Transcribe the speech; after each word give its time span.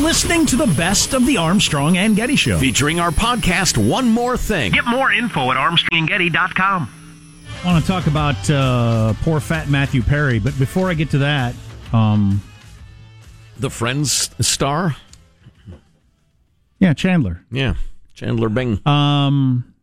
listening 0.00 0.46
to 0.46 0.56
the 0.56 0.66
best 0.76 1.14
of 1.14 1.26
the 1.26 1.36
Armstrong 1.36 1.96
and 1.98 2.16
Getty 2.16 2.36
Show. 2.36 2.58
Featuring 2.58 2.98
our 3.00 3.10
podcast, 3.10 3.76
One 3.76 4.08
More 4.08 4.36
Thing. 4.36 4.72
Get 4.72 4.86
more 4.86 5.12
info 5.12 5.50
at 5.50 5.56
armstrongandgetty.com. 5.56 6.88
I 7.62 7.66
want 7.66 7.84
to 7.84 7.90
talk 7.90 8.06
about 8.06 8.48
uh, 8.50 9.12
poor 9.22 9.40
fat 9.40 9.68
Matthew 9.68 10.02
Perry, 10.02 10.38
but 10.38 10.58
before 10.58 10.88
I 10.90 10.94
get 10.94 11.10
to 11.10 11.18
that, 11.18 11.54
um, 11.92 12.40
The 13.58 13.68
Friends 13.70 14.30
star? 14.40 14.96
yeah, 16.78 16.94
Chandler. 16.94 17.44
Yeah. 17.50 17.74
Chandler 18.14 18.48
Bing. 18.48 18.80
Um, 18.86 19.74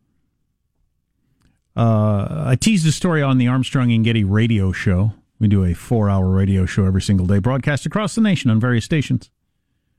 uh, 1.76 2.44
I 2.48 2.56
teased 2.56 2.86
a 2.86 2.92
story 2.92 3.22
on 3.22 3.38
the 3.38 3.46
Armstrong 3.48 3.92
and 3.92 4.04
Getty 4.04 4.24
radio 4.24 4.72
show. 4.72 5.12
We 5.38 5.46
do 5.46 5.64
a 5.64 5.74
four-hour 5.74 6.28
radio 6.28 6.66
show 6.66 6.84
every 6.84 7.02
single 7.02 7.26
day, 7.26 7.38
broadcast 7.38 7.86
across 7.86 8.16
the 8.16 8.20
nation 8.20 8.50
on 8.50 8.58
various 8.58 8.84
stations. 8.84 9.30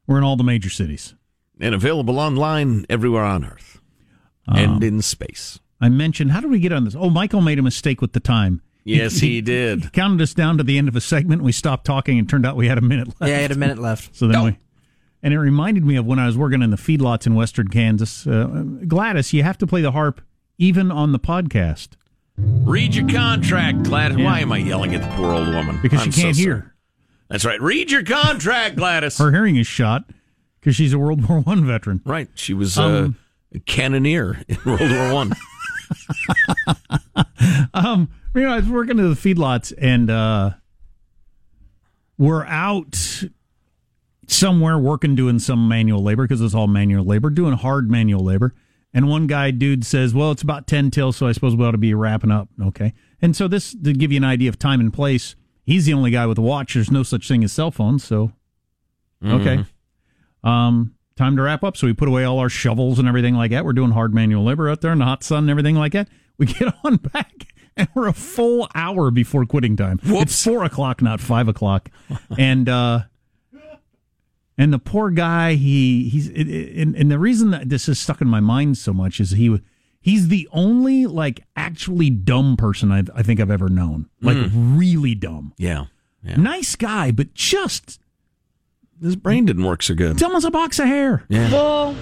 We're 0.10 0.18
in 0.18 0.24
all 0.24 0.36
the 0.36 0.44
major 0.44 0.70
cities. 0.70 1.16
and 1.60 1.76
available 1.76 2.20
online 2.20 2.86
everywhere 2.90 3.24
on 3.24 3.46
Earth 3.46 3.80
and 4.48 4.84
in 4.84 5.02
space. 5.02 5.60
I 5.80 5.90
mentioned, 5.90 6.32
how 6.32 6.42
did 6.42 6.50
we 6.52 6.60
get 6.60 6.74
on 6.74 6.84
this? 6.84 6.96
Oh, 6.96 7.10
Michael 7.10 7.42
made 7.42 7.60
a 7.60 7.62
mistake 7.62 8.02
with 8.02 8.14
the 8.14 8.20
time. 8.20 8.62
Yes, 8.84 9.20
he 9.20 9.40
did. 9.42 9.84
He 9.84 9.90
counted 9.90 10.22
us 10.22 10.34
down 10.34 10.58
to 10.58 10.64
the 10.64 10.78
end 10.78 10.88
of 10.88 10.96
a 10.96 11.02
segment. 11.02 11.44
We 11.44 11.52
stopped 11.52 11.86
talking, 11.86 12.18
and 12.18 12.28
turned 12.28 12.46
out 12.46 12.56
we 12.56 12.68
had 12.68 12.78
a 12.78 12.82
minute 12.82 13.08
left. 13.08 13.30
Yeah, 13.30 13.38
I 13.38 13.42
had 13.42 13.52
a 13.52 13.56
minute 13.56 13.78
left. 13.78 14.16
So 14.16 14.28
then 14.28 14.44
we, 14.44 14.58
and 15.22 15.34
it 15.34 15.40
reminded 15.40 15.86
me 15.86 15.96
of 15.96 16.06
when 16.06 16.18
I 16.18 16.26
was 16.26 16.38
working 16.38 16.62
in 16.64 16.72
the 16.72 16.78
feedlots 16.78 17.28
in 17.28 17.36
Western 17.36 17.68
Kansas. 17.68 18.26
Uh, 18.26 18.64
Gladys, 18.88 19.32
you 19.32 19.44
have 19.44 19.58
to 19.60 19.68
play 19.68 19.82
the 19.82 19.92
harp 19.92 20.22
even 20.58 20.92
on 20.92 21.12
the 21.12 21.20
podcast 21.20 21.90
Read 22.40 22.96
your 22.96 23.08
contract, 23.10 23.84
Gladys. 23.84 24.18
Yeah. 24.18 24.26
Why 24.26 24.40
am 24.40 24.52
I 24.52 24.58
yelling 24.60 24.96
at 24.96 25.02
the 25.02 25.08
poor 25.16 25.34
old 25.34 25.48
woman? 25.48 25.80
because 25.82 26.02
I'm 26.02 26.12
she 26.12 26.22
can't 26.22 26.36
so 26.36 26.42
hear. 26.42 26.76
That's 27.30 27.46
right. 27.46 27.62
Read 27.62 27.92
your 27.92 28.04
contract, 28.04 28.76
Gladys. 28.76 29.18
Her 29.20 29.32
hearing 29.32 29.56
is 29.56 29.68
shot 29.68 30.04
because 30.60 30.76
she's 30.76 30.94
a 30.94 31.00
World 31.00 31.28
War 31.30 31.40
One 31.42 31.66
veteran. 31.66 32.02
right. 32.06 32.28
She 32.36 32.54
was 32.54 32.78
Um, 32.78 33.18
a 33.54 33.60
cannoneer 33.60 34.42
in 34.48 34.58
World 34.66 34.80
War 34.92 35.14
One. 35.14 35.34
Um, 37.74 38.10
you 38.36 38.42
know, 38.42 38.52
I 38.52 38.58
was 38.58 38.68
working 38.70 38.98
to 38.98 39.14
the 39.14 39.16
feedlots, 39.16 39.74
and 39.78 40.10
uh, 40.10 40.52
we're 42.18 42.46
out 42.46 43.24
somewhere 44.28 44.78
working 44.78 45.16
doing 45.16 45.40
some 45.40 45.68
manual 45.68 46.04
labor 46.04 46.24
because 46.26 46.42
it's 46.42 46.54
all 46.54 46.68
manual 46.68 47.06
labor, 47.06 47.30
doing 47.30 47.54
hard 47.54 47.90
manual 47.90 48.24
labor. 48.24 48.54
And 48.94 49.08
one 49.08 49.28
guy, 49.28 49.52
dude, 49.52 49.86
says, 49.86 50.14
"Well, 50.14 50.32
it's 50.32 50.42
about 50.42 50.68
ten 50.68 50.92
till, 50.92 51.12
so 51.12 51.28
I 51.28 51.32
suppose 51.32 51.56
we 51.56 51.64
ought 51.66 51.72
to 51.72 51.78
be 51.78 51.94
wrapping 51.94 52.32
up." 52.32 52.50
Okay, 52.62 52.94
and 53.22 53.36
so 53.36 53.48
this 53.48 53.74
to 53.74 53.94
give 53.94 54.12
you 54.12 54.18
an 54.18 54.24
idea 54.26 54.50
of 54.50 54.60
time 54.60 54.80
and 54.80 54.92
place. 54.94 55.36
He's 55.70 55.86
the 55.86 55.94
only 55.94 56.10
guy 56.10 56.26
with 56.26 56.40
a 56.40 56.42
watch. 56.42 56.74
There's 56.74 56.90
no 56.90 57.04
such 57.04 57.28
thing 57.28 57.44
as 57.44 57.54
cell 57.54 57.70
phones, 57.70 58.04
so 58.04 58.32
okay. 59.24 59.64
Um, 60.44 60.96
time 61.16 61.36
to 61.36 61.44
wrap 61.44 61.64
up. 61.64 61.78
So 61.78 61.86
we 61.86 61.94
put 61.94 62.08
away 62.08 62.24
all 62.24 62.40
our 62.40 62.50
shovels 62.50 62.98
and 62.98 63.08
everything 63.08 63.36
like 63.36 63.52
that. 63.52 63.66
We're 63.66 63.74
doing 63.74 63.92
hard 63.92 64.12
manual 64.14 64.44
labor 64.44 64.68
out 64.70 64.82
there 64.82 64.92
in 64.92 64.98
the 64.98 65.06
hot 65.06 65.24
sun 65.24 65.44
and 65.44 65.50
everything 65.52 65.76
like 65.76 65.92
that. 65.92 66.08
We 66.40 66.48
get 66.48 66.74
on 66.84 66.96
back 66.96 67.48
and 67.78 67.88
we're 67.94 68.08
a 68.08 68.14
full 68.14 68.68
hour 68.74 69.12
before 69.12 69.46
quitting 69.46 69.76
time. 69.76 70.00
It's 70.04 70.44
four 70.44 70.64
o'clock, 70.64 71.02
not 71.04 71.20
five 71.20 71.48
o'clock. 71.48 71.90
and, 72.38 72.68
uh, 72.68 73.02
and 74.58 74.74
the 74.74 74.80
poor 74.80 75.12
guy, 75.12 75.54
he, 75.54 76.10
he's, 76.10 76.30
and, 76.30 76.96
and 76.96 77.12
the 77.12 77.20
reason 77.20 77.52
that 77.52 77.70
this 77.70 77.88
is 77.88 78.00
stuck 78.00 78.22
in 78.22 78.28
my 78.28 78.40
mind 78.40 78.78
so 78.78 78.92
much 78.92 79.20
is 79.20 79.32
he, 79.32 79.62
he's 80.10 80.28
the 80.28 80.48
only 80.52 81.06
like 81.06 81.44
actually 81.56 82.10
dumb 82.10 82.58
person 82.58 82.92
I, 82.92 83.04
I 83.16 83.24
think 83.24 83.40
I've 83.40 83.52
ever 83.52 83.70
known. 83.70 84.10
Like 84.22 84.38
really 84.54 85.16
dumb. 85.16 85.54
yeah. 85.58 85.86
Yeah. 86.24 86.36
Nice 86.36 86.76
guy, 86.76 87.12
but 87.12 87.34
just 87.34 88.00
His 89.02 89.16
brain 89.16 89.46
didn't 89.46 89.64
work 89.64 89.82
so 89.84 89.96
good. 89.96 90.18
dumb 90.18 90.36
as 90.36 90.44
a 90.44 90.52
box 90.52 90.78
of 90.80 90.86
hair. 90.88 91.24
Yeah. 91.30 91.94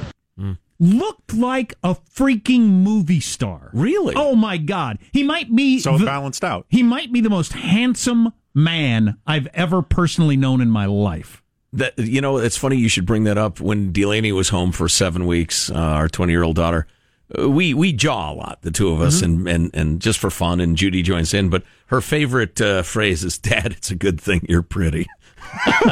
looked 0.79 1.33
like 1.33 1.73
a 1.83 1.95
freaking 2.15 2.61
movie 2.83 3.19
star. 3.19 3.69
Really? 3.73 4.13
Oh 4.15 4.35
my 4.35 4.57
god. 4.57 4.99
He 5.11 5.23
might 5.23 5.55
be 5.55 5.79
So 5.79 5.97
the- 5.97 6.05
balanced 6.05 6.43
out. 6.43 6.65
he 6.69 6.83
might 6.83 7.11
be 7.11 7.21
the 7.21 7.29
most 7.29 7.53
handsome 7.53 8.31
man 8.53 9.17
I've 9.25 9.47
ever 9.53 9.81
personally 9.81 10.37
known 10.37 10.61
in 10.61 10.69
my 10.69 10.85
life. 10.85 11.43
That 11.73 11.97
you 11.99 12.21
know, 12.21 12.37
it's 12.37 12.57
funny 12.57 12.77
you 12.77 12.89
should 12.89 13.05
bring 13.05 13.23
that 13.25 13.37
up. 13.37 13.59
When 13.59 13.91
Delaney 13.91 14.31
was 14.31 14.49
home 14.49 14.71
for 14.71 14.87
seven 14.87 15.25
weeks, 15.27 15.69
uh, 15.69 15.75
our 15.75 16.07
twenty-year-old 16.07 16.55
daughter, 16.55 16.87
we 17.35 17.73
we 17.73 17.91
jaw 17.93 18.31
a 18.31 18.33
lot, 18.33 18.61
the 18.61 18.71
two 18.71 18.89
of 18.89 19.01
us, 19.01 19.21
and, 19.21 19.47
and 19.47 19.69
and 19.73 19.99
just 19.99 20.19
for 20.19 20.29
fun. 20.29 20.59
And 20.59 20.77
Judy 20.77 21.01
joins 21.01 21.33
in, 21.33 21.49
but 21.49 21.63
her 21.87 21.99
favorite 22.01 22.59
uh, 22.61 22.83
phrase 22.83 23.23
is, 23.23 23.37
"Dad, 23.37 23.73
it's 23.73 23.91
a 23.91 23.95
good 23.95 24.19
thing 24.21 24.45
you're 24.47 24.61
pretty." 24.61 25.07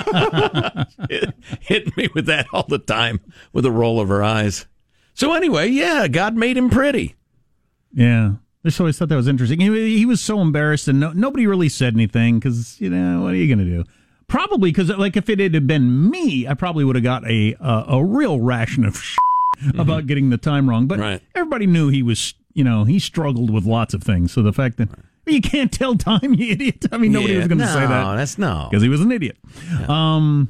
Hit- 1.09 1.34
Hitting 1.59 1.94
me 1.97 2.09
with 2.13 2.25
that 2.28 2.47
all 2.53 2.66
the 2.68 2.79
time, 2.79 3.19
with 3.53 3.66
a 3.66 3.72
roll 3.72 4.00
of 4.00 4.09
her 4.09 4.23
eyes. 4.23 4.66
So 5.13 5.34
anyway, 5.34 5.69
yeah, 5.69 6.07
God 6.07 6.35
made 6.35 6.57
him 6.57 6.69
pretty. 6.69 7.16
Yeah. 7.94 8.34
I 8.63 8.67
just 8.67 8.79
always 8.79 8.97
thought 8.97 9.09
that 9.09 9.16
was 9.16 9.28
interesting. 9.28 9.59
He, 9.59 9.97
he 9.97 10.06
was 10.06 10.22
so 10.22 10.41
embarrassed, 10.41 10.88
and 10.88 11.00
no, 11.00 11.12
nobody 11.12 11.46
really 11.47 11.69
said 11.69 11.94
anything 11.94 12.40
because 12.40 12.81
you 12.81 12.90
know 12.90 13.22
what 13.22 13.34
are 13.34 13.38
you 13.38 13.47
going 13.53 13.66
to 13.66 13.72
do? 13.72 13.84
Probably 14.28 14.72
because 14.72 14.90
like 14.90 15.16
if 15.16 15.29
it 15.29 15.40
had 15.40 15.67
been 15.67 16.09
me, 16.09 16.47
I 16.47 16.56
probably 16.56 16.84
would 16.84 16.96
have 16.96 17.03
got 17.03 17.29
a 17.29 17.56
uh, 17.59 17.85
a 17.88 18.03
real 18.03 18.40
ration 18.40 18.84
of 18.84 18.96
about 19.78 20.08
getting 20.08 20.30
the 20.30 20.38
time 20.38 20.70
wrong. 20.70 20.88
But 20.88 21.00
Right. 21.00 21.22
everybody 21.34 21.66
knew 21.68 21.90
he 21.90 22.04
was, 22.04 22.34
you 22.54 22.64
know, 22.64 22.84
he 22.84 23.00
struggled 23.00 23.50
with 23.50 23.66
lots 23.66 23.94
of 23.94 24.04
things. 24.04 24.32
So 24.32 24.42
the 24.42 24.54
fact 24.54 24.78
that 24.78 24.90
you 25.26 25.42
can't 25.42 25.72
tell 25.72 25.96
time, 25.96 26.34
you 26.36 26.52
idiot. 26.52 26.86
I 26.92 26.98
mean, 26.98 27.12
nobody 27.12 27.34
Yeah, 27.34 27.40
was 27.40 27.48
going 27.48 27.58
to 27.60 27.66
no, 27.66 27.74
say 27.74 27.80
that 27.82 28.04
No, 28.04 28.16
That's 28.16 28.38
no. 28.38 28.68
because 28.70 28.84
he 28.84 28.90
was 28.90 29.02
an 29.02 29.12
idiot. 29.12 29.38
Um, 29.88 30.50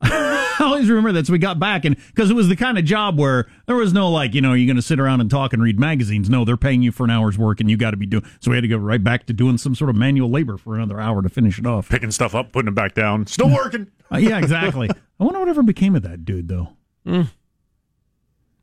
I 0.02 0.56
always 0.60 0.88
remember 0.88 1.12
that. 1.12 1.26
So 1.26 1.32
we 1.32 1.38
got 1.40 1.58
back, 1.58 1.84
and 1.84 1.96
because 1.96 2.30
it 2.30 2.34
was 2.34 2.48
the 2.48 2.54
kind 2.56 2.78
of 2.78 2.84
job 2.84 3.18
where 3.18 3.48
there 3.66 3.74
was 3.76 3.92
no 3.92 4.08
like, 4.10 4.32
you 4.34 4.40
know, 4.40 4.52
you're 4.54 4.66
going 4.66 4.76
to 4.76 4.82
sit 4.82 5.00
around 5.00 5.20
and 5.20 5.28
talk 5.30 5.52
and 5.52 5.60
read 5.62 5.78
magazines. 5.78 6.30
No, 6.30 6.44
they're 6.44 6.56
paying 6.56 6.82
you 6.82 6.92
for 6.92 7.02
an 7.04 7.10
hour's 7.10 7.36
work, 7.36 7.58
and 7.60 7.68
you 7.70 7.76
got 7.76 7.90
to 7.92 7.96
be 7.96 8.06
doing. 8.06 8.24
So 8.40 8.50
we 8.52 8.56
had 8.56 8.62
to 8.62 8.68
go 8.68 8.76
right 8.76 9.02
back 9.02 9.26
to 9.26 9.32
doing 9.32 9.58
some 9.58 9.74
sort 9.74 9.90
of 9.90 9.96
manual 9.96 10.30
labor 10.30 10.56
for 10.56 10.76
another 10.76 11.00
hour 11.00 11.20
to 11.22 11.28
finish 11.28 11.58
it 11.58 11.66
off. 11.66 11.88
Picking 11.88 12.10
stuff 12.12 12.34
up, 12.34 12.52
putting 12.52 12.68
it 12.68 12.74
back 12.76 12.94
down. 12.94 13.26
Still 13.26 13.50
working. 13.52 13.88
Uh, 14.12 14.18
yeah, 14.18 14.38
exactly. 14.38 14.88
I 15.20 15.24
wonder 15.24 15.40
whatever 15.40 15.62
became 15.64 15.96
of 15.96 16.02
that 16.02 16.24
dude, 16.24 16.46
though. 16.48 16.68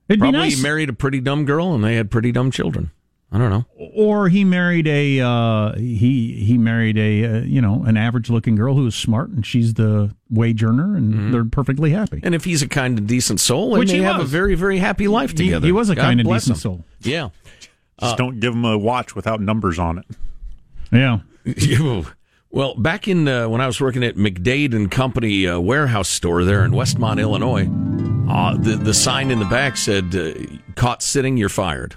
It'd 0.07 0.19
be 0.19 0.23
Probably 0.25 0.39
nice, 0.39 0.61
married 0.61 0.89
a 0.89 0.93
pretty 0.93 1.19
dumb 1.19 1.45
girl, 1.45 1.73
and 1.73 1.83
they 1.83 1.95
had 1.95 2.11
pretty 2.11 2.31
dumb 2.31 2.51
children. 2.51 2.91
I 3.31 3.37
don't 3.39 3.49
know. 3.49 3.65
or 3.95 4.29
he 4.29 4.43
married 4.45 4.87
a 4.87 5.19
uh, 5.19 5.75
he 5.75 6.33
he 6.45 6.57
married 6.57 6.97
a 6.97 7.25
uh, 7.25 7.39
you 7.41 7.59
know 7.59 7.83
an 7.83 7.97
average 7.97 8.29
looking 8.29 8.55
girl 8.55 8.75
who 8.75 8.83
was 8.83 8.95
smart, 8.95 9.29
and 9.29 9.45
she's 9.45 9.73
the 9.73 10.15
wage 10.29 10.63
earner, 10.63 10.95
and 10.95 11.33
they're 11.33 11.43
perfectly 11.43 11.89
happy. 11.89 12.21
And 12.23 12.33
if 12.35 12.45
he's 12.45 12.61
a 12.61 12.67
kind 12.67 12.97
and 12.99 13.07
decent 13.07 13.39
soul, 13.41 13.71
and 13.73 13.79
Which 13.79 13.89
they 13.89 13.97
he 13.97 14.03
have 14.03 14.21
a 14.21 14.25
very, 14.25 14.53
very 14.55 14.77
happy 14.77 15.07
life 15.07 15.31
He- 15.31 15.37
together. 15.37 15.65
he 15.65 15.71
was 15.71 15.89
a 15.89 15.95
God 15.95 16.03
kind 16.03 16.19
and 16.21 16.29
decent 16.29 16.57
him. 16.57 16.61
soul. 16.61 16.85
Yeah. 17.01 17.29
Just 17.99 18.15
don't 18.17 18.39
give 18.39 18.53
them 18.53 18.63
a 18.63 18.77
watch 18.77 19.15
without 19.15 19.41
numbers 19.41 19.79
on 19.79 19.97
it. 19.97 20.05
Yeah. 20.91 21.19
well, 22.51 22.75
back 22.75 23.07
in 23.07 23.27
uh, 23.27 23.49
when 23.49 23.59
I 23.59 23.67
was 23.67 23.81
working 23.81 24.03
at 24.03 24.15
McDade 24.15 24.73
and 24.75 24.89
Company 24.89 25.47
uh, 25.47 25.59
warehouse 25.59 26.09
store 26.09 26.43
there 26.43 26.63
in 26.63 26.71
Westmont, 26.71 27.19
Illinois, 27.19 27.65
uh, 28.35 28.57
the 28.57 28.75
the 28.75 28.93
sign 28.93 29.31
in 29.31 29.39
the 29.39 29.45
back 29.45 29.77
said, 29.77 30.13
uh, 30.15 30.33
"Caught 30.75 31.01
sitting, 31.01 31.37
you're 31.37 31.49
fired." 31.49 31.95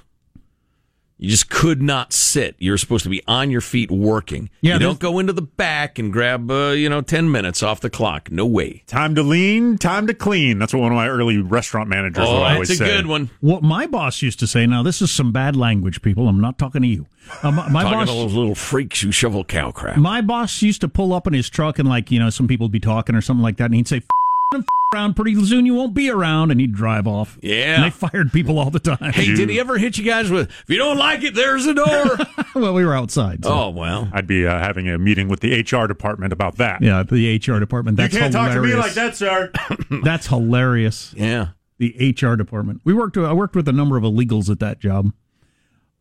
You 1.20 1.28
just 1.30 1.50
could 1.50 1.82
not 1.82 2.12
sit. 2.12 2.54
You're 2.60 2.78
supposed 2.78 3.02
to 3.02 3.10
be 3.10 3.22
on 3.26 3.50
your 3.50 3.60
feet 3.60 3.90
working. 3.90 4.50
Yeah, 4.60 4.74
you 4.74 4.78
don't 4.78 5.00
go 5.00 5.18
into 5.18 5.32
the 5.32 5.42
back 5.42 5.98
and 5.98 6.12
grab, 6.12 6.48
uh, 6.48 6.68
you 6.68 6.88
know, 6.88 7.00
ten 7.00 7.28
minutes 7.32 7.60
off 7.60 7.80
the 7.80 7.90
clock. 7.90 8.30
No 8.30 8.46
way. 8.46 8.84
Time 8.86 9.16
to 9.16 9.24
lean, 9.24 9.78
time 9.78 10.06
to 10.06 10.14
clean. 10.14 10.60
That's 10.60 10.72
what 10.72 10.80
one 10.82 10.92
of 10.92 10.96
my 10.96 11.08
early 11.08 11.38
restaurant 11.38 11.88
managers 11.88 12.24
Oh, 12.24 12.40
would 12.42 12.58
that's 12.60 12.70
a 12.70 12.76
say. 12.76 12.86
good 12.86 13.06
one. 13.08 13.30
What 13.40 13.64
my 13.64 13.88
boss 13.88 14.22
used 14.22 14.38
to 14.38 14.46
say. 14.46 14.64
Now 14.66 14.84
this 14.84 15.02
is 15.02 15.10
some 15.10 15.32
bad 15.32 15.56
language, 15.56 16.02
people. 16.02 16.28
I'm 16.28 16.40
not 16.40 16.56
talking 16.56 16.82
to 16.82 16.88
you. 16.88 17.06
Uh, 17.42 17.50
my 17.50 17.68
my 17.68 17.82
Talking 17.82 17.98
boss. 17.98 18.08
to 18.10 18.14
those 18.14 18.34
little 18.34 18.54
freaks 18.54 19.00
who 19.00 19.10
shovel 19.10 19.42
cow 19.42 19.72
crap. 19.72 19.96
My 19.96 20.20
boss 20.20 20.62
used 20.62 20.82
to 20.82 20.88
pull 20.88 21.12
up 21.12 21.26
in 21.26 21.32
his 21.32 21.50
truck 21.50 21.80
and 21.80 21.88
like 21.88 22.12
you 22.12 22.20
know 22.20 22.30
some 22.30 22.46
people 22.46 22.66
would 22.66 22.72
be 22.72 22.78
talking 22.78 23.16
or 23.16 23.22
something 23.22 23.42
like 23.42 23.56
that, 23.56 23.64
and 23.66 23.74
he'd 23.74 23.88
say, 23.88 23.96
f- 23.96 24.06
around 24.94 25.14
pretty 25.14 25.34
soon 25.44 25.66
you 25.66 25.74
won't 25.74 25.92
be 25.94 26.08
around," 26.10 26.50
and 26.50 26.60
he'd 26.60 26.72
drive 26.74 27.06
off. 27.06 27.38
Yeah. 27.42 27.74
and 27.76 27.84
they 27.84 27.90
fired 27.90 28.32
people 28.32 28.58
all 28.58 28.70
the 28.70 28.80
time. 28.80 29.12
Hey, 29.12 29.34
did 29.34 29.48
he 29.50 29.60
ever 29.60 29.76
hit 29.78 29.98
you 29.98 30.04
guys 30.04 30.30
with? 30.30 30.48
If 30.48 30.64
you 30.70 30.78
don't 30.78 30.96
like 30.96 31.22
it, 31.22 31.34
there's 31.34 31.64
the 31.66 31.74
door. 31.74 32.16
well, 32.62 32.72
we 32.74 32.84
were 32.84 32.94
outside. 32.94 33.44
so- 33.44 33.52
oh 33.52 33.68
well. 33.70 34.08
I'd 34.12 34.26
be 34.26 34.46
uh, 34.46 34.58
having 34.58 34.88
a 34.88 34.98
meeting 34.98 35.28
with 35.28 35.40
the 35.40 35.60
HR 35.60 35.86
department 35.86 36.32
about 36.32 36.56
that. 36.56 36.80
Yeah, 36.82 37.02
the 37.02 37.36
HR 37.36 37.58
department. 37.60 37.96
That's 37.98 38.14
you 38.14 38.20
can't 38.20 38.32
talk 38.32 38.52
to 38.52 38.60
me 38.62 38.68
hilarious. 38.70 38.86
like 38.86 38.94
that, 38.94 39.16
sir. 39.16 39.52
That's 40.02 40.26
hilarious. 40.28 41.12
Yeah. 41.16 41.48
The 41.78 42.14
HR 42.20 42.34
department. 42.36 42.80
We 42.84 42.92
worked. 42.94 43.16
I 43.16 43.32
worked 43.32 43.54
with 43.54 43.68
a 43.68 43.72
number 43.72 43.96
of 43.96 44.02
illegals 44.04 44.50
at 44.50 44.58
that 44.60 44.80
job, 44.80 45.12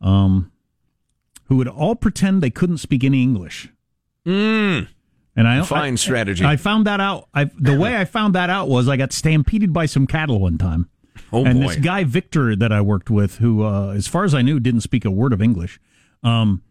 um, 0.00 0.50
who 1.44 1.56
would 1.56 1.68
all 1.68 1.94
pretend 1.94 2.42
they 2.42 2.50
couldn't 2.50 2.78
speak 2.78 3.04
any 3.04 3.22
English. 3.22 3.68
Mm. 4.26 4.88
And 5.38 5.46
I 5.46 5.62
Fine 5.62 5.92
I- 5.92 5.96
strategy. 5.96 6.44
I 6.44 6.56
found 6.56 6.86
that 6.86 7.00
out. 7.00 7.28
I, 7.32 7.44
the 7.44 7.78
way 7.78 7.96
I 7.96 8.04
found 8.04 8.34
that 8.34 8.50
out 8.50 8.68
was 8.68 8.88
I 8.88 8.96
got 8.96 9.12
stampeded 9.12 9.72
by 9.72 9.86
some 9.86 10.06
cattle 10.06 10.40
one 10.40 10.58
time. 10.58 10.88
Oh 11.32 11.44
boy. 11.44 11.50
and 11.50 11.60
boy. 11.60 11.68
this 11.68 11.76
guy 11.76 12.02
Victor 12.04 12.56
that 12.56 12.72
I 12.72 12.80
worked 12.80 13.08
with, 13.08 13.36
who, 13.36 13.62
uh, 13.64 13.90
as 13.90 14.06
far 14.08 14.24
as 14.24 14.34
I 14.34 14.42
knew, 14.42 14.58
didn't 14.58 14.80
speak 14.80 15.04
a 15.04 15.10
word 15.10 15.32
of 15.32 15.40
English, 15.40 15.78
um, 16.24 16.62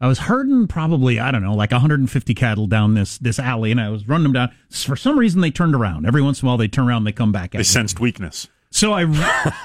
I 0.00 0.06
was 0.06 0.20
herding 0.20 0.68
probably 0.68 1.18
I 1.18 1.30
don't 1.32 1.42
know 1.42 1.54
like 1.54 1.72
150 1.72 2.34
cattle 2.34 2.66
down 2.66 2.94
this 2.94 3.18
this 3.18 3.38
alley, 3.38 3.70
and 3.72 3.80
I 3.80 3.88
was 3.90 4.06
running 4.08 4.24
them 4.24 4.32
down. 4.32 4.50
For 4.70 4.96
some 4.96 5.18
reason, 5.18 5.40
they 5.40 5.50
turned 5.50 5.74
around. 5.74 6.06
Every 6.06 6.22
once 6.22 6.40
in 6.42 6.46
a 6.46 6.48
while, 6.48 6.56
they 6.56 6.68
turn 6.68 6.88
around, 6.88 6.98
and 6.98 7.06
they 7.08 7.12
come 7.12 7.32
back. 7.32 7.46
At 7.46 7.52
They 7.52 7.58
me. 7.58 7.64
sensed 7.64 7.98
weakness. 8.00 8.48
So 8.70 8.92
I 8.92 9.10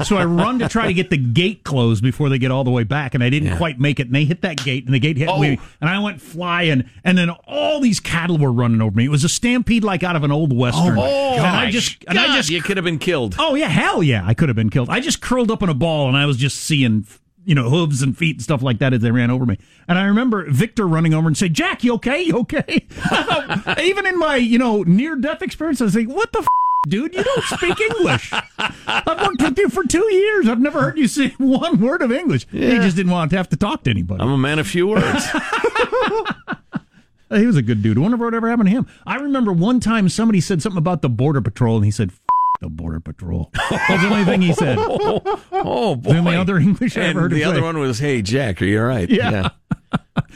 so 0.06 0.16
I 0.16 0.24
run 0.24 0.60
to 0.60 0.70
try 0.70 0.88
to 0.88 0.94
get 0.94 1.10
the 1.10 1.18
gate 1.18 1.64
closed 1.66 2.02
before 2.02 2.30
they 2.30 2.38
get 2.40 2.52
all 2.52 2.64
the 2.64 2.72
way 2.72 2.84
back, 2.86 3.14
and 3.14 3.22
I 3.24 3.30
didn't 3.30 3.58
quite 3.58 3.78
make 3.80 4.00
it. 4.00 4.08
And 4.08 4.16
they 4.16 4.24
hit 4.24 4.42
that 4.44 4.58
gate, 4.64 4.86
and 4.86 4.94
the 4.94 5.00
gate 5.00 5.18
hit 5.18 5.28
Oh. 5.28 5.40
me, 5.42 5.60
and 5.82 5.90
I 5.90 6.00
went 6.00 6.22
flying. 6.22 6.90
And 7.04 7.18
then 7.18 7.30
all 7.30 7.82
these 7.82 8.00
cattle 8.00 8.38
were 8.38 8.52
running 8.52 8.82
over 8.82 8.96
me. 8.96 9.04
It 9.06 9.10
was 9.12 9.24
a 9.26 9.30
stampede 9.30 9.84
like 9.84 10.04
out 10.04 10.16
of 10.16 10.24
an 10.24 10.32
old 10.32 10.56
western. 10.58 10.98
Oh, 10.98 11.34
and 11.36 11.46
I 11.46 11.70
just 11.70 11.98
and 12.08 12.18
I 12.18 12.36
just 12.38 12.50
you 12.50 12.62
could 12.62 12.78
have 12.78 12.86
been 12.86 12.98
killed. 12.98 13.36
oh 13.38 13.56
yeah, 13.56 13.68
hell 13.68 14.02
yeah, 14.02 14.24
I 14.26 14.34
could 14.34 14.48
have 14.48 14.56
been 14.56 14.70
killed. 14.70 14.90
I 14.90 15.02
just 15.02 15.22
curled 15.22 15.52
up 15.52 15.62
in 15.62 15.70
a 15.70 15.74
ball, 15.76 16.08
and 16.08 16.16
I 16.16 16.26
was 16.26 16.38
just 16.38 16.60
seeing 16.62 17.06
you 17.46 17.56
know 17.56 17.70
hooves 17.70 18.02
and 18.02 18.18
feet 18.18 18.38
and 18.38 18.42
stuff 18.42 18.62
like 18.62 18.80
that 18.80 18.94
as 18.94 19.02
they 19.02 19.12
ran 19.12 19.30
over 19.32 19.46
me. 19.46 19.58
And 19.90 20.00
I 20.00 20.06
remember 20.06 20.50
Victor 20.50 20.88
running 20.88 21.14
over 21.14 21.28
and 21.28 21.38
say, 21.38 21.50
"Jack, 21.50 21.84
you 21.84 21.96
okay? 21.96 22.22
You 22.22 22.38
okay?" 22.40 22.86
Even 23.84 24.06
in 24.06 24.18
my 24.18 24.38
you 24.38 24.58
know 24.58 24.84
near 24.84 25.18
death 25.18 25.42
experience, 25.42 25.82
I 25.82 25.84
was 25.84 25.96
like, 25.96 26.08
"What 26.08 26.32
the." 26.32 26.40
F- 26.40 26.48
Dude, 26.88 27.16
you 27.16 27.24
don't 27.24 27.44
speak 27.46 27.80
English. 27.80 28.32
I've 28.60 29.22
worked 29.22 29.42
with 29.42 29.58
you 29.58 29.70
for 29.70 29.84
two 29.86 30.04
years. 30.14 30.50
I've 30.50 30.60
never 30.60 30.82
heard 30.82 30.98
you 30.98 31.08
say 31.08 31.30
one 31.38 31.80
word 31.80 32.02
of 32.02 32.12
English. 32.12 32.46
He 32.52 32.60
just 32.60 32.98
didn't 32.98 33.12
want 33.12 33.32
to 33.32 33.38
have 33.38 33.48
to 33.50 33.56
talk 33.58 33.84
to 33.84 33.90
anybody. 33.90 34.22
I'm 34.22 34.30
a 34.30 34.38
man 34.38 34.60
of 34.60 34.68
few 34.68 34.88
words. 34.88 35.26
he 37.30 37.46
was 37.46 37.56
a 37.56 37.62
good 37.62 37.82
dude. 37.82 37.98
I 37.98 38.02
wonder 38.02 38.18
what 38.18 38.34
ever 38.34 38.50
happened 38.50 38.68
to 38.68 38.76
him. 38.76 38.88
I 39.06 39.16
remember 39.16 39.54
one 39.54 39.80
time 39.80 40.10
somebody 40.10 40.42
said 40.42 40.62
something 40.62 40.78
about 40.78 41.02
the 41.02 41.10
border 41.10 41.40
patrol, 41.42 41.78
and 41.78 41.86
he 41.86 41.92
said, 41.92 42.12
"The 42.60 42.68
border 42.70 43.00
patrol." 43.00 43.50
That's 43.70 44.04
the 44.04 44.10
only 44.10 44.26
thing 44.26 44.42
he 44.42 44.52
said. 44.54 44.78
oh 44.78 45.96
boy. 45.96 46.12
The 46.12 46.18
only 46.18 46.36
other 46.36 46.58
English 46.58 46.98
I 46.98 47.04
ever 47.06 47.22
heard 47.22 47.32
the 47.32 47.46
other 47.46 47.64
one 47.64 47.78
was, 47.80 48.00
"Hey 48.00 48.22
Jack, 48.22 48.62
are 48.62 48.66
you 48.66 48.80
all 48.82 48.88
right?" 48.88 49.10
Yeah. 49.10 49.50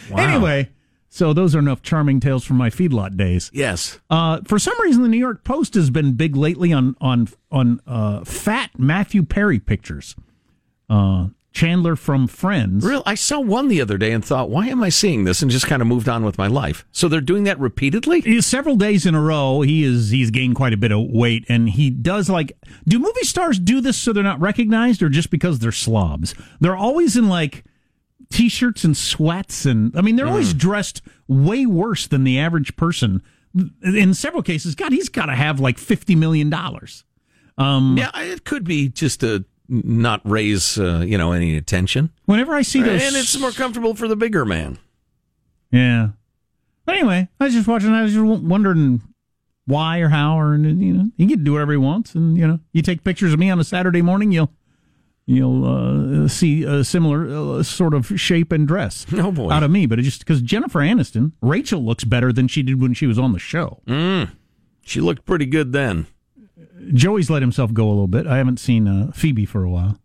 Wow. 0.09 0.17
Anyway, 0.17 0.69
so 1.17 1.33
those 1.33 1.55
are 1.55 1.59
enough 1.59 1.81
charming 1.81 2.19
tales 2.19 2.43
from 2.43 2.57
my 2.57 2.69
feedlot 2.69 3.17
days. 3.17 3.49
Yes. 3.51 3.99
Uh, 4.09 4.41
for 4.45 4.59
some 4.59 4.79
reason, 4.81 5.01
the 5.01 5.09
New 5.09 5.17
York 5.17 5.43
Post 5.43 5.73
has 5.73 5.89
been 5.89 6.13
big 6.13 6.35
lately 6.35 6.71
on 6.71 6.95
on 7.01 7.27
on 7.51 7.81
uh, 7.87 8.23
fat 8.23 8.69
Matthew 8.77 9.23
Perry 9.23 9.59
pictures. 9.59 10.15
Uh, 10.89 11.29
Chandler 11.53 11.95
from 11.95 12.27
Friends. 12.27 12.85
Real. 12.85 13.01
I 13.07 13.15
saw 13.15 13.39
one 13.39 13.67
the 13.67 13.81
other 13.81 13.97
day 13.97 14.11
and 14.11 14.23
thought, 14.23 14.51
"Why 14.51 14.67
am 14.67 14.83
I 14.83 14.89
seeing 14.89 15.23
this?" 15.23 15.41
And 15.41 15.49
just 15.49 15.65
kind 15.65 15.81
of 15.81 15.87
moved 15.87 16.07
on 16.07 16.23
with 16.23 16.37
my 16.37 16.45
life. 16.45 16.85
So 16.91 17.07
they're 17.07 17.19
doing 17.19 17.45
that 17.45 17.59
repeatedly. 17.59 18.39
Several 18.41 18.75
days 18.75 19.07
in 19.07 19.15
a 19.15 19.21
row, 19.21 19.61
he 19.61 19.83
is 19.83 20.11
he's 20.11 20.29
gained 20.29 20.53
quite 20.53 20.73
a 20.73 20.77
bit 20.77 20.91
of 20.91 21.07
weight, 21.09 21.45
and 21.49 21.67
he 21.67 21.89
does 21.89 22.29
like. 22.29 22.51
Do 22.87 22.99
movie 22.99 23.23
stars 23.23 23.57
do 23.57 23.81
this 23.81 23.97
so 23.97 24.13
they're 24.13 24.21
not 24.21 24.39
recognized, 24.39 25.01
or 25.01 25.09
just 25.09 25.31
because 25.31 25.57
they're 25.57 25.71
slobs? 25.71 26.35
They're 26.59 26.77
always 26.77 27.17
in 27.17 27.27
like 27.27 27.63
t-shirts 28.29 28.83
and 28.83 28.95
sweats, 28.95 29.65
and 29.65 29.97
I 29.97 30.01
mean 30.01 30.15
they're 30.15 30.27
always 30.27 30.53
dressed 30.53 31.01
way 31.27 31.65
worse 31.65 32.07
than 32.07 32.23
the 32.23 32.39
average 32.39 32.75
person. 32.75 33.21
In 33.81 34.13
several 34.13 34.43
cases, 34.43 34.75
God, 34.75 34.91
he's 34.91 35.09
got 35.09 35.27
to 35.27 35.35
have 35.35 35.59
like 35.59 35.77
fifty 35.77 36.15
million 36.15 36.49
dollars. 36.49 37.03
Um, 37.57 37.95
yeah, 37.97 38.11
it 38.15 38.43
could 38.43 38.63
be 38.63 38.89
just 38.89 39.21
to 39.21 39.45
not 39.69 40.21
raise, 40.23 40.79
uh, 40.79 41.03
you 41.05 41.17
know, 41.17 41.31
any 41.31 41.57
attention, 41.57 42.11
Whenever 42.25 42.53
I 42.53 42.61
see 42.61 42.81
those, 42.81 43.01
and 43.01 43.15
it's 43.15 43.37
more 43.39 43.51
comfortable 43.51 43.95
for 43.95 44.07
the 44.07 44.15
bigger 44.15 44.45
man. 44.45 44.77
Yeah. 45.71 46.09
But 46.85 46.95
anyway, 46.95 47.27
I 47.39 47.43
was 47.43 47.53
just 47.53 47.67
watching. 47.67 47.91
I 47.91 48.03
was 48.03 48.13
just 48.13 48.25
wondering 48.25 49.01
why 49.65 49.99
or 49.99 50.09
how, 50.09 50.39
or 50.39 50.55
you 50.55 50.93
know, 50.93 51.11
he 51.17 51.27
can 51.27 51.43
do 51.43 51.53
whatever 51.53 51.73
he 51.73 51.77
wants, 51.77 52.15
and 52.15 52.37
you 52.37 52.47
know, 52.47 52.59
you 52.71 52.81
take 52.81 53.03
pictures 53.03 53.33
of 53.33 53.39
me 53.39 53.49
on 53.49 53.59
a 53.59 53.63
Saturday 53.63 54.01
morning, 54.01 54.31
you'll 54.31 54.51
you'll 55.27 56.23
uh, 56.23 56.27
see 56.27 56.63
a 56.63 56.83
similar 56.83 57.27
uh, 57.59 57.61
sort 57.63 57.93
of 57.93 58.19
shape 58.19 58.51
and 58.51 58.67
dress 58.67 59.05
Oh, 59.13 59.31
boy. 59.31 59.51
out 59.51 59.61
of 59.61 59.69
me. 59.69 59.85
But 59.85 59.99
it's 59.99 60.07
just 60.07 60.19
because 60.19 60.41
Jennifer 60.41 60.79
Aniston, 60.79 61.33
Rachel 61.41 61.83
looks 61.85 62.03
better 62.03 62.33
than 62.33 62.47
she 62.47 62.63
did 62.63 62.81
when 62.81 62.93
she 62.95 63.05
was 63.05 63.19
on 63.19 63.33
the 63.33 63.39
show. 63.39 63.81
She 64.83 65.01
looked 65.01 65.25
pretty 65.25 65.45
good 65.45 65.73
then. 65.73 66.07
Joey's 66.93 67.29
let 67.29 67.41
himself 67.41 67.73
go 67.73 67.85
a 67.87 67.89
little 67.89 68.07
bit. 68.07 68.25
I 68.25 68.37
haven't 68.37 68.59
seen 68.59 68.87
uh, 68.87 69.11
Phoebe 69.11 69.45
for 69.45 69.63
a 69.63 69.69
while, 69.69 69.99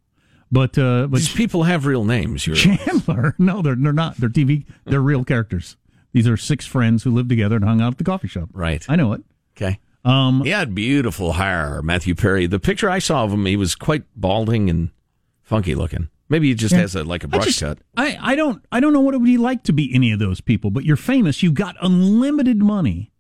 but 0.51 0.77
uh, 0.77 1.07
but 1.07 1.19
These 1.19 1.33
people 1.33 1.63
have 1.63 1.87
real 1.87 2.05
names. 2.05 2.47
You're 2.47 2.57
Chandler, 2.57 3.35
no, 3.39 3.63
they're 3.63 3.77
they're 3.77 3.93
not. 3.93 4.17
They're 4.17 4.29
TV. 4.29 4.65
They're 4.85 5.01
real 5.01 5.23
characters. 5.25 5.77
These 6.13 6.27
are 6.27 6.37
six 6.37 6.67
friends 6.67 7.05
who 7.05 7.11
lived 7.13 7.29
together 7.29 7.57
and 7.57 7.65
hung 7.65 7.81
out 7.81 7.93
at 7.93 7.99
the 7.99 8.05
coffee 8.05 8.27
shop. 8.29 8.49
right. 8.53 8.85
I 8.89 8.97
know 8.97 9.13
it. 9.13 9.23
Okay. 9.57 9.79
Um, 10.05 10.43
He 10.43 10.51
had 10.51 10.75
beautiful 10.75 11.35
hair, 11.35 11.81
Matthew 11.83 12.15
Perry. 12.17 12.47
The 12.47 12.59
picture 12.59 12.91
I 12.91 12.99
saw 12.99 13.23
of 13.25 13.33
him, 13.33 13.47
he 13.47 13.57
was 13.57 13.75
quite 13.77 14.03
balding 14.17 14.69
and 14.69 14.91
funky 15.53 15.75
looking. 15.75 16.09
Maybe 16.29 16.49
he 16.49 16.55
just 16.55 16.75
has 16.75 16.95
a 16.97 17.05
like 17.05 17.25
a 17.25 17.29
brush 17.29 17.45
just- 17.45 17.61
cut. 17.61 17.79
I, 17.97 18.19
I 18.21 18.35
don't 18.35 18.65
I 18.73 18.81
don't 18.81 18.93
know 18.95 19.01
what 19.01 19.15
it 19.15 19.19
would 19.19 19.27
be 19.27 19.37
like 19.37 19.63
to 19.65 19.73
be 19.73 19.95
any 19.95 20.11
of 20.13 20.19
those 20.19 20.41
people, 20.41 20.71
but 20.71 20.85
you're 20.85 20.97
famous. 20.97 21.43
You've 21.43 21.55
got 21.55 21.77
unlimited 21.83 22.59
money 22.63 23.11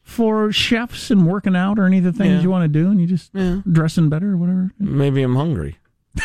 for 0.00 0.50
chefs 0.52 1.10
and 1.10 1.26
working 1.26 1.54
out 1.54 1.78
or 1.78 1.84
any 1.84 1.98
of 1.98 2.04
the 2.04 2.12
things 2.12 2.34
Yeah. 2.36 2.40
you 2.42 2.50
want 2.50 2.64
to 2.64 2.68
do, 2.68 2.90
and 2.90 3.00
you 3.00 3.06
just 3.06 3.30
dressing 3.70 4.08
better 4.08 4.32
or 4.32 4.36
whatever. 4.38 4.70
Maybe 4.78 5.22
I'm 5.22 5.36
hungry. 5.36 5.76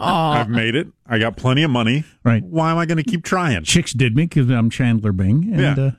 I've 0.00 0.48
made 0.48 0.74
it. 0.76 0.88
I 1.06 1.18
got 1.18 1.36
plenty 1.36 1.62
of 1.64 1.70
money. 1.70 2.04
Right. 2.24 2.42
Why 2.44 2.70
am 2.70 2.78
I 2.78 2.86
going 2.86 2.98
to 2.98 3.04
keep 3.04 3.24
trying? 3.24 3.64
Chicks 3.64 3.92
did 3.92 4.14
me 4.16 4.24
because 4.26 4.48
I'm 4.50 4.70
Chandler 4.70 5.12
Bing, 5.12 5.50
and 5.52 5.60
Yeah. 5.60 5.84
uh, 5.84 5.90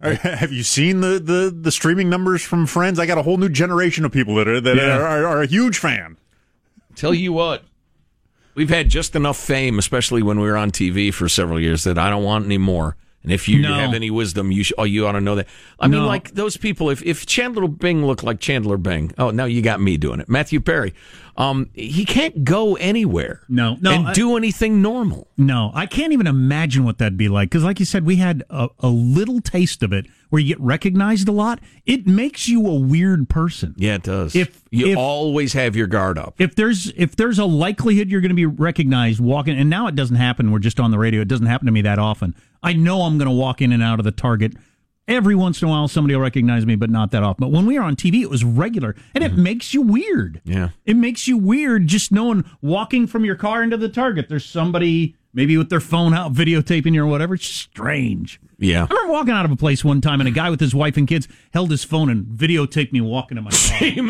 Uh, 0.00 0.14
Have 0.16 0.52
you 0.52 0.62
seen 0.62 1.00
the, 1.00 1.18
the, 1.18 1.54
the 1.54 1.70
streaming 1.70 2.08
numbers 2.08 2.42
from 2.42 2.66
Friends? 2.66 2.98
I 2.98 3.06
got 3.06 3.18
a 3.18 3.22
whole 3.22 3.36
new 3.36 3.48
generation 3.48 4.04
of 4.04 4.12
people 4.12 4.34
that 4.36 4.48
are 4.48 4.60
that 4.60 4.76
Yeah. 4.76 4.96
are, 4.98 5.02
are, 5.02 5.26
are 5.26 5.42
a 5.42 5.46
huge 5.46 5.78
fan. 5.78 6.16
Tell 6.94 7.14
you 7.14 7.32
what, 7.32 7.64
we've 8.54 8.70
had 8.70 8.88
just 8.88 9.14
enough 9.16 9.36
fame, 9.38 9.78
especially 9.78 10.22
when 10.22 10.38
we 10.40 10.46
were 10.46 10.56
on 10.56 10.70
TV 10.70 11.12
for 11.12 11.28
several 11.28 11.60
years, 11.60 11.84
that 11.84 11.98
I 11.98 12.10
don't 12.10 12.24
want 12.24 12.44
any 12.44 12.58
more. 12.58 12.96
And 13.22 13.32
if 13.32 13.48
you 13.48 13.60
No. 13.62 13.72
have 13.72 13.94
any 13.94 14.10
wisdom, 14.10 14.52
you 14.52 14.64
sh- 14.64 14.72
oh, 14.76 14.84
you 14.84 15.06
ought 15.06 15.12
to 15.12 15.20
know 15.20 15.34
that. 15.36 15.48
I 15.80 15.88
mean, 15.88 16.04
like 16.04 16.32
those 16.34 16.58
people. 16.58 16.90
If 16.90 17.02
if 17.02 17.24
Chandler 17.24 17.66
Bing 17.68 18.04
looked 18.04 18.22
like 18.22 18.38
Chandler 18.38 18.76
Bing, 18.76 19.12
oh, 19.16 19.30
now 19.30 19.46
you 19.46 19.62
got 19.62 19.80
me 19.80 19.96
doing 19.96 20.20
it. 20.20 20.28
Matthew 20.28 20.60
Perry, 20.60 20.92
um, 21.36 21.70
he 21.74 22.04
can't 22.04 22.44
go 22.44 22.76
anywhere. 22.76 23.42
No, 23.48 23.76
no, 23.80 23.90
and 23.92 24.08
I- 24.08 24.12
do 24.12 24.36
anything 24.36 24.80
normal. 24.82 25.28
No, 25.36 25.72
I 25.74 25.86
can't 25.86 26.12
even 26.12 26.26
imagine 26.26 26.84
what 26.84 26.98
that'd 26.98 27.16
be 27.16 27.28
like. 27.28 27.50
Because, 27.50 27.64
like 27.64 27.80
you 27.80 27.86
said, 27.86 28.04
we 28.06 28.16
had 28.16 28.44
a, 28.50 28.68
a 28.80 28.88
little 28.88 29.40
taste 29.40 29.82
of 29.82 29.92
it 29.92 30.06
where 30.30 30.40
you 30.40 30.48
get 30.48 30.60
recognized 30.60 31.28
a 31.28 31.32
lot. 31.32 31.60
It 31.86 32.06
makes 32.06 32.48
you 32.48 32.66
a 32.66 32.74
weird 32.74 33.28
person. 33.28 33.74
Yeah, 33.76 33.96
it 33.96 34.02
does. 34.04 34.34
If- 34.36 34.62
you 34.70 34.88
if- 34.88 34.98
always 34.98 35.52
have 35.52 35.76
your 35.76 35.86
guard 35.86 36.18
up. 36.18 36.34
If 36.38 36.56
there's 36.56 36.92
if 36.96 37.14
there's 37.16 37.38
a 37.38 37.44
likelihood 37.44 38.08
you're 38.10 38.20
going 38.20 38.30
to 38.30 38.34
be 38.34 38.46
recognized 38.46 39.20
walking, 39.20 39.56
and 39.58 39.70
now 39.70 39.86
it 39.86 39.94
doesn't 39.94 40.16
happen. 40.16 40.50
We're 40.50 40.58
just 40.58 40.80
on 40.80 40.90
the 40.90 40.98
radio. 40.98 41.20
It 41.20 41.28
doesn't 41.28 41.46
happen 41.46 41.66
to 41.66 41.72
me 41.72 41.82
that 41.82 41.98
often. 41.98 42.34
I 42.62 42.72
know 42.72 43.02
I'm 43.02 43.18
going 43.18 43.28
to 43.28 43.34
walk 43.34 43.60
in 43.62 43.72
and 43.72 43.82
out 43.82 43.98
of 44.00 44.04
the 44.04 44.10
Target. 44.10 44.54
Every 45.06 45.34
once 45.34 45.60
in 45.60 45.68
a 45.68 45.70
while, 45.70 45.86
somebody 45.86 46.14
will 46.14 46.22
recognize 46.22 46.64
me, 46.64 46.76
but 46.76 46.88
not 46.88 47.10
that 47.10 47.22
often. 47.22 47.42
But 47.42 47.50
when 47.50 47.66
we 47.66 47.78
were 47.78 47.84
on 47.84 47.94
TV, 47.94 48.22
it 48.22 48.30
was 48.30 48.42
regular, 48.42 48.96
and 49.14 49.22
it 49.22 49.32
mm-hmm. 49.32 49.42
makes 49.42 49.74
you 49.74 49.82
weird. 49.82 50.40
Yeah. 50.44 50.70
It 50.86 50.96
makes 50.96 51.28
you 51.28 51.36
weird 51.36 51.86
just 51.86 52.10
knowing 52.10 52.44
walking 52.62 53.06
from 53.06 53.24
your 53.24 53.36
car 53.36 53.62
into 53.62 53.76
the 53.76 53.88
Target, 53.88 54.28
there's 54.28 54.46
somebody 54.46 55.14
maybe 55.34 55.58
with 55.58 55.68
their 55.68 55.80
phone 55.80 56.14
out 56.14 56.32
videotaping 56.32 56.94
you 56.94 57.02
or 57.02 57.06
whatever. 57.06 57.34
It's 57.34 57.46
strange. 57.46 58.40
Yeah. 58.58 58.86
I 58.88 58.94
remember 58.94 59.12
walking 59.12 59.34
out 59.34 59.44
of 59.44 59.50
a 59.50 59.56
place 59.56 59.84
one 59.84 60.00
time 60.00 60.20
and 60.20 60.28
a 60.28 60.32
guy 60.32 60.48
with 60.48 60.60
his 60.60 60.74
wife 60.74 60.96
and 60.96 61.06
kids 61.06 61.28
held 61.52 61.70
his 61.70 61.84
phone 61.84 62.08
and 62.08 62.24
videotaped 62.24 62.92
me 62.92 63.00
walking 63.00 63.36
to 63.36 63.42
my 63.42 63.50
car. 63.50 64.04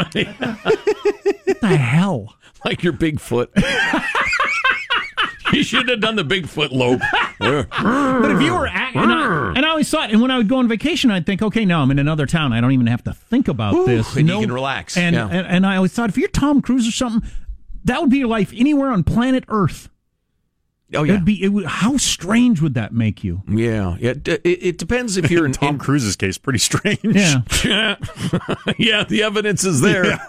what 1.45 1.61
the 1.61 1.77
hell? 1.77 2.37
like 2.65 2.83
your 2.83 2.93
Bigfoot. 2.93 3.49
you 5.53 5.63
shouldn't 5.63 5.91
have 5.91 6.01
done 6.01 6.17
the 6.17 6.25
Bigfoot 6.25 6.71
lope. 6.73 7.01
But 7.39 8.31
if 8.31 8.41
you 8.43 8.55
were 8.55 8.67
at, 8.67 8.95
and 8.97 9.13
I, 9.13 9.17
mm. 9.27 9.57
and 9.57 9.67
I 9.67 9.69
always 9.71 9.89
thought, 9.91 10.11
and 10.11 10.21
when 10.23 10.31
I 10.31 10.39
would 10.39 10.49
go 10.49 10.57
on 10.59 10.69
vacation, 10.69 11.11
I'd 11.11 11.27
think, 11.27 11.43
okay, 11.43 11.65
now 11.65 11.83
I'm 11.83 11.91
in 11.91 11.99
another 11.99 12.27
town. 12.27 12.53
I 12.53 12.61
don't 12.61 12.73
even 12.73 12.87
have 12.87 13.03
to 13.05 13.13
think 13.13 13.49
about 13.49 13.87
this. 13.87 14.17
and 14.17 14.29
you 14.29 14.41
can 14.41 14.53
relax. 14.53 14.97
And, 14.97 15.15
Yeah. 15.15 15.29
and 15.31 15.47
and 15.47 15.67
I 15.67 15.77
always 15.77 15.93
thought, 15.93 16.09
if 16.11 16.17
you're 16.17 16.29
Tom 16.29 16.63
Cruise 16.63 16.87
or 16.89 16.93
something, 16.93 17.29
that 17.85 18.01
would 18.01 18.11
be 18.11 18.19
your 18.19 18.29
life 18.29 18.53
anywhere 18.57 18.91
on 18.91 19.05
planet 19.05 19.45
Earth. 19.49 19.89
oh 20.95 21.03
yeah. 21.03 21.15
It'd 21.15 21.25
be 21.25 21.43
it 21.43 21.49
would, 21.49 21.67
how 21.67 21.97
strange 21.97 22.61
would 22.63 22.75
that 22.75 22.93
make 22.93 23.25
you? 23.25 23.43
Yeah, 23.49 23.97
yeah. 23.99 24.15
It, 24.25 24.41
it 24.45 24.79
depends 24.79 25.17
if 25.17 25.31
you're 25.31 25.45
in, 25.47 25.53
Tom 25.53 25.75
in 25.75 25.79
Cruise's 25.79 26.17
case, 26.17 26.39
pretty 26.39 26.61
strange. 26.61 27.01
Yeah, 27.03 27.43
yeah, 28.79 29.05
the 29.05 29.23
evidence 29.25 29.65
is 29.65 29.81
there. 29.81 30.19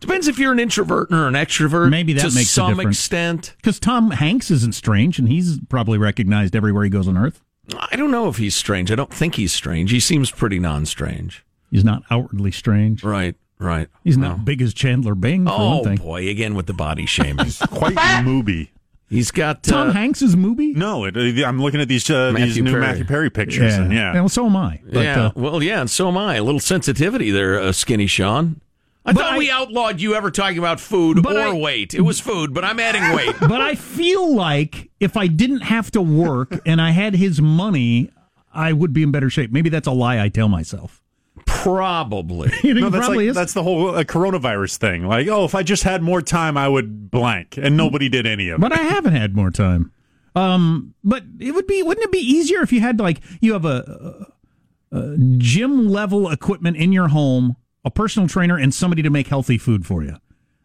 Depends 0.00 0.28
if 0.28 0.38
you're 0.38 0.52
an 0.52 0.58
introvert 0.60 1.10
or 1.10 1.26
an 1.26 1.34
extrovert. 1.34 1.88
Maybe 1.90 2.12
that 2.14 2.20
to 2.28 2.34
makes 2.34 2.50
a 2.50 2.52
some 2.52 2.74
difference. 2.76 2.98
extent. 2.98 3.54
because 3.56 3.80
Tom 3.80 4.10
Hanks 4.10 4.50
isn't 4.50 4.74
strange, 4.74 5.18
and 5.18 5.28
he's 5.28 5.58
probably 5.68 5.96
recognized 5.98 6.54
everywhere 6.54 6.84
he 6.84 6.90
goes 6.90 7.08
on 7.08 7.16
Earth. 7.16 7.42
I 7.90 7.96
don't 7.96 8.10
know 8.10 8.28
if 8.28 8.36
he's 8.36 8.54
strange. 8.54 8.92
I 8.92 8.94
don't 8.94 9.12
think 9.12 9.34
he's 9.36 9.52
strange. 9.52 9.90
He 9.90 9.98
seems 10.00 10.30
pretty 10.30 10.58
non-strange. 10.58 11.44
He's 11.70 11.84
not 11.84 12.02
outwardly 12.10 12.52
strange. 12.52 13.02
Right, 13.02 13.34
right. 13.58 13.88
He's 14.04 14.16
not 14.16 14.44
big 14.44 14.62
as 14.62 14.72
Chandler 14.72 15.14
Bing 15.16 15.46
for 15.46 15.52
Oh 15.52 15.74
one 15.76 15.84
thing. 15.84 15.96
boy, 15.98 16.28
again 16.28 16.54
with 16.54 16.66
the 16.66 16.74
body 16.74 17.06
shaming. 17.06 17.44
He's 17.44 17.58
quite 17.70 17.96
mooby. 17.96 18.68
he's 19.08 19.30
got 19.32 19.64
Tom 19.64 19.88
uh, 19.88 19.92
Hanks 19.94 20.22
is 20.22 20.36
movie. 20.36 20.74
No, 20.74 21.04
it, 21.06 21.16
I'm 21.44 21.60
looking 21.60 21.80
at 21.80 21.88
these 21.88 22.08
uh, 22.08 22.32
these 22.36 22.56
new 22.58 22.70
Perry. 22.70 22.80
Matthew 22.82 23.04
Perry 23.04 23.30
pictures, 23.30 23.74
and 23.74 23.92
yeah, 23.92 24.12
Well, 24.14 24.28
so 24.28 24.46
am 24.46 24.54
I. 24.56 24.80
But, 24.84 25.02
yeah, 25.04 25.24
uh, 25.26 25.32
well, 25.34 25.60
yeah, 25.62 25.80
and 25.80 25.90
so 25.90 26.06
am 26.08 26.16
I. 26.18 26.36
A 26.36 26.44
little 26.44 26.60
sensitivity 26.60 27.30
there, 27.32 27.58
uh, 27.58 27.72
skinny 27.72 28.06
Sean. 28.06 28.60
I 29.06 29.12
But 29.12 29.20
thought 29.20 29.32
I- 29.34 29.38
we 29.38 29.50
outlawed 29.50 30.00
you 30.00 30.14
ever 30.14 30.30
talking 30.30 30.58
about 30.58 30.80
food 30.80 31.24
or 31.24 31.38
I- 31.38 31.52
weight. 31.52 31.94
It 31.94 32.00
was 32.02 32.18
food, 32.20 32.52
but 32.52 32.64
I'm 32.64 32.80
adding 32.80 33.14
weight. 33.16 33.36
but 33.40 33.60
I 33.60 33.74
feel 33.76 34.34
like 34.34 34.90
if 35.00 35.16
I 35.16 35.28
didn't 35.28 35.60
have 35.62 35.90
to 35.92 36.02
work 36.02 36.60
and 36.66 36.80
I 36.80 36.90
had 36.90 37.14
his 37.14 37.40
money, 37.40 38.10
I 38.52 38.72
would 38.72 38.92
be 38.92 39.02
in 39.02 39.12
better 39.12 39.30
shape. 39.30 39.52
Maybe 39.52 39.68
that's 39.70 39.86
a 39.86 39.92
lie 39.92 40.20
I 40.20 40.28
tell 40.28 40.48
myself. 40.48 41.00
Probably. 41.46 42.48
You 42.64 42.74
think 42.74 42.78
No, 42.80 42.90
that's 42.90 43.06
probably 43.06 43.26
like 43.26 43.30
is? 43.30 43.36
that's 43.36 43.52
the 43.52 43.62
whole 43.62 43.94
uh, 43.94 44.02
coronavirus 44.04 44.76
thing. 44.78 45.06
Like, 45.06 45.28
oh, 45.28 45.44
if 45.44 45.54
I 45.54 45.62
just 45.62 45.82
had 45.84 46.02
more 46.02 46.20
time, 46.22 46.56
I 46.56 46.68
would 46.68 47.10
blank, 47.10 47.56
and 47.56 47.76
nobody 47.76 48.08
did 48.08 48.26
any 48.26 48.48
of 48.48 48.58
it. 48.58 48.60
but 48.60 48.72
I 48.72 48.82
haven't 48.82 49.14
had 49.14 49.36
more 49.36 49.50
time. 49.50 49.92
Um, 50.34 50.94
but 51.04 51.22
it 51.38 51.52
would 51.54 51.66
be 51.66 51.82
wouldn't 51.82 52.04
it 52.04 52.12
be 52.12 52.18
easier 52.18 52.60
if 52.62 52.72
you 52.72 52.80
had 52.80 52.98
like 53.00 53.20
you 53.40 53.52
have 53.54 53.64
a, 53.64 54.26
a, 54.92 54.98
a 54.98 55.16
gym 55.38 55.88
level 55.88 56.30
equipment 56.30 56.76
in 56.76 56.92
your 56.92 57.08
home, 57.08 57.56
a 57.86 57.90
personal 57.90 58.28
trainer, 58.28 58.58
and 58.58 58.74
somebody 58.74 59.00
to 59.00 59.10
make 59.10 59.28
healthy 59.28 59.56
food 59.56 59.86
for 59.86 60.02
you? 60.02 60.16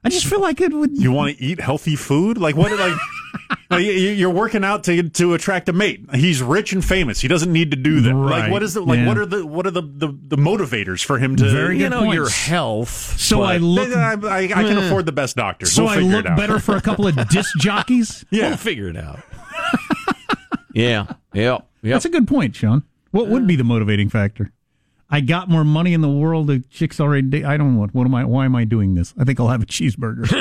I 0.03 0.09
just 0.09 0.25
feel 0.25 0.41
like 0.41 0.59
it 0.59 0.73
would. 0.73 0.97
You 0.97 1.11
want 1.11 1.37
to 1.37 1.43
eat 1.43 1.61
healthy 1.61 1.95
food? 1.95 2.39
Like 2.39 2.55
what? 2.55 2.71
Like, 2.71 2.97
like 3.69 3.83
you- 3.83 3.91
you're 3.91 4.31
working 4.31 4.63
out 4.63 4.83
to 4.85 5.09
to 5.09 5.35
attract 5.35 5.69
a 5.69 5.73
mate. 5.73 6.03
He's 6.15 6.41
rich 6.41 6.73
and 6.73 6.83
famous. 6.83 7.21
He 7.21 7.27
doesn't 7.27 7.53
need 7.53 7.69
to 7.71 7.77
do 7.77 8.01
that. 8.01 8.15
Right. 8.15 8.41
Like 8.41 8.51
what 8.51 8.63
is 8.63 8.73
the 8.73 8.81
like? 8.81 8.97
Yeah. 8.97 9.07
What 9.07 9.17
are 9.19 9.25
the 9.27 9.45
what 9.45 9.67
are 9.67 9.71
the, 9.71 9.83
the, 9.83 10.07
the 10.07 10.37
motivators 10.37 11.05
for 11.05 11.19
him 11.19 11.35
to? 11.35 11.49
Very 11.51 11.77
you 11.77 11.83
good 11.83 11.91
know, 11.91 12.11
your 12.11 12.29
health. 12.29 12.89
so 12.89 13.43
I 13.43 13.57
look. 13.57 13.95
I, 13.95 14.13
I, 14.13 14.37
I 14.39 14.47
can 14.47 14.77
hmm. 14.77 14.85
afford 14.85 15.05
the 15.05 15.11
best 15.11 15.35
doctors. 15.35 15.71
So 15.71 15.83
we'll 15.83 15.91
I 15.91 15.97
look 15.97 16.25
it 16.25 16.31
out. 16.31 16.37
better 16.37 16.57
for 16.57 16.75
a 16.75 16.81
couple 16.81 17.05
of 17.05 17.29
disc 17.29 17.55
jockeys. 17.59 18.25
Yeah. 18.31 18.49
We'll 18.49 18.57
figure 18.57 18.89
it 18.89 18.97
out. 18.97 19.19
yeah. 20.73 21.13
Yeah. 21.33 21.59
Yeah. 21.83 21.93
That's 21.93 22.05
a 22.05 22.09
good 22.09 22.27
point, 22.27 22.55
Sean. 22.55 22.83
What 23.11 23.27
would 23.27 23.45
be 23.45 23.55
the 23.55 23.63
motivating 23.63 24.09
factor? 24.09 24.51
I 25.13 25.19
got 25.19 25.49
more 25.49 25.65
money 25.65 25.93
in 25.93 25.99
the 25.99 26.09
world. 26.09 26.47
The 26.47 26.59
chicks 26.69 27.01
already. 27.01 27.27
Da- 27.27 27.43
I 27.43 27.57
don't 27.57 27.73
know 27.75 27.81
what. 27.81 27.93
What 27.93 28.05
am 28.05 28.15
I? 28.15 28.23
Why 28.23 28.45
am 28.45 28.55
I 28.55 28.63
doing 28.63 28.95
this? 28.95 29.13
I 29.19 29.25
think 29.25 29.41
I'll 29.41 29.49
have 29.49 29.61
a 29.61 29.65
cheeseburger. 29.65 30.25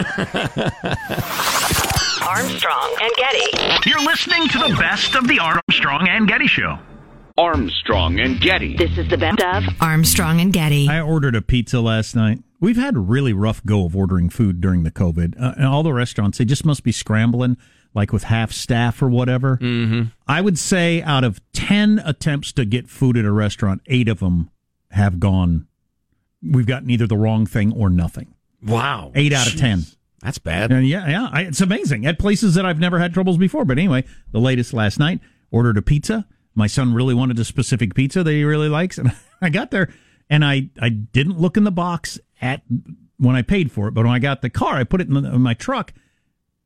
Armstrong 2.26 2.96
and 3.02 3.12
Getty. 3.16 3.90
You're 3.90 4.04
listening 4.04 4.46
to 4.48 4.58
the 4.58 4.76
best 4.78 5.16
of 5.16 5.26
the 5.26 5.40
Armstrong 5.40 6.06
and 6.08 6.28
Getty 6.28 6.46
Show. 6.46 6.78
Armstrong 7.36 8.20
and 8.20 8.40
Getty. 8.40 8.76
This 8.76 8.96
is 8.96 9.08
the 9.10 9.18
best 9.18 9.42
of. 9.42 9.64
Armstrong 9.80 10.40
and 10.40 10.52
Getty. 10.52 10.88
I 10.88 11.00
ordered 11.00 11.34
a 11.34 11.42
pizza 11.42 11.80
last 11.80 12.14
night. 12.14 12.38
We've 12.60 12.76
had 12.76 12.94
a 12.94 13.00
really 13.00 13.32
rough 13.32 13.64
go 13.64 13.86
of 13.86 13.96
ordering 13.96 14.30
food 14.30 14.60
during 14.60 14.84
the 14.84 14.90
COVID. 14.92 15.34
Uh, 15.40 15.54
and 15.56 15.66
all 15.66 15.82
the 15.82 15.92
restaurants, 15.92 16.38
they 16.38 16.44
just 16.44 16.64
must 16.64 16.84
be 16.84 16.92
scrambling, 16.92 17.56
like 17.94 18.12
with 18.12 18.22
half 18.24 18.52
staff 18.52 19.02
or 19.02 19.08
whatever. 19.08 19.56
Mm-hmm. 19.56 20.10
I 20.28 20.40
would 20.40 20.58
say 20.58 21.02
out 21.02 21.24
of 21.24 21.40
10 21.54 22.00
attempts 22.04 22.52
to 22.52 22.64
get 22.64 22.88
food 22.88 23.16
at 23.16 23.24
a 23.24 23.32
restaurant, 23.32 23.80
eight 23.86 24.08
of 24.08 24.20
them 24.20 24.50
have 24.90 25.20
gone, 25.20 25.66
we've 26.42 26.66
gotten 26.66 26.90
either 26.90 27.06
the 27.06 27.16
wrong 27.16 27.46
thing 27.46 27.72
or 27.72 27.90
nothing. 27.90 28.34
wow. 28.62 29.12
Eight 29.14 29.32
out 29.32 29.46
of 29.46 29.58
10. 29.58 29.84
That's 30.22 30.38
bad. 30.38 30.70
And 30.70 30.86
yeah, 30.86 31.08
yeah, 31.08 31.28
I, 31.32 31.42
it's 31.42 31.60
amazing 31.60 32.04
at 32.06 32.18
places 32.18 32.54
that 32.54 32.66
I've 32.66 32.78
never 32.78 32.98
had 32.98 33.14
troubles 33.14 33.38
before. 33.38 33.64
But 33.64 33.78
anyway, 33.78 34.04
the 34.32 34.40
latest 34.40 34.74
last 34.74 34.98
night 34.98 35.20
ordered 35.50 35.78
a 35.78 35.82
pizza. 35.82 36.26
My 36.54 36.66
son 36.66 36.92
really 36.92 37.14
wanted 37.14 37.38
a 37.38 37.44
specific 37.44 37.94
pizza 37.94 38.22
that 38.22 38.30
he 38.30 38.44
really 38.44 38.68
likes, 38.68 38.98
and 38.98 39.12
I 39.40 39.48
got 39.48 39.70
there 39.70 39.88
and 40.30 40.44
I 40.44 40.70
I 40.80 40.88
didn't 40.88 41.38
look 41.38 41.56
in 41.56 41.64
the 41.64 41.70
box 41.70 42.18
at 42.40 42.62
when 43.18 43.36
I 43.36 43.42
paid 43.42 43.70
for 43.70 43.88
it, 43.88 43.92
but 43.92 44.04
when 44.04 44.14
I 44.14 44.18
got 44.18 44.40
the 44.40 44.48
car, 44.48 44.76
I 44.76 44.84
put 44.84 45.02
it 45.02 45.08
in, 45.08 45.14
the, 45.14 45.34
in 45.34 45.42
my 45.42 45.52
truck. 45.52 45.92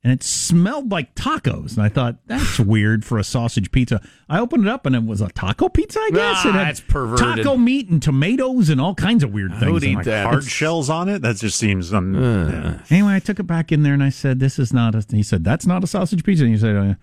And 0.04 0.12
it 0.12 0.22
smelled 0.22 0.92
like 0.92 1.14
tacos, 1.14 1.76
and 1.78 1.82
I 1.82 1.88
thought 1.88 2.16
that's 2.26 2.60
weird 2.60 3.06
for 3.06 3.16
a 3.16 3.24
sausage 3.24 3.72
pizza. 3.72 4.02
I 4.28 4.38
opened 4.38 4.66
it 4.66 4.70
up, 4.70 4.84
and 4.84 4.94
it 4.94 5.02
was 5.02 5.22
a 5.22 5.28
taco 5.28 5.70
pizza. 5.70 5.98
I 5.98 6.10
guess 6.12 6.36
Ah, 6.44 6.48
it 6.48 6.52
had 6.52 6.66
that's 6.66 6.80
perverted. 6.80 7.38
Taco 7.44 7.56
meat 7.56 7.88
and 7.88 8.02
tomatoes 8.02 8.68
and 8.68 8.82
all 8.82 8.94
kinds 8.94 9.24
of 9.24 9.32
weird 9.32 9.52
things. 9.58 9.72
would 9.72 9.82
eat 9.82 9.96
like 9.96 10.04
that. 10.04 10.26
hard 10.26 10.44
shells 10.44 10.90
on 10.90 11.08
it. 11.08 11.22
That 11.22 11.36
just 11.36 11.56
seems. 11.58 11.90
Un- 11.94 12.12
yeah. 12.14 12.78
Anyway, 12.90 13.14
I 13.14 13.18
took 13.18 13.40
it 13.40 13.44
back 13.46 13.72
in 13.72 13.82
there 13.82 13.94
and 13.94 14.02
I 14.02 14.10
said, 14.10 14.40
"This 14.40 14.58
is 14.58 14.74
not 14.74 14.94
a." 14.94 15.02
He 15.10 15.22
said, 15.22 15.42
"That's 15.42 15.66
not 15.66 15.82
a 15.82 15.86
sausage 15.86 16.22
pizza." 16.22 16.44
And 16.44 16.52
he 16.52 16.60
said, 16.60 16.76
uh, 16.76 16.80
"I 16.80 16.96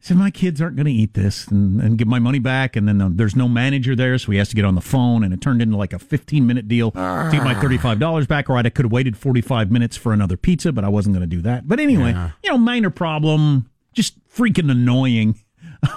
said 0.00 0.16
my 0.16 0.30
kids 0.30 0.60
aren't 0.62 0.76
going 0.76 0.86
to 0.86 0.92
eat 0.92 1.12
this 1.14 1.46
and, 1.48 1.80
and 1.80 1.98
give 1.98 2.08
my 2.08 2.18
money 2.18 2.38
back." 2.38 2.74
And 2.76 2.88
then 2.88 3.00
uh, 3.00 3.08
there's 3.12 3.36
no 3.36 3.48
manager 3.48 3.94
there, 3.94 4.16
so 4.18 4.32
he 4.32 4.38
has 4.38 4.48
to 4.48 4.56
get 4.56 4.64
on 4.64 4.74
the 4.74 4.80
phone, 4.80 5.22
and 5.22 5.32
it 5.34 5.40
turned 5.40 5.60
into 5.62 5.76
like 5.76 5.92
a 5.92 5.98
15 5.98 6.46
minute 6.46 6.68
deal 6.68 6.90
to 6.92 7.28
get 7.32 7.44
my 7.44 7.54
35 7.60 7.98
dollars 7.98 8.26
back. 8.26 8.48
Or 8.50 8.56
I 8.56 8.62
could 8.70 8.84
have 8.86 8.92
waited 8.92 9.16
45 9.16 9.70
minutes 9.70 9.96
for 9.96 10.12
another 10.12 10.36
pizza, 10.36 10.72
but 10.72 10.84
I 10.84 10.88
wasn't 10.88 11.14
going 11.16 11.28
to 11.28 11.36
do 11.36 11.42
that. 11.42 11.68
But 11.68 11.80
anyway, 11.80 12.12
you 12.42 12.50
know, 12.50 12.58
minor 12.58 12.90
problem, 12.90 13.68
just 13.92 14.18
freaking 14.28 14.70
annoying. 14.70 15.38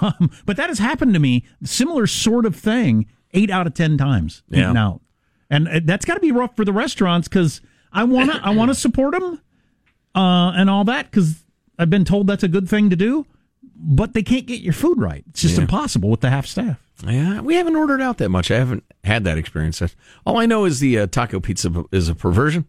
Um, 0.00 0.30
but 0.46 0.56
that 0.56 0.70
has 0.70 0.78
happened 0.78 1.12
to 1.12 1.20
me, 1.20 1.44
similar 1.62 2.06
sort 2.06 2.46
of 2.46 2.56
thing, 2.56 3.04
eight 3.34 3.50
out 3.50 3.66
of 3.66 3.74
ten 3.74 3.98
times 3.98 4.42
Yeah. 4.48 4.64
eating 4.64 4.78
out, 4.78 5.02
and 5.50 5.68
uh, 5.68 5.80
that's 5.84 6.06
got 6.06 6.14
to 6.14 6.20
be 6.20 6.32
rough 6.32 6.56
for 6.56 6.64
the 6.64 6.72
restaurants 6.72 7.28
because 7.28 7.60
I 7.92 8.04
want 8.04 8.32
to 8.32 8.40
I 8.42 8.48
want 8.50 8.70
to 8.70 8.74
support 8.74 9.12
them 9.12 9.42
uh, 10.14 10.52
and 10.56 10.70
all 10.70 10.84
that 10.84 11.10
because 11.10 11.44
I've 11.78 11.90
been 11.90 12.06
told 12.06 12.26
that's 12.28 12.42
a 12.42 12.48
good 12.48 12.66
thing 12.66 12.88
to 12.90 12.96
do, 12.96 13.26
but 13.76 14.14
they 14.14 14.22
can't 14.22 14.46
get 14.46 14.60
your 14.60 14.72
food 14.72 15.00
right. 15.00 15.24
It's 15.30 15.42
just 15.42 15.56
Yeah. 15.56 15.62
impossible 15.62 16.08
with 16.10 16.20
the 16.20 16.30
half 16.30 16.46
staff. 16.46 16.78
Yeah, 17.06 17.40
we 17.40 17.56
haven't 17.56 17.76
ordered 17.76 18.00
out 18.00 18.18
that 18.18 18.28
much. 18.30 18.50
I 18.50 18.56
haven't 18.56 18.84
had 19.02 19.24
that 19.24 19.36
experience. 19.38 19.82
All 20.24 20.38
I 20.38 20.46
know 20.46 20.64
is 20.64 20.80
the 20.80 20.98
uh, 21.00 21.06
taco 21.08 21.40
pizza 21.40 21.84
is 21.90 22.08
a 22.08 22.14
perversion. 22.14 22.66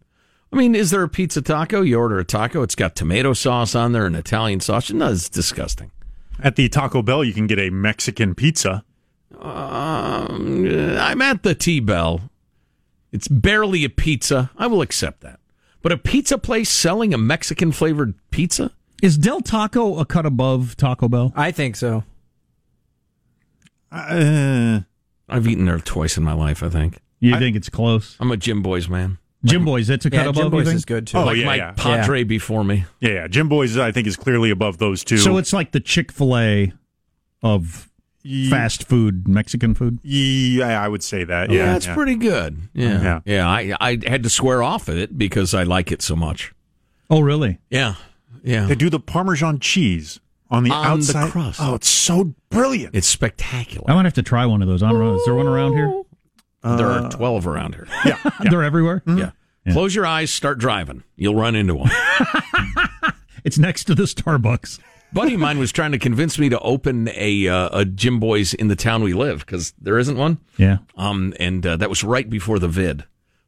I 0.52 0.58
mean, 0.58 0.74
is 0.76 0.90
there 0.90 1.04
a 1.04 1.10
pizza 1.10 1.42
taco? 1.42 1.82
You 1.82 2.00
order 2.00 2.18
a 2.20 2.24
taco, 2.26 2.62
it's 2.64 2.76
got 2.76 2.96
tomato 2.96 3.34
sauce 3.34 3.76
on 3.76 3.92
there 3.92 4.06
and 4.06 4.16
Italian 4.16 4.62
sauce. 4.62 4.92
No, 4.92 5.12
it's 5.12 5.30
disgusting. 5.30 5.92
At 6.42 6.56
the 6.56 6.68
Taco 6.70 7.02
Bell, 7.02 7.24
you 7.24 7.34
can 7.34 7.48
get 7.48 7.60
a 7.60 7.70
Mexican 7.70 8.36
pizza. 8.36 8.84
Um, 9.40 10.66
I'm 11.00 11.22
at 11.22 11.44
the 11.44 11.56
T 11.56 11.80
Bell. 11.80 12.22
It's 13.12 13.28
barely 13.28 13.86
a 13.86 13.90
pizza. 13.90 14.52
I 14.58 14.68
will 14.68 14.82
accept 14.82 15.22
that. 15.22 15.40
But 15.82 15.92
a 15.92 15.98
pizza 15.98 16.38
place 16.38 16.70
selling 16.70 17.14
a 17.14 17.18
Mexican 17.18 17.72
flavored 17.72 18.16
pizza? 18.32 18.72
Is 19.06 19.20
Del 19.20 19.40
Taco 19.42 20.00
a 20.00 20.06
cut 20.06 20.26
above 20.26 20.76
Taco 20.78 21.08
Bell? 21.08 21.32
I 21.36 21.52
think 21.52 21.76
so. 21.76 22.04
Uh, 23.92 24.80
I've 25.30 25.48
eaten 25.48 25.66
there 25.66 25.78
twice 25.78 26.18
in 26.18 26.24
my 26.24 26.34
life, 26.34 26.64
I 26.64 26.70
think. 26.70 26.98
You 27.20 27.38
think 27.38 27.56
it's 27.56 27.70
close? 27.70 28.18
I'm 28.20 28.32
a 28.32 28.38
Jimboy's 28.38 28.90
man. 28.90 29.20
Jimboy's, 29.44 29.88
that's 29.88 30.06
a 30.08 30.10
cut 30.10 30.18
Yeah, 30.18 30.22
above. 30.30 30.36
Jim 30.36 30.44
you 30.46 30.50
Boy's 30.50 30.66
think? 30.66 30.76
is 30.78 30.86
good 30.86 31.06
too. 31.08 31.18
Oh, 31.20 31.26
like 31.26 31.38
yeah, 31.38 31.46
my 31.46 31.56
yeah. 31.56 31.72
Padre 31.78 32.24
before 32.24 32.64
me. 32.64 32.86
yeah, 33.00 33.10
yeah. 33.12 33.28
Jimboy's, 33.28 33.78
I 33.78 33.92
think, 33.92 34.08
is 34.08 34.16
clearly 34.16 34.50
above 34.50 34.80
those 34.80 35.04
two. 35.04 35.18
So 35.18 35.38
it's 35.38 35.54
like 35.54 35.72
the 35.72 35.80
Chick 35.80 36.12
Fil 36.12 36.36
A 36.36 36.74
of 37.44 37.92
Ye- 38.24 38.50
fast 38.50 38.88
food, 38.88 39.28
Mexican 39.28 39.76
food. 39.76 40.00
Yeah, 40.02 40.82
I 40.84 40.88
would 40.88 41.04
say 41.04 41.24
that. 41.26 41.52
Yeah, 41.52 41.58
Yeah, 41.60 41.66
that's 41.74 41.86
yeah. 41.86 41.94
pretty 41.94 42.16
good. 42.16 42.58
Yeah. 42.74 43.02
Yeah. 43.04 43.20
Yeah. 43.26 43.48
I, 43.48 43.76
I 43.80 44.00
had 44.08 44.24
to 44.24 44.30
swear 44.32 44.64
off 44.64 44.88
of 44.90 44.98
it 44.98 45.16
because 45.16 45.54
I 45.54 45.62
like 45.62 45.92
it 45.92 46.02
so 46.02 46.16
much. 46.16 46.52
Oh, 47.12 47.22
really? 47.22 47.60
Yeah. 47.70 47.96
Yeah. 48.46 48.66
They 48.66 48.76
do 48.76 48.90
the 48.90 49.00
Parmesan 49.00 49.60
cheese 49.60 50.20
on 50.50 50.64
the 50.64 50.72
On 50.72 50.84
the 50.84 50.90
outside. 50.90 51.32
crust. 51.32 51.60
Oh, 51.62 51.76
it's 51.76 51.88
so 51.90 52.34
brilliant. 52.50 52.96
It's 52.96 53.08
spectacular. 53.08 53.90
I 53.90 53.96
might 53.96 54.06
have 54.06 54.14
to 54.14 54.24
try 54.24 54.46
one 54.46 54.62
of 54.62 54.68
those. 54.68 54.84
I 54.84 54.90
don't 54.92 55.00
know. 55.00 55.16
Is 55.16 55.26
there 55.26 55.36
one 55.36 55.48
around 55.48 55.74
here? 55.74 56.02
there 56.64 56.88
are 56.88 57.10
12 57.12 57.46
around 57.48 57.76
here. 57.76 57.88
yeah, 58.06 58.18
yeah. 58.24 58.50
They're 58.50 58.64
everywhere. 58.64 59.04
Yeah. 59.06 59.32
Close 59.72 59.94
your 59.96 60.06
eyes, 60.06 60.32
start 60.32 60.58
driving. 60.60 61.04
You'll 61.16 61.36
run 61.36 61.56
into 61.56 61.76
one. 61.76 61.92
It's 63.44 63.60
next 63.60 63.84
to 63.86 63.94
the 63.96 64.04
Starbucks. 64.04 64.80
buddy 65.14 65.36
of 65.36 65.40
mine 65.40 65.60
was 65.60 65.72
trying 65.72 65.92
to 65.92 66.00
convince 66.00 66.40
me 66.40 66.50
to 66.50 66.60
open 66.62 67.10
a 67.14 67.48
uh, 67.48 67.82
a 67.82 67.86
Jimboy's 67.86 68.56
in 68.56 68.70
the 68.70 68.76
town 68.76 69.04
we 69.04 69.14
live 69.14 69.46
because 69.46 69.72
there 69.80 70.00
isn't 70.00 70.18
one. 70.18 70.40
Yeah. 70.58 70.80
Um, 70.98 71.32
and 71.40 71.64
uh, 71.66 71.78
that 71.78 71.88
was 71.88 72.04
right 72.04 72.28
before 72.28 72.58
the 72.58 72.68
vid. 72.68 73.02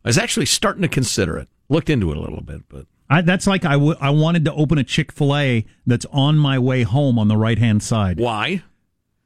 I 0.06 0.10
was 0.10 0.20
actually 0.20 0.46
starting 0.46 0.84
to 0.84 0.88
consider 0.88 1.36
it. 1.38 1.48
Looked 1.68 1.90
into 1.90 2.12
it 2.12 2.18
a 2.18 2.20
little 2.22 2.42
bit, 2.42 2.62
but 2.70 2.86
I, 3.10 3.22
that's 3.22 3.48
like 3.48 3.64
I, 3.66 3.74
w- 3.74 3.96
I 4.02 4.10
wanted 4.10 4.44
to 4.46 4.54
open 4.54 4.78
a 4.78 4.84
Chick 4.84 5.12
fil 5.12 5.36
A 5.36 5.66
that's 5.86 6.06
on 6.12 6.38
my 6.38 6.60
way 6.60 6.84
home 6.84 7.18
on 7.18 7.28
the 7.30 7.38
right 7.38 7.58
hand 7.58 7.82
side 7.82 8.20
why? 8.20 8.64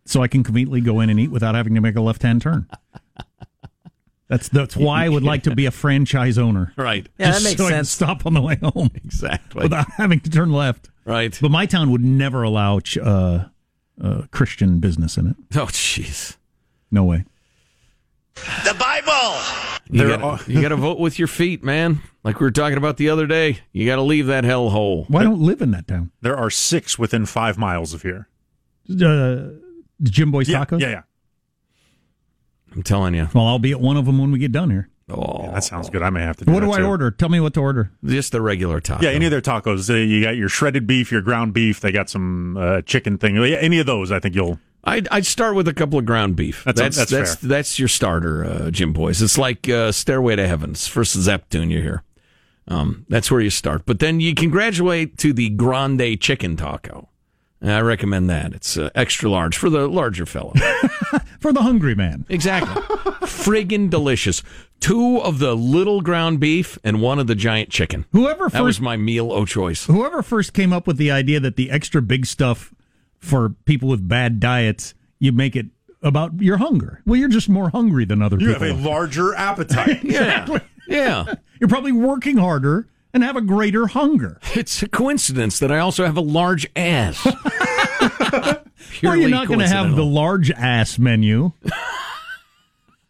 so 0.05 0.21
I 0.21 0.27
can 0.27 0.43
conveniently 0.43 0.81
go 0.81 0.99
in 0.99 1.09
and 1.09 1.19
eat 1.19 1.31
without 1.31 1.55
having 1.55 1.73
to 1.75 1.81
make 1.81 1.95
a 1.95 2.01
left 2.01 2.21
hand 2.21 2.41
turn. 2.41 2.67
That's 4.27 4.47
that's 4.47 4.77
why 4.77 5.03
I 5.05 5.09
would 5.09 5.23
like 5.23 5.43
to 5.43 5.53
be 5.55 5.65
a 5.65 5.71
franchise 5.71 6.37
owner. 6.37 6.73
Right. 6.77 7.07
Yeah, 7.17 7.27
Just 7.31 7.43
that 7.43 7.49
makes 7.49 7.57
so 7.59 7.65
I 7.65 7.69
can 7.69 7.77
sense. 7.79 7.89
stop 7.91 8.25
on 8.25 8.33
the 8.33 8.41
way 8.41 8.55
home 8.55 8.89
Exactly. 8.95 9.63
without 9.63 9.91
having 9.97 10.21
to 10.21 10.29
turn 10.29 10.51
left. 10.53 10.89
right. 11.03 11.37
But 11.41 11.51
my 11.51 11.65
town 11.65 11.91
would 11.91 12.03
never 12.03 12.41
allow 12.43 12.79
ch- 12.79 12.97
uh, 12.97 13.45
uh, 14.01 14.21
Christian 14.31 14.79
business 14.79 15.17
in 15.17 15.27
it. 15.27 15.35
Oh, 15.55 15.65
jeez. 15.65 16.37
No 16.91 17.03
way. 17.03 17.25
The 18.35 18.75
Bible. 18.79 19.39
You 19.89 20.07
gotta, 20.07 20.23
are- 20.23 20.39
you 20.47 20.61
gotta 20.61 20.75
vote 20.77 20.99
with 20.99 21.19
your 21.19 21.27
feet, 21.27 21.63
man. 21.63 22.01
Like 22.23 22.39
we 22.39 22.45
were 22.45 22.51
talking 22.51 22.77
about 22.77 22.97
the 22.97 23.09
other 23.09 23.27
day. 23.27 23.59
You 23.73 23.85
gotta 23.85 24.01
leave 24.03 24.27
that 24.27 24.43
hellhole. 24.43 25.09
Why 25.09 25.23
don't 25.23 25.41
live 25.41 25.61
in 25.61 25.71
that 25.71 25.87
town? 25.87 26.11
There 26.21 26.37
are 26.37 26.49
six 26.49 26.97
within 26.97 27.25
five 27.25 27.57
miles 27.57 27.93
of 27.93 28.01
here. 28.03 28.27
Uh, 28.89 29.49
Jimboy's 30.03 30.49
Yeah, 30.49 30.65
Tacos. 30.65 30.79
yeah, 30.81 30.89
yeah. 30.89 31.01
I'm 32.73 32.83
telling 32.83 33.13
you. 33.15 33.27
Well, 33.33 33.45
I'll 33.47 33.59
be 33.59 33.71
at 33.71 33.81
one 33.81 33.97
of 33.97 34.05
them 34.05 34.17
when 34.17 34.31
we 34.31 34.39
get 34.39 34.51
done 34.51 34.69
here. 34.69 34.87
Oh, 35.09 35.51
That 35.51 35.63
sounds 35.65 35.89
good. 35.89 36.01
I 36.01 36.09
may 36.09 36.21
have 36.21 36.37
to. 36.37 36.45
Do 36.45 36.53
What 36.53 36.61
that 36.61 36.67
do 36.67 36.71
I 36.71 36.77
too. 36.77 36.85
order? 36.85 37.11
Tell 37.11 37.27
me 37.27 37.41
what 37.41 37.53
to 37.55 37.59
order. 37.59 37.91
just 38.05 38.31
the 38.31 38.39
regular 38.41 38.79
taco. 38.79 39.03
Yeah, 39.03 39.11
any 39.11 39.25
of 39.25 39.31
their 39.31 39.41
tacos. 39.41 39.89
Uh, 39.89 39.95
you 39.95 40.23
got 40.23 40.37
your 40.37 40.47
shredded 40.47 40.87
beef, 40.87 41.11
your 41.11 41.21
ground 41.21 41.53
beef. 41.53 41.81
They 41.81 41.91
got 41.91 42.09
some 42.09 42.55
uh, 42.55 42.81
chicken 42.83 43.17
thing. 43.17 43.35
Yeah, 43.35 43.57
Any 43.57 43.79
of 43.79 43.85
those, 43.87 44.09
I 44.11 44.19
think 44.19 44.35
you'll. 44.35 44.57
I'd, 44.83 45.07
I'd 45.11 45.25
start 45.25 45.55
with 45.55 45.67
a 45.67 45.73
couple 45.73 45.99
of 45.99 46.05
ground 46.05 46.35
beef. 46.35 46.63
That's- 46.63 46.95
that's 46.95 46.97
that's 46.97 47.11
that's, 47.11 47.35
that's, 47.41 47.79
your 47.79 47.87
starter, 47.87 48.43
uh, 48.43 48.71
Jimboy's. 48.71 49.21
It's 49.21 49.37
like 49.37 49.69
uh, 49.69 49.91
Stairway 49.91 50.35
to 50.37 50.47
Heavens, 50.47 50.87
first 50.87 51.13
Zep 51.13 51.49
tune 51.49 51.69
you 51.69 51.81
hear. 51.81 52.03
Um, 52.67 53.05
that's 53.09 53.29
where 53.29 53.41
you 53.41 53.49
start. 53.49 53.85
But 53.85 53.99
then 53.99 54.19
you 54.19 54.33
can 54.33 54.49
graduate 54.49 55.17
to 55.19 55.33
the 55.33 55.49
grande 55.49 56.19
chicken 56.19 56.55
taco. 56.55 57.09
And 57.59 57.71
I 57.71 57.81
recommend 57.81 58.27
that. 58.31 58.53
It's 58.53 58.75
uh, 58.75 58.89
extra 58.95 59.29
large 59.29 59.55
for 59.55 59.69
the 59.69 59.87
larger 59.87 60.25
fellow. 60.25 60.53
For 61.41 61.51
the 61.51 61.63
hungry 61.63 61.95
man. 61.95 62.23
exactly. 62.29 62.79
Friggin' 63.27 63.89
delicious. 63.89 64.43
Two 64.79 65.17
of 65.19 65.39
the 65.39 65.55
little 65.55 66.01
ground 66.01 66.39
beef 66.39 66.77
and 66.83 67.01
one 67.01 67.17
of 67.17 67.25
the 67.25 67.33
giant 67.33 67.69
chicken. 67.71 68.05
Whoever 68.11 68.47
That 68.49 68.63
was 68.63 68.79
my 68.79 68.95
meal 68.95 69.31
o' 69.31 69.45
choice. 69.45 69.85
whoever 69.85 70.21
first 70.21 70.53
came 70.53 70.71
up 70.71 70.85
with 70.85 70.97
the 70.97 71.09
idea 71.09 71.39
that 71.39 71.55
the 71.55 71.71
extra 71.71 71.99
big 71.99 72.27
stuff 72.27 72.71
for 73.21 73.49
people 73.65 73.87
with 73.89 74.05
bad 74.07 74.39
diets, 74.39 74.93
you 75.19 75.31
make 75.31 75.55
it 75.55 75.67
about 76.03 76.41
your 76.41 76.57
hunger. 76.57 77.01
Well, 77.05 77.19
you're 77.19 77.29
just 77.29 77.47
more 77.47 77.69
hungry 77.69 78.05
than 78.05 78.21
other 78.21 78.37
people. 78.37 78.53
You 78.53 78.59
have 78.73 78.79
a 78.85 78.89
larger 78.89 79.33
appetite. 79.35 80.03
Yeah. 80.03 80.59
Yeah. 80.87 81.35
You're 81.59 81.69
probably 81.69 81.91
working 81.93 82.37
harder 82.37 82.89
and 83.13 83.23
have 83.23 83.35
a 83.37 83.41
greater 83.41 83.87
hunger. 83.87 84.39
It's 84.55 84.81
a 84.83 84.89
coincidence 84.89 85.59
that 85.59 85.71
I 85.71 85.77
also 85.79 86.05
have 86.05 86.17
a 86.17 86.21
large 86.21 86.67
ass. 86.75 87.25
Well, 89.03 89.15
you're 89.15 89.29
not 89.29 89.47
going 89.47 89.59
to 89.59 89.67
have 89.67 89.95
the 89.95 90.03
large 90.05 90.51
ass 90.51 90.99
menu, 90.99 91.53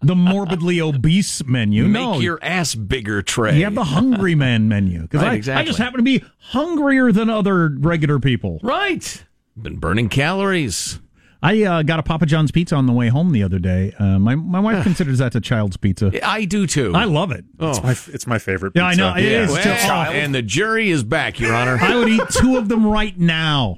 the 0.01 0.15
morbidly 0.15 0.79
obese 0.79 1.43
menu. 1.45 1.85
Make 1.87 2.01
no, 2.01 2.19
your 2.19 2.39
ass 2.41 2.75
bigger 2.75 3.21
tray. 3.21 3.57
you 3.57 3.63
have 3.65 3.75
the 3.75 3.83
hungry 3.83 4.35
man 4.35 4.67
menu. 4.67 5.01
Because 5.01 5.21
Right, 5.21 5.47
I, 5.49 5.61
I 5.61 5.63
just 5.65 5.79
happen 5.79 5.97
to 5.97 6.03
be 6.03 6.23
hungrier 6.39 7.11
than 7.11 7.29
other 7.29 7.69
regular 7.77 8.19
people. 8.19 8.59
right. 8.63 9.23
Been 9.61 9.77
burning 9.77 10.09
calories. 10.09 10.99
I 11.43 11.63
uh, 11.63 11.81
got 11.83 11.99
a 11.99 12.03
Papa 12.03 12.25
John's 12.27 12.51
pizza 12.51 12.75
on 12.75 12.85
the 12.85 12.93
way 12.93 13.07
home 13.09 13.31
the 13.31 13.41
other 13.43 13.57
day. 13.59 13.93
Uh, 13.97 14.19
my 14.19 14.35
my 14.35 14.59
wife 14.59 14.83
considers 14.83 15.17
that 15.19 15.33
a 15.35 15.41
child's 15.41 15.75
pizza. 15.77 16.11
I 16.27 16.45
do 16.45 16.67
too. 16.67 16.93
I 16.95 17.05
love 17.05 17.31
it. 17.31 17.45
It's 17.59 17.81
my 17.83 17.91
it's 18.13 18.27
my 18.27 18.37
favorite. 18.39 18.73
Yeah, 18.75 18.85
I 18.85 18.93
know. 18.95 19.13
pizza. 19.13 19.27
It 19.27 19.31
is 19.41 19.51
Well, 19.51 19.63
too- 19.63 19.69
oh. 19.69 20.13
and 20.13 20.33
the 20.35 20.41
jury 20.41 20.89
is 20.89 21.03
back, 21.03 21.39
Your 21.39 21.53
Honor. 21.53 21.77
I 21.81 21.95
would 21.95 22.09
eat 22.09 22.21
two 22.29 22.57
of 22.57 22.69
them 22.69 22.85
right 22.85 23.17
now. 23.17 23.77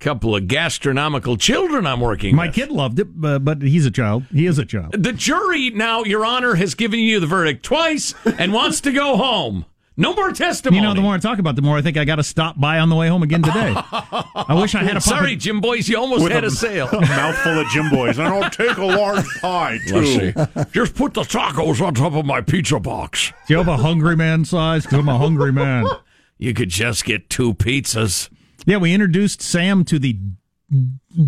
couple 0.00 0.36
of 0.36 0.46
gastronomical 0.48 1.36
children 1.36 1.86
I'm 1.86 2.00
working 2.00 2.36
My 2.36 2.46
with. 2.46 2.54
kid 2.54 2.70
loved 2.70 3.00
it, 3.00 3.08
uh, 3.24 3.38
but 3.38 3.62
he's 3.62 3.84
a 3.86 3.90
child. 3.90 4.24
He 4.32 4.46
is 4.46 4.58
a 4.58 4.64
child. 4.64 4.92
The 5.02 5.12
jury 5.12 5.70
now, 5.70 6.04
Your 6.04 6.24
Honor, 6.24 6.54
has 6.54 6.74
given 6.74 7.00
you 7.00 7.20
the 7.20 7.26
verdict 7.26 7.64
twice 7.64 8.14
and 8.38 8.52
wants 8.52 8.80
to 8.82 8.92
go 8.92 9.16
home. 9.16 9.64
No 10.00 10.14
more 10.14 10.30
testimony. 10.30 10.76
You 10.80 10.82
know, 10.86 10.94
the 10.94 11.00
more 11.02 11.14
I 11.14 11.18
talk 11.18 11.38
about, 11.40 11.50
it, 11.50 11.56
the 11.56 11.62
more 11.62 11.76
I 11.76 11.82
think 11.82 11.96
I 11.96 12.04
got 12.04 12.16
to 12.16 12.22
stop 12.22 12.58
by 12.58 12.78
on 12.78 12.88
the 12.88 12.94
way 12.94 13.08
home 13.08 13.22
again 13.24 13.42
today. 13.42 13.74
I 13.76 14.54
wish 14.60 14.74
I 14.76 14.78
had 14.78 14.92
a 14.92 15.00
Papa- 15.00 15.08
Sorry, 15.08 15.34
Jim 15.36 15.60
Boys, 15.60 15.88
you 15.88 15.98
almost 15.98 16.22
With 16.22 16.30
had 16.32 16.44
a- 16.44 16.46
a 16.46 16.50
sale. 16.50 16.88
A 16.88 17.00
mouthful 17.00 17.58
of 17.58 17.66
Jimboy's, 17.66 18.16
and 18.18 18.28
I'll 18.28 18.48
take 18.48 18.76
a 18.76 18.84
large 18.84 19.26
pie 19.40 19.78
too. 19.88 20.32
Just 20.72 20.94
put 20.94 21.14
the 21.14 21.22
tacos 21.22 21.84
on 21.84 21.94
top 21.94 22.12
of 22.14 22.24
my 22.24 22.40
pizza 22.40 22.78
box. 22.78 23.32
Do 23.48 23.54
you 23.54 23.58
have 23.58 23.66
a 23.68 23.76
hungry 23.76 24.14
man 24.16 24.44
size? 24.44 24.84
Because 24.84 25.00
I'm 25.00 25.08
a 25.08 25.18
hungry 25.18 25.52
man. 25.52 25.84
You 26.40 26.54
could 26.54 26.68
just 26.68 27.04
get 27.04 27.28
two 27.28 27.52
pizzas. 27.54 28.28
Yeah, 28.64 28.76
we 28.76 28.94
introduced 28.94 29.42
Sam 29.42 29.84
to 29.86 29.98
the 29.98 30.16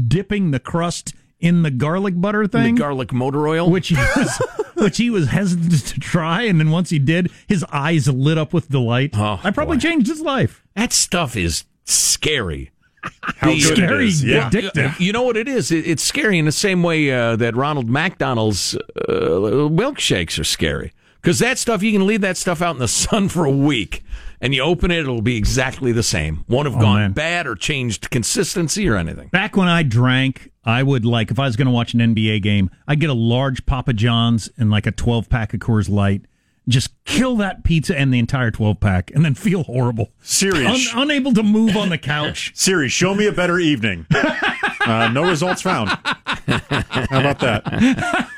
dipping 0.07 0.53
the 0.53 0.61
crust 0.61 1.15
in 1.41 1.63
the 1.63 1.71
garlic 1.71 2.15
butter 2.21 2.47
thing, 2.47 2.75
The 2.75 2.81
garlic 2.81 3.13
motor 3.13 3.49
oil. 3.49 3.71
which 3.71 3.89
he 3.89 3.95
was 3.97 4.43
which 4.75 4.97
he 4.99 5.11
was 5.11 5.29
hesitant 5.29 5.87
to 5.87 6.01
try, 6.01 6.43
and 6.43 6.59
then 6.61 6.71
once 6.71 6.91
he 6.91 6.99
did, 6.99 7.31
his 7.49 7.65
eyes 7.73 8.09
lit 8.09 8.39
up 8.39 8.53
with 8.53 8.69
delight. 8.69 9.11
Oh, 9.15 9.41
I 9.43 9.51
probably 9.51 9.77
boy. 9.77 9.81
changed 9.83 10.07
his 10.07 10.21
life. 10.21 10.63
that 10.75 10.93
stuff 10.93 11.37
is 11.37 11.65
scary. 11.85 12.71
How 13.03 13.49
good 13.55 13.61
Scary, 13.63 14.05
it 14.05 14.09
is. 14.09 14.25
Yeah. 14.25 14.51
addictive. 14.51 15.01
You 15.01 15.13
know 15.15 15.23
what 15.23 15.39
it 15.39 15.49
is? 15.49 15.71
It, 15.73 15.87
it's 15.87 16.03
scary 16.03 16.39
in 16.39 16.45
the 16.45 16.53
same 16.53 16.83
way 16.83 17.11
uh, 17.11 17.35
that 17.37 17.57
Ronald 17.57 17.89
McDonald's 17.89 18.75
uh, 18.77 19.13
milkshakes 19.73 20.39
are 20.39 20.45
scary. 20.45 20.93
Because 21.23 21.39
that 21.39 21.59
stuff, 21.59 21.83
you 21.83 21.93
can 21.93 22.07
leave 22.07 22.21
that 22.21 22.37
stuff 22.37 22.61
out 22.61 22.75
in 22.75 22.79
the 22.79 22.89
sun 22.89 23.29
for 23.31 23.45
a 23.47 23.51
week, 23.51 24.03
and 24.41 24.55
you 24.55 24.63
open 24.63 24.91
it, 24.91 25.01
it'll 25.01 25.23
be 25.23 25.37
exactly 25.37 25.93
the 25.93 26.03
same. 26.03 26.45
Won't 26.49 26.67
have 26.69 26.79
gone 26.81 26.97
Oh, 26.97 27.01
man. 27.01 27.13
bad 27.13 27.47
or 27.47 27.55
changed 27.55 28.11
consistency 28.11 28.89
or 28.89 28.97
anything. 28.97 29.29
Back 29.29 29.57
when 29.57 29.69
I 29.69 29.83
drank, 29.83 30.51
I 30.65 30.83
would 30.83 31.05
like 31.05 31.31
if 31.31 31.39
I 31.39 31.47
was 31.47 31.57
going 31.57 31.67
to 31.67 31.73
watch 31.73 31.95
an 31.95 32.01
NBA 32.01 32.43
game, 32.43 32.71
I'd 32.89 33.01
get 33.01 33.11
a 33.11 33.15
large 33.15 33.67
Papa 33.67 33.93
John's 33.93 34.49
and 34.57 34.71
like 34.71 34.87
a 34.87 34.93
12 34.93 35.29
pack 35.29 35.53
of 35.55 35.61
Coors 35.61 35.89
Light. 35.91 36.23
Just 36.69 36.93
kill 37.05 37.37
that 37.37 37.65
pizza 37.65 37.99
and 37.99 38.13
the 38.15 38.19
entire 38.21 38.51
12 38.53 38.79
pack, 38.79 39.11
and 39.13 39.25
then 39.25 39.35
feel 39.35 39.65
horrible. 39.65 40.13
Siri, 40.21 40.67
Un- 40.67 40.77
unable 40.95 41.33
to 41.33 41.43
move 41.43 41.77
on 41.77 41.89
the 41.89 41.99
couch. 41.99 42.53
Siri, 42.55 42.89
show 42.89 43.13
me 43.15 43.27
a 43.27 43.33
better 43.33 43.59
evening. 43.59 44.07
Uh, 44.13 45.09
no 45.13 45.27
results 45.29 45.63
found. 45.63 45.89
How 45.89 47.19
about 47.19 47.41
that? 47.41 48.29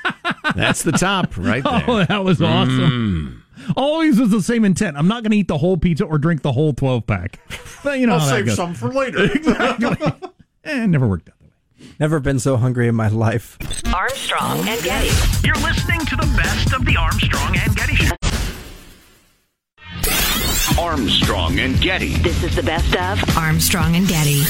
That's 0.57 0.83
the 0.83 0.93
top 0.93 1.37
right 1.37 1.63
there. 1.65 1.85
Oh, 1.87 2.05
that 2.05 2.25
was 2.25 2.41
awesome. 2.41 3.42
Always 3.77 4.19
was 4.19 4.31
the 4.31 4.43
same 4.43 4.65
intent. 4.65 4.97
I'm 4.97 5.09
not 5.09 5.23
going 5.23 5.31
to 5.33 5.37
eat 5.37 5.49
the 5.49 5.59
whole 5.59 5.77
pizza 5.77 6.05
or 6.05 6.19
drink 6.19 6.43
the 6.43 6.53
whole 6.53 6.73
12 6.73 7.07
pack. 7.07 7.39
But 7.85 7.99
you 7.99 8.07
know 8.07 8.15
I'll 8.15 8.21
save 8.21 8.47
goes. 8.47 8.57
some 8.57 8.75
for 8.75 8.89
later. 8.93 9.29
Eh, 10.65 10.85
it 10.85 10.87
never 10.87 11.09
worked 11.09 11.29
out 11.29 11.35
that 11.41 11.49
way. 11.49 11.95
Never 11.99 12.21
been 12.21 12.39
so 12.39 12.57
hungry 12.57 12.87
in 12.87 12.95
my 12.95 13.09
life. 13.09 13.59
Armstrong 13.93 14.61
and 14.69 14.81
Getty. 14.85 15.09
You're 15.45 15.57
listening 15.57 15.99
to 16.07 16.15
the 16.15 16.33
best 16.37 16.73
of 16.73 16.85
the 16.85 16.97
Armstrong 16.97 17.57
and 17.57 17.75
Getty 17.75 17.97
Show. 17.97 18.15
Armstrong 20.81 21.59
and 21.59 21.81
Getty. 21.81 22.15
This 22.19 22.45
is 22.45 22.55
the 22.55 22.63
best 22.63 22.95
of 22.95 23.37
Armstrong 23.37 23.97
and 23.97 24.07
Getty. 24.07 24.43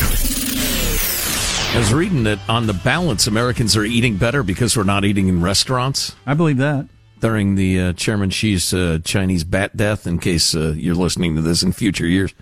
I 1.75 1.79
was 1.79 1.93
reading 1.95 2.25
that 2.25 2.39
on 2.51 2.67
the 2.67 2.75
balance, 2.75 3.27
Americans 3.27 3.75
are 3.77 3.85
eating 3.85 4.19
better 4.19 4.43
because 4.43 4.77
we're 4.77 4.85
not 4.85 5.07
eating 5.07 5.29
in 5.29 5.41
restaurants 5.41 6.15
I 6.27 6.35
believe 6.35 6.59
that. 6.59 6.87
During 7.23 7.55
the 7.55 7.81
uh, 7.81 7.93
Chairman 7.95 8.31
Xi's 8.31 8.75
uh, 8.75 8.99
Chinese 9.05 9.45
bat 9.45 9.77
death, 9.77 10.07
in 10.07 10.19
case 10.19 10.55
uh, 10.55 10.75
you're 10.77 10.97
listening 10.97 11.37
to 11.37 11.43
this 11.43 11.63
in 11.63 11.73
future 11.73 12.07
years. 12.07 12.35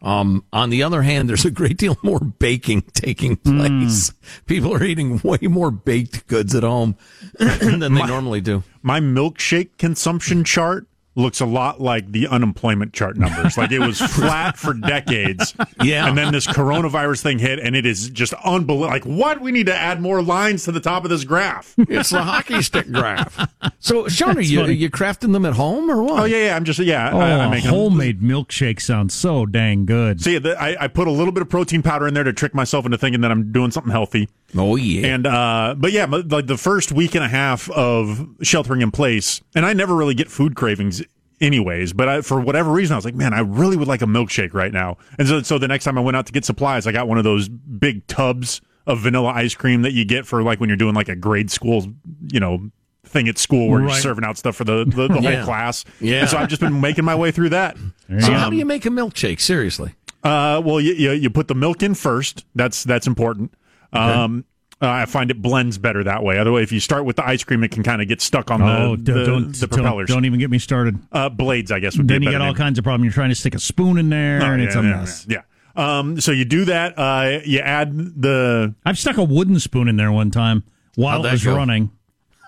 Um, 0.00 0.44
on 0.52 0.70
the 0.70 0.84
other 0.84 1.02
hand, 1.02 1.28
there's 1.28 1.44
a 1.44 1.50
great 1.50 1.76
deal 1.76 1.98
more 2.02 2.20
baking 2.20 2.82
taking 2.94 3.36
place. 3.36 4.12
People 4.46 4.72
are 4.72 4.84
eating 4.84 5.20
way 5.24 5.38
more 5.42 5.72
baked 5.72 6.28
goods 6.28 6.54
at 6.54 6.62
home 6.62 6.96
than 7.38 7.80
they 7.80 7.88
normally 8.06 8.40
do. 8.40 8.62
My 8.80 9.00
milkshake 9.00 9.76
consumption 9.76 10.44
chart 10.44 10.86
looks 11.18 11.40
a 11.40 11.46
lot 11.46 11.80
like 11.80 12.12
the 12.12 12.28
unemployment 12.28 12.92
chart 12.92 13.16
numbers. 13.16 13.58
Like 13.58 13.72
it 13.72 13.80
was 13.80 14.00
flat 14.14 14.56
for 14.56 14.72
decades. 14.72 15.54
Yeah. 15.82 16.06
And 16.08 16.16
then 16.16 16.32
this 16.32 16.46
coronavirus 16.46 17.22
thing 17.22 17.38
hit 17.38 17.58
and 17.58 17.74
it 17.74 17.84
is 17.84 18.08
just 18.10 18.32
unbelievable. 18.44 18.88
Like 18.88 19.04
what? 19.04 19.40
We 19.40 19.50
need 19.50 19.66
to 19.66 19.74
add 19.74 20.00
more 20.00 20.22
lines 20.22 20.64
to 20.64 20.72
the 20.72 20.80
top 20.80 21.04
of 21.04 21.10
this 21.10 21.24
graph. 21.24 21.74
It's 21.76 22.10
the 22.10 22.22
hockey 22.22 22.62
stick 22.62 22.90
graph. 22.90 23.48
So, 23.80 24.08
Sean, 24.08 24.38
are 24.38 24.40
you, 24.40 24.62
are 24.62 24.70
you 24.70 24.90
crafting 24.90 25.32
them 25.32 25.44
at 25.44 25.54
home 25.54 25.90
or 25.90 26.02
what? 26.02 26.20
Oh 26.20 26.24
yeah, 26.24 26.46
yeah. 26.46 26.56
I'm 26.56 26.64
just 26.64 26.78
yeah. 26.78 27.10
Oh, 27.12 27.18
I, 27.18 27.30
I 27.30 27.44
a 27.46 27.50
make 27.50 27.64
them. 27.64 27.72
homemade 27.74 28.20
milkshake 28.20 28.80
sounds 28.80 29.14
so 29.14 29.44
dang 29.46 29.86
good. 29.86 30.20
See, 30.20 30.38
the, 30.38 30.60
I, 30.60 30.84
I 30.84 30.88
put 30.88 31.08
a 31.08 31.10
little 31.10 31.32
bit 31.32 31.42
of 31.42 31.48
protein 31.48 31.82
powder 31.82 32.06
in 32.06 32.14
there 32.14 32.24
to 32.24 32.32
trick 32.32 32.54
myself 32.54 32.84
into 32.84 32.98
thinking 32.98 33.20
that 33.22 33.30
I'm 33.30 33.50
doing 33.52 33.70
something 33.70 33.90
healthy. 33.90 34.28
Oh, 34.56 34.76
yeah. 34.76 35.06
And 35.08 35.26
uh, 35.26 35.74
but 35.76 35.92
yeah, 35.92 36.06
but 36.06 36.28
like 36.28 36.46
the 36.46 36.56
first 36.56 36.90
week 36.92 37.14
and 37.14 37.22
a 37.24 37.28
half 37.28 37.68
of 37.70 38.26
sheltering 38.42 38.80
in 38.82 38.90
place, 38.90 39.42
and 39.54 39.66
I 39.66 39.72
never 39.74 39.94
really 39.94 40.14
get 40.14 40.30
food 40.30 40.56
cravings 40.56 41.02
anyways. 41.40 41.92
But 41.92 42.08
I, 42.08 42.20
for 42.22 42.40
whatever 42.40 42.70
reason, 42.72 42.94
I 42.94 42.96
was 42.96 43.04
like, 43.04 43.14
man, 43.14 43.34
I 43.34 43.40
really 43.40 43.76
would 43.76 43.88
like 43.88 44.02
a 44.02 44.06
milkshake 44.06 44.54
right 44.54 44.72
now. 44.72 44.96
And 45.18 45.28
so, 45.28 45.42
so 45.42 45.58
the 45.58 45.68
next 45.68 45.84
time 45.84 45.98
I 45.98 46.00
went 46.00 46.16
out 46.16 46.26
to 46.26 46.32
get 46.32 46.44
supplies, 46.44 46.86
I 46.86 46.92
got 46.92 47.06
one 47.08 47.18
of 47.18 47.24
those 47.24 47.48
big 47.48 48.06
tubs 48.06 48.60
of 48.86 49.00
vanilla 49.00 49.28
ice 49.34 49.54
cream 49.54 49.82
that 49.82 49.92
you 49.92 50.04
get 50.06 50.26
for 50.26 50.42
like 50.42 50.60
when 50.60 50.68
you're 50.70 50.78
doing 50.78 50.94
like 50.94 51.08
a 51.10 51.16
grade 51.16 51.50
school, 51.50 51.86
you 52.32 52.40
know. 52.40 52.70
Thing 53.04 53.26
at 53.26 53.38
school 53.38 53.70
where 53.70 53.80
you're 53.80 53.90
serving 53.92 54.22
out 54.22 54.36
stuff 54.36 54.54
for 54.56 54.64
the, 54.64 54.84
the, 54.84 55.08
the 55.08 55.20
Yeah. 55.22 55.36
whole 55.36 55.44
class. 55.46 55.82
Yeah. 55.98 56.20
And 56.20 56.28
so 56.28 56.36
I've 56.36 56.48
just 56.48 56.60
been 56.60 56.78
making 56.78 57.06
my 57.06 57.14
way 57.14 57.30
through 57.30 57.48
that. 57.50 57.78
so, 57.78 58.14
Um, 58.14 58.20
how 58.34 58.50
do 58.50 58.56
you 58.56 58.66
make 58.66 58.84
a 58.84 58.90
milkshake? 58.90 59.40
Seriously. 59.40 59.94
uh, 60.24 60.60
well, 60.62 60.78
you, 60.78 60.92
you 60.92 61.12
you 61.12 61.30
put 61.30 61.48
the 61.48 61.54
milk 61.54 61.82
in 61.82 61.94
first. 61.94 62.44
That's 62.54 62.84
that's 62.84 63.06
important. 63.06 63.54
Um, 63.92 64.44
uh, 64.80 64.88
I 64.88 65.06
find 65.06 65.30
it 65.30 65.42
blends 65.42 65.76
better 65.76 66.04
that 66.04 66.22
way. 66.22 66.38
Otherwise, 66.38 66.62
if 66.64 66.72
you 66.72 66.78
start 66.78 67.04
with 67.04 67.16
the 67.16 67.26
ice 67.26 67.42
cream, 67.42 67.64
it 67.64 67.72
can 67.72 67.82
kind 67.82 68.00
of 68.00 68.06
get 68.06 68.20
stuck 68.20 68.50
on 68.50 68.62
oh, 68.62 68.94
the, 68.96 69.12
the, 69.12 69.24
don't, 69.24 69.52
the 69.52 69.66
don't 69.66 69.70
propellers. 69.70 70.08
don't 70.08 70.24
even 70.24 70.38
get 70.38 70.50
me 70.50 70.58
started. 70.60 70.96
uh, 71.10 71.28
blades, 71.28 71.72
I 71.72 71.80
guess, 71.80 71.96
would 71.96 72.06
Then 72.06 72.22
you 72.22 72.30
get 72.30 72.40
all 72.40 72.48
name. 72.48 72.54
kinds 72.56 72.78
of 72.78 72.84
problems. 72.84 73.04
You're 73.06 73.12
trying 73.14 73.30
to 73.30 73.34
stick 73.34 73.54
a 73.56 73.58
spoon 73.58 73.98
in 73.98 74.08
there, 74.08 74.40
Oh, 74.40 74.46
and 74.52 74.60
yeah, 74.62 74.66
it's 74.68 74.76
a 74.76 74.82
yeah, 74.82 74.90
mess. 74.90 75.26
Yeah. 75.28 75.42
yeah. 75.76 75.98
Um, 75.98 76.20
so 76.20 76.30
you 76.32 76.44
do 76.44 76.64
that. 76.66 76.96
Uh, 76.98 77.40
you 77.44 77.58
add 77.60 77.92
the 78.20 78.74
I've 78.84 78.98
stuck 78.98 79.16
a 79.16 79.24
wooden 79.24 79.58
spoon 79.60 79.88
in 79.88 79.96
there 79.96 80.12
one 80.12 80.30
time 80.30 80.62
while 80.94 81.24
it 81.26 81.32
was 81.32 81.44
go? 81.44 81.56
running. 81.56 81.90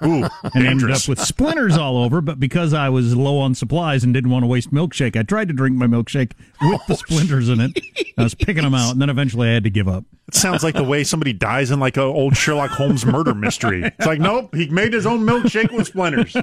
Ooh 0.05 0.27
and 0.55 0.67
ended 0.67 0.91
up 0.91 1.07
with 1.09 1.21
splinters 1.21 1.77
all 1.77 1.99
over. 1.99 2.21
But 2.21 2.41
because 2.41 2.75
I 2.75 2.89
was 2.89 3.15
low 3.17 3.39
on 3.39 3.55
supplies 3.55 4.05
and 4.05 4.15
didn't 4.15 4.31
want 4.31 4.43
to 4.43 4.47
waste 4.47 4.73
milkshake, 4.73 5.17
I 5.17 5.23
tried 5.23 5.49
to 5.49 5.55
drink 5.55 5.77
my 5.77 5.87
milkshake 5.87 6.33
with 6.61 6.87
the 6.87 6.95
oh, 6.95 6.97
splinters 6.97 7.49
in 7.49 7.61
it. 7.61 7.79
I 8.19 8.23
was 8.23 8.35
picking 8.35 8.63
them 8.63 8.75
out, 8.75 8.93
and 8.93 9.01
then 9.01 9.11
eventually 9.11 9.49
I 9.49 9.55
had 9.55 9.65
to 9.65 9.71
give 9.71 9.89
up. 9.89 10.05
It 10.29 10.35
sounds 10.35 10.63
like 10.63 10.75
the 10.75 10.85
way 10.85 11.03
somebody 11.03 11.33
dies 11.33 11.71
in 11.71 11.81
like 11.81 11.97
a 11.97 12.03
old 12.03 12.37
Sherlock 12.37 12.71
Holmes 12.71 13.05
murder 13.05 13.35
mystery. 13.35 13.83
It's 13.85 14.07
like, 14.07 14.21
nope, 14.21 14.55
he 14.55 14.69
made 14.69 14.93
his 14.93 15.07
own 15.07 15.21
milkshake 15.21 15.73
with 15.73 15.89
splinters. 15.89 16.37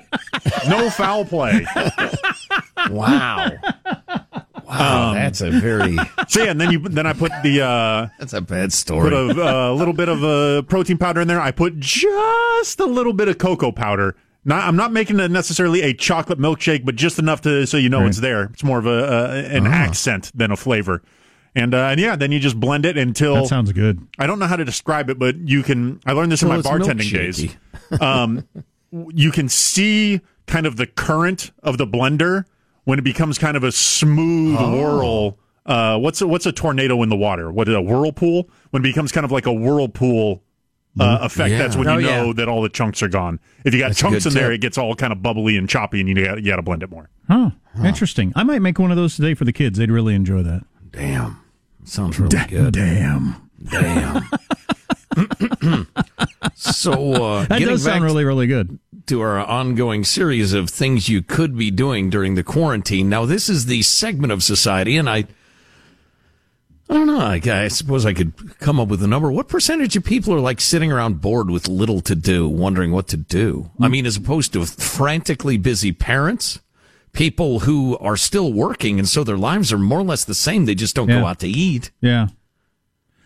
No 0.67 0.89
foul 0.89 1.23
play. 1.23 1.65
Wow. 2.89 3.51
Wow. 4.67 5.13
that's 5.13 5.41
a 5.41 5.49
very 5.51 5.95
So 6.27 6.43
yeah, 6.43 6.51
and 6.51 6.59
then 6.59 6.71
you 6.71 6.79
then 6.79 7.05
I 7.05 7.13
put 7.13 7.31
the 7.43 7.61
uh, 7.61 8.07
that's 8.19 8.33
a 8.33 8.41
bad 8.41 8.65
put 8.65 8.73
story. 8.73 9.15
a 9.15 9.29
uh, 9.29 9.73
little 9.73 9.93
bit 9.93 10.09
of 10.09 10.23
uh, 10.23 10.61
protein 10.63 10.97
powder 10.97 11.21
in 11.21 11.27
there. 11.27 11.39
I 11.39 11.51
put 11.51 11.79
just 11.79 12.79
a 12.79 12.85
little 12.85 13.13
bit 13.13 13.27
of 13.27 13.37
cocoa 13.37 13.71
powder. 13.71 14.15
Not, 14.45 14.63
I'm 14.63 14.77
not 14.77 14.93
making 14.93 15.19
it 15.19 15.29
necessarily 15.29 15.81
a 15.81 15.93
chocolate 15.93 16.39
milkshake, 16.39 16.85
but 16.85 16.95
just 16.95 17.19
enough 17.19 17.41
to 17.41 17.65
so 17.67 17.77
you 17.77 17.89
know 17.89 17.99
Right. 17.99 18.07
it's 18.09 18.19
there. 18.19 18.43
It's 18.53 18.63
more 18.63 18.79
of 18.79 18.85
a, 18.85 19.05
uh, 19.05 19.43
an 19.49 19.67
accent 19.67 20.31
than 20.33 20.51
a 20.51 20.55
flavor. 20.55 21.01
And, 21.53 21.73
uh, 21.73 21.87
and 21.87 21.99
yeah, 21.99 22.15
then 22.15 22.31
you 22.31 22.39
just 22.39 22.59
blend 22.59 22.85
it 22.85 22.97
until 22.97 23.35
That 23.35 23.47
sounds 23.47 23.71
good. 23.73 24.05
I 24.19 24.27
don't 24.27 24.37
know 24.37 24.45
how 24.45 24.55
to 24.55 24.63
describe 24.63 25.09
it, 25.09 25.17
but 25.17 25.35
you 25.37 25.63
can. 25.63 25.99
I 26.05 26.13
learned 26.13 26.31
this 26.31 26.43
in 26.43 26.49
my 26.49 26.59
bartending 26.59 27.11
days. 27.11 27.55
Um, 27.99 28.47
you 28.91 29.31
can 29.31 29.49
see 29.49 30.21
kind 30.45 30.65
of 30.65 30.77
the 30.77 30.85
current 30.87 31.51
of 31.63 31.77
the 31.77 31.87
blender 31.87 32.45
when 32.87 32.97
it 32.97 33.01
becomes 33.01 33.37
kind 33.37 33.57
of 33.57 33.65
a 33.65 33.71
smooth 33.73 34.55
Oh. 34.57 34.71
whirl. 34.71 35.37
Uh, 35.65 35.97
what's 35.99 36.21
a, 36.21 36.27
what's 36.27 36.45
a 36.45 36.53
tornado 36.53 37.03
in 37.03 37.09
the 37.09 37.17
water? 37.17 37.51
What 37.51 37.67
is 37.67 37.75
a 37.75 37.81
whirlpool? 37.81 38.49
When 38.69 38.81
it 38.81 38.83
becomes 38.83 39.11
kind 39.11 39.25
of 39.25 39.31
like 39.33 39.45
a 39.45 39.51
whirlpool 39.51 40.41
uh, 40.97 41.17
effect, 41.21 41.51
Yeah. 41.51 41.57
that's 41.57 41.75
when 41.75 41.85
Oh, 41.89 41.97
you 41.97 42.07
know 42.07 42.27
yeah. 42.27 42.33
that 42.37 42.47
all 42.47 42.61
the 42.61 42.69
chunks 42.69 43.03
are 43.03 43.09
gone. 43.09 43.41
If 43.65 43.73
you 43.73 43.81
got 43.81 43.89
That's 43.89 43.99
chunks 43.99 44.23
good 44.23 44.31
in 44.31 44.39
there, 44.39 44.53
it 44.53 44.61
gets 44.61 44.77
all 44.77 44.95
kind 44.95 45.11
of 45.11 45.21
bubbly 45.21 45.57
and 45.57 45.67
choppy, 45.67 45.99
and 45.99 46.07
you 46.07 46.15
got 46.15 46.37
you 46.41 46.49
got 46.49 46.55
to 46.55 46.61
blend 46.61 46.81
it 46.81 46.89
more. 46.89 47.09
Huh. 47.27 47.49
Interesting. 47.83 48.31
I 48.37 48.43
might 48.43 48.61
make 48.61 48.79
one 48.79 48.89
of 48.91 48.95
those 48.97 49.17
today 49.17 49.33
for 49.33 49.43
the 49.43 49.51
kids. 49.51 49.77
They'd 49.77 49.91
really 49.91 50.15
enjoy 50.15 50.41
that. 50.43 50.63
Damn. 50.91 51.41
Sounds 51.83 52.17
really 52.17 52.37
good. 52.47 52.73
Damn. 52.73 53.35
Damn. 53.69 54.23
so, 56.55 57.13
uh, 57.13 57.45
That 57.45 57.59
does 57.59 57.83
sound 57.83 57.95
back 57.99 58.01
really, 58.03 58.23
really 58.23 58.47
good. 58.47 58.79
To 59.07 59.21
our 59.21 59.39
ongoing 59.39 60.03
series 60.03 60.53
of 60.53 60.69
things 60.69 61.09
you 61.09 61.21
could 61.21 61.57
be 61.57 61.71
doing 61.71 62.09
during 62.09 62.35
the 62.35 62.43
quarantine. 62.43 63.09
Now, 63.09 63.25
this 63.25 63.49
is 63.49 63.65
the 63.65 63.81
segment 63.81 64.31
of 64.31 64.43
society, 64.43 64.97
and 64.97 65.09
I, 65.09 65.25
I 66.89 66.93
don't 66.93 67.07
know. 67.07 67.19
I, 67.19 67.41
I 67.45 67.67
suppose 67.69 68.05
I 68.05 68.13
could 68.13 68.59
come 68.59 68.79
up 68.79 68.87
with 68.87 69.01
a 69.03 69.07
number. 69.07 69.31
What 69.31 69.47
percentage 69.47 69.95
of 69.95 70.03
people 70.03 70.33
are 70.33 70.39
like 70.39 70.61
sitting 70.61 70.91
around 70.91 71.21
bored 71.21 71.49
with 71.49 71.67
little 71.67 72.01
to 72.01 72.15
do, 72.15 72.47
wondering 72.47 72.91
what 72.91 73.07
to 73.09 73.17
do? 73.17 73.71
I 73.79 73.87
mean, 73.87 74.05
as 74.05 74.17
opposed 74.17 74.53
to 74.53 74.65
frantically 74.65 75.57
busy 75.57 75.91
parents, 75.91 76.59
people 77.13 77.59
who 77.59 77.97
are 77.97 78.17
still 78.17 78.53
working, 78.53 78.99
and 78.99 79.07
so 79.07 79.23
their 79.23 79.37
lives 79.37 79.73
are 79.73 79.79
more 79.79 79.99
or 79.99 80.03
less 80.03 80.23
the 80.23 80.35
same. 80.35 80.65
They 80.65 80.75
just 80.75 80.95
don't 80.95 81.07
go 81.07 81.25
out 81.25 81.39
to 81.39 81.47
eat. 81.47 81.91
Yeah. 82.01 82.27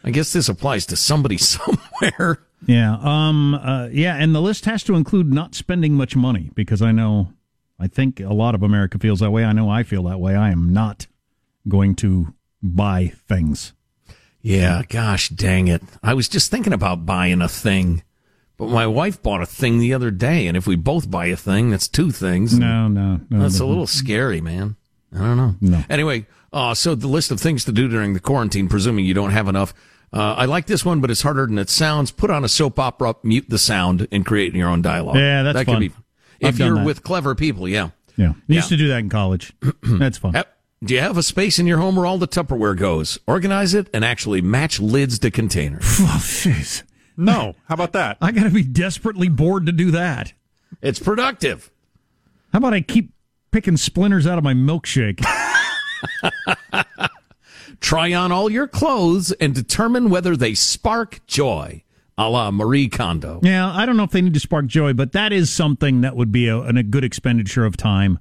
I 0.04 0.12
guess 0.12 0.34
this 0.34 0.50
applies 0.50 0.86
to 0.88 0.96
somebody 0.96 1.38
somewhere. 1.40 2.44
Yeah. 2.66 2.98
Um. 3.02 3.56
Uh, 3.56 3.88
yeah. 3.92 4.16
And 4.16 4.36
the 4.36 4.42
list 4.42 4.66
has 4.66 4.84
to 4.84 4.96
include 4.96 5.34
not 5.34 5.56
spending 5.56 5.94
much 5.94 6.16
money 6.16 6.52
because 6.54 6.82
I 6.82 6.92
know, 6.92 7.34
I 7.80 7.88
think 7.88 8.20
a 8.20 8.34
lot 8.34 8.56
of 8.56 8.64
America 8.64 9.00
feels 9.00 9.20
that 9.20 9.32
way. 9.32 9.44
I 9.44 9.54
know 9.54 9.70
I 9.70 9.84
feel 9.84 10.04
that 10.04 10.20
way. 10.20 10.36
I 10.36 10.52
am 10.52 10.72
not 10.72 11.08
going 11.68 11.96
to 11.96 12.34
buy 12.62 13.14
things. 13.28 13.74
Yeah, 14.42 14.82
gosh 14.90 15.30
dang 15.30 15.68
it. 15.68 15.84
I 16.02 16.14
was 16.14 16.28
just 16.28 16.50
thinking 16.50 16.74
about 16.74 17.06
buying 17.06 17.42
a 17.42 17.48
thing, 17.48 18.04
but 18.58 18.70
my 18.70 18.88
wife 18.88 19.22
bought 19.22 19.42
a 19.42 19.46
thing 19.46 19.78
the 19.78 19.94
other 19.94 20.10
day, 20.10 20.48
and 20.48 20.58
if 20.58 20.66
we 20.66 20.76
both 20.76 21.12
buy 21.12 21.28
a 21.28 21.36
thing, 21.36 21.70
that's 21.70 21.88
two 21.88 22.12
things. 22.12 22.58
No. 22.58 22.88
No. 22.88 23.22
No. 23.30 23.40
That's 23.40 23.60
no. 23.60 23.66
a 23.66 23.68
little 23.68 23.88
scary, 23.88 24.42
man. 24.42 24.78
I 25.14 25.20
don't 25.20 25.38
know. 25.38 25.56
No. 25.62 25.84
Anyway, 25.90 26.26
uh, 26.54 26.74
so 26.74 26.96
the 26.96 27.08
list 27.08 27.32
of 27.32 27.40
things 27.40 27.66
to 27.66 27.72
do 27.72 27.88
during 27.88 28.14
the 28.14 28.20
quarantine, 28.20 28.68
presuming 28.68 29.06
you 29.06 29.14
don't 29.14 29.32
have 29.32 29.48
enough. 29.48 29.74
Uh, 30.14 30.34
I 30.34 30.46
like 30.46 30.66
this 30.66 30.84
one, 30.84 31.00
but 31.00 31.10
it's 31.10 31.22
harder 31.22 31.46
than 31.48 31.58
it 31.58 31.70
sounds. 31.70 32.12
Put 32.12 32.30
on 32.30 32.44
a 32.44 32.50
soap 32.50 32.80
opera, 32.80 33.16
mute 33.24 33.46
the 33.50 33.58
sound, 33.58 34.08
and 34.12 34.26
create 34.26 34.54
your 34.54 34.68
own 34.68 34.82
dialogue. 34.82 35.16
Yeah, 35.16 35.44
that's 35.44 35.60
that 35.60 35.66
fun. 35.66 35.76
Could 35.76 35.80
be, 35.80 35.96
I've 36.46 36.54
if 36.56 36.60
you're 36.60 36.76
that. 36.76 36.86
with 36.86 37.04
clever 37.04 37.34
people, 37.36 37.68
yeah. 37.68 37.92
Yeah. 38.18 38.34
Yeah. 38.48 38.56
Used 38.58 38.70
to 38.70 38.78
do 38.78 38.90
that 38.90 39.00
in 39.00 39.10
college. 39.10 39.54
That's 39.84 40.18
fun. 40.18 40.34
Yep. 40.34 40.54
Do 40.84 40.94
you 40.94 41.00
have 41.00 41.18
a 41.18 41.24
space 41.24 41.60
in 41.60 41.66
your 41.66 41.78
home 41.78 41.96
where 41.96 42.06
all 42.06 42.18
the 42.18 42.28
Tupperware 42.28 42.78
goes? 42.78 43.18
Organize 43.26 43.74
it 43.74 43.88
and 43.94 44.04
actually 44.04 44.42
match 44.42 44.80
lids 44.80 45.18
to 45.20 45.32
containers. 45.32 45.86
Oh, 46.02 46.18
jeez. 46.20 46.84
No, 47.18 47.56
how 47.68 47.76
about 47.76 47.94
that? 47.94 48.18
I 48.22 48.32
got 48.32 48.44
to 48.44 48.50
be 48.50 48.64
desperately 48.64 49.30
bored 49.30 49.66
to 49.68 49.72
do 49.72 49.92
that. 49.92 50.34
It's 50.82 50.98
productive. 51.00 51.70
How 52.52 52.58
about 52.58 52.74
I 52.74 52.82
keep 52.82 53.14
picking 53.52 53.78
splinters 53.78 54.26
out 54.26 54.38
of 54.38 54.44
my 54.44 54.54
milkshake? 54.54 55.24
Try 57.80 58.14
on 58.14 58.32
all 58.32 58.50
your 58.50 58.68
clothes 58.68 59.32
and 59.34 59.54
determine 59.56 60.10
whether 60.10 60.36
they 60.36 60.54
spark 60.54 61.26
joy, 61.28 61.84
a 62.18 62.30
la 62.30 62.52
Marie 62.52 62.88
Kondo. 62.90 63.40
yeah, 63.44 63.72
I 63.72 63.86
don't 63.86 63.98
know 63.98 64.04
if 64.04 64.12
they 64.12 64.22
need 64.22 64.34
to 64.36 64.40
spark 64.40 64.66
joy, 64.68 64.94
but 64.94 65.12
that 65.14 65.32
is 65.34 65.52
something 65.52 66.02
that 66.02 66.16
would 66.16 66.32
be 66.32 66.48
a, 66.48 66.60
a 66.62 66.84
good 66.84 67.04
expenditure 67.04 67.66
of 67.66 67.78
time. 67.78 68.20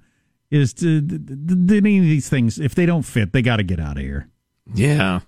Is 0.50 0.72
to 0.74 1.00
th- 1.00 1.26
th- 1.26 1.68
th- 1.68 1.78
any 1.82 1.98
of 1.98 2.04
these 2.04 2.28
things, 2.28 2.58
if 2.58 2.74
they 2.74 2.84
don't 2.84 3.02
fit, 3.02 3.32
they 3.32 3.40
got 3.42 3.58
to 3.58 3.62
get 3.62 3.78
out 3.78 3.96
of 3.98 4.02
here. 4.02 4.28
Yeah. 4.74 5.20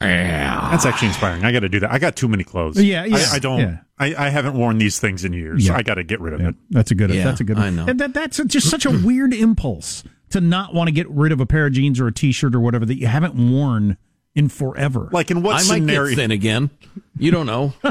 Yeah. 0.00 0.68
That's 0.72 0.84
actually 0.86 1.08
inspiring. 1.08 1.44
I 1.44 1.52
got 1.52 1.60
to 1.60 1.68
do 1.68 1.78
that. 1.80 1.92
I 1.92 1.98
got 1.98 2.16
too 2.16 2.26
many 2.26 2.42
clothes. 2.44 2.82
Yeah, 2.82 3.04
yeah, 3.04 3.24
I, 3.30 3.36
I 3.36 3.38
don't. 3.38 3.60
yeah. 3.60 3.76
I, 3.98 4.14
I 4.26 4.28
haven't 4.30 4.54
worn 4.54 4.78
these 4.78 4.98
things 4.98 5.24
in 5.24 5.32
years. 5.32 5.66
Yeah. 5.66 5.76
I 5.76 5.82
got 5.82 5.94
to 5.94 6.02
get 6.04 6.20
rid 6.20 6.34
of 6.34 6.40
Yeah, 6.40 6.48
it. 6.48 6.54
that's 6.70 6.90
a 6.90 6.94
good. 6.96 7.10
Yeah, 7.10 7.24
that's 7.24 7.40
a 7.40 7.44
good. 7.44 7.58
I 7.58 7.70
know. 7.70 7.86
And 7.86 8.00
that, 8.00 8.12
that's 8.14 8.42
just 8.46 8.68
such 8.68 8.84
a 8.86 8.90
weird 8.90 9.32
impulse 9.32 10.02
to 10.32 10.40
not 10.40 10.74
want 10.74 10.88
to 10.88 10.92
get 10.92 11.08
rid 11.10 11.32
of 11.32 11.40
a 11.40 11.46
pair 11.46 11.66
of 11.66 11.72
jeans 11.72 12.00
or 12.00 12.06
a 12.06 12.12
T-shirt 12.12 12.54
or 12.54 12.60
whatever 12.60 12.84
that 12.86 12.98
you 12.98 13.06
haven't 13.06 13.34
worn 13.34 13.96
in 14.34 14.48
forever. 14.48 15.08
Like 15.12 15.30
in 15.30 15.42
what 15.42 15.54
I 15.54 15.68
might 15.68 15.80
scenario? 15.80 16.10
get 16.10 16.16
thin 16.16 16.30
again. 16.30 16.70
You 17.18 17.30
don't 17.30 17.46
know. 17.46 17.74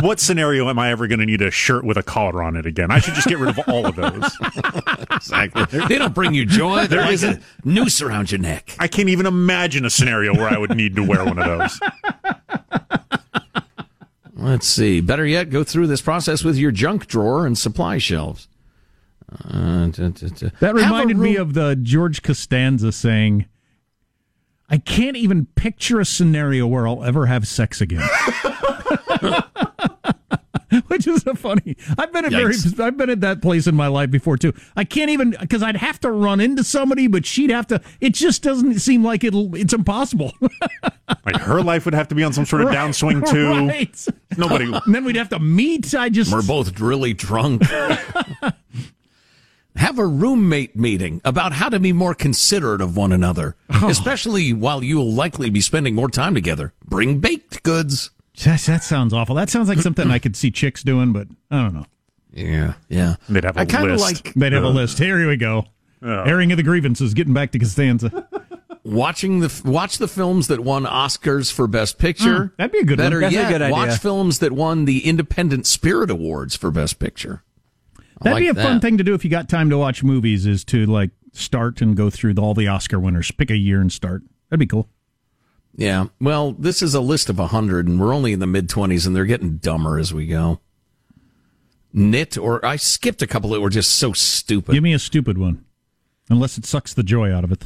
What 0.00 0.20
scenario 0.20 0.68
am 0.68 0.78
I 0.78 0.92
ever 0.92 1.08
going 1.08 1.18
to 1.18 1.26
need 1.26 1.42
a 1.42 1.50
shirt 1.50 1.84
with 1.84 1.96
a 1.96 2.04
collar 2.04 2.40
on 2.40 2.54
it 2.54 2.66
again? 2.66 2.92
I 2.92 3.00
should 3.00 3.14
just 3.14 3.26
get 3.26 3.38
rid 3.38 3.58
of 3.58 3.68
all 3.68 3.84
of 3.84 3.96
those. 3.96 4.30
exactly. 5.10 5.64
They 5.88 5.98
don't 5.98 6.14
bring 6.14 6.34
you 6.34 6.46
joy. 6.46 6.86
They're 6.86 7.04
like 7.04 7.20
a 7.22 7.40
noose 7.64 8.00
around 8.00 8.30
your 8.30 8.38
neck. 8.40 8.76
I 8.78 8.86
can't 8.86 9.08
even 9.08 9.26
imagine 9.26 9.84
a 9.84 9.90
scenario 9.90 10.34
where 10.34 10.48
I 10.48 10.56
would 10.56 10.76
need 10.76 10.94
to 10.94 11.02
wear 11.04 11.24
one 11.24 11.36
of 11.40 11.44
those. 11.46 11.80
Let's 14.36 14.68
see. 14.68 15.00
Better 15.00 15.26
yet, 15.26 15.50
go 15.50 15.64
through 15.64 15.88
this 15.88 16.00
process 16.00 16.44
with 16.44 16.56
your 16.56 16.70
junk 16.70 17.08
drawer 17.08 17.44
and 17.44 17.58
supply 17.58 17.98
shelves. 17.98 18.46
Uh, 19.30 19.86
da, 19.88 20.08
da, 20.08 20.28
da. 20.28 20.48
That 20.60 20.66
Have 20.68 20.76
a 20.76 20.80
reminded 20.80 21.18
me 21.18 21.36
of 21.36 21.54
the 21.54 21.76
George 21.76 22.22
Costanza 22.22 22.92
saying, 22.92 23.46
"I 24.70 24.78
can't 24.78 25.16
even 25.16 25.46
picture 25.54 26.00
a 26.00 26.04
scenario 26.04 26.66
where 26.66 26.88
I'll 26.88 27.04
ever 27.04 27.26
have 27.26 27.46
sex 27.46 27.80
again." 27.80 28.06
Which 30.88 31.06
is 31.06 31.26
a 31.26 31.34
funny. 31.34 31.76
I've 31.96 32.12
been 32.12 32.26
at 32.26 32.32
very, 32.32 32.54
I've 32.78 32.96
been 32.96 33.08
at 33.08 33.22
that 33.22 33.40
place 33.40 33.66
in 33.66 33.74
my 33.74 33.86
life 33.86 34.10
before 34.10 34.36
too. 34.36 34.52
I 34.76 34.84
can't 34.84 35.10
even 35.10 35.34
because 35.40 35.62
I'd 35.62 35.76
have 35.76 35.98
to 36.00 36.10
run 36.10 36.40
into 36.40 36.62
somebody, 36.62 37.06
but 37.06 37.24
she'd 37.24 37.48
have 37.50 37.66
to. 37.68 37.80
It 38.00 38.12
just 38.12 38.42
doesn't 38.42 38.78
seem 38.80 39.02
like 39.02 39.24
it'll. 39.24 39.54
It's 39.54 39.72
impossible. 39.72 40.32
Like 41.24 41.36
her 41.40 41.62
life 41.62 41.86
would 41.86 41.94
have 41.94 42.08
to 42.08 42.14
be 42.14 42.22
on 42.22 42.34
some 42.34 42.44
sort 42.44 42.62
of 42.62 42.68
downswing 42.68 43.26
too. 43.30 43.66
right. 43.66 44.06
Nobody. 44.36 44.70
And 44.84 44.94
then 44.94 45.04
we'd 45.04 45.16
have 45.16 45.30
to 45.30 45.38
meet. 45.38 45.94
I 45.94 46.10
just. 46.10 46.30
We're 46.30 46.42
both 46.42 46.78
really 46.80 47.14
drunk. 47.14 47.62
Have 49.78 49.98
a 49.98 50.06
roommate 50.06 50.76
meeting 50.76 51.20
about 51.24 51.52
how 51.52 51.68
to 51.68 51.78
be 51.80 51.92
more 51.92 52.12
considerate 52.14 52.80
of 52.80 52.96
one 52.96 53.12
another, 53.12 53.56
especially 53.70 54.52
while 54.52 54.82
you'll 54.82 55.12
likely 55.12 55.50
be 55.50 55.60
spending 55.60 55.94
more 55.94 56.08
time 56.10 56.34
together. 56.34 56.74
Bring 56.84 57.20
baked 57.20 57.62
goods. 57.62 58.10
That, 58.44 58.60
that 58.62 58.84
sounds 58.84 59.12
awful. 59.12 59.34
That 59.36 59.50
sounds 59.50 59.68
like 59.68 59.78
something 59.78 60.10
I 60.10 60.18
could 60.18 60.36
see 60.36 60.50
chicks 60.50 60.82
doing, 60.82 61.12
but 61.12 61.28
I 61.50 61.62
don't 61.62 61.74
know. 61.74 61.86
Yeah, 62.32 62.74
yeah. 62.88 63.16
They'd 63.28 63.44
have 63.44 63.56
a 63.56 63.60
I 63.60 63.64
kind 63.66 63.90
of 63.90 64.00
list. 64.00 64.26
like 64.26 64.34
They'd 64.34 64.52
have 64.52 64.64
a 64.64 64.68
list. 64.68 64.98
Here 64.98 65.26
we 65.28 65.36
go. 65.36 65.64
Airing 66.02 66.50
of 66.52 66.56
the 66.56 66.62
grievances. 66.62 67.14
Getting 67.14 67.34
back 67.34 67.52
to 67.52 67.58
Costanza. 67.58 68.28
watching 68.84 69.40
the 69.40 69.62
watch 69.64 69.98
the 69.98 70.08
films 70.08 70.48
that 70.48 70.60
won 70.60 70.84
Oscars 70.84 71.52
for 71.52 71.66
Best 71.66 71.98
Picture. 71.98 72.44
Mm, 72.44 72.56
that'd 72.56 72.72
be 72.72 72.78
a 72.78 72.84
good 72.84 72.98
one. 72.98 73.06
Better 73.06 73.20
That's 73.20 73.32
a 73.34 73.38
yet, 73.38 73.48
good 73.50 73.62
idea. 73.62 73.72
watch 73.72 73.98
films 73.98 74.38
that 74.40 74.52
won 74.52 74.84
the 74.86 75.06
Independent 75.06 75.66
Spirit 75.66 76.10
Awards 76.10 76.56
for 76.56 76.70
Best 76.70 76.98
Picture. 76.98 77.42
That'd 78.22 78.38
be 78.38 78.48
a 78.48 78.52
like 78.52 78.64
fun 78.64 78.80
thing 78.80 78.98
to 78.98 79.04
do 79.04 79.14
if 79.14 79.24
you 79.24 79.30
got 79.30 79.48
time 79.48 79.70
to 79.70 79.78
watch 79.78 80.02
movies. 80.02 80.46
Is 80.46 80.64
to 80.66 80.86
like 80.86 81.10
start 81.32 81.80
and 81.80 81.96
go 81.96 82.10
through 82.10 82.34
all 82.38 82.54
the 82.54 82.68
Oscar 82.68 82.98
winners. 82.98 83.30
Pick 83.30 83.50
a 83.50 83.56
year 83.56 83.80
and 83.80 83.92
start. 83.92 84.22
That'd 84.50 84.60
be 84.60 84.66
cool. 84.66 84.88
Yeah. 85.76 86.06
Well, 86.20 86.52
this 86.52 86.82
is 86.82 86.94
a 86.94 87.00
list 87.00 87.28
of 87.28 87.38
a 87.38 87.48
hundred, 87.48 87.86
and 87.86 88.00
we're 88.00 88.14
only 88.14 88.32
in 88.32 88.40
the 88.40 88.46
mid 88.46 88.68
twenties, 88.68 89.06
and 89.06 89.14
they're 89.14 89.24
getting 89.24 89.58
dumber 89.58 89.98
as 89.98 90.12
we 90.12 90.26
go. 90.26 90.60
Knit, 91.92 92.36
or 92.36 92.64
I 92.64 92.76
skipped 92.76 93.22
a 93.22 93.26
couple 93.26 93.50
that 93.50 93.60
were 93.60 93.70
just 93.70 93.92
so 93.92 94.12
stupid. 94.12 94.72
Give 94.72 94.82
me 94.82 94.92
a 94.92 94.98
stupid 94.98 95.38
one, 95.38 95.64
unless 96.28 96.58
it 96.58 96.66
sucks 96.66 96.92
the 96.92 97.02
joy 97.02 97.32
out 97.32 97.44
of 97.44 97.52
it. 97.52 97.64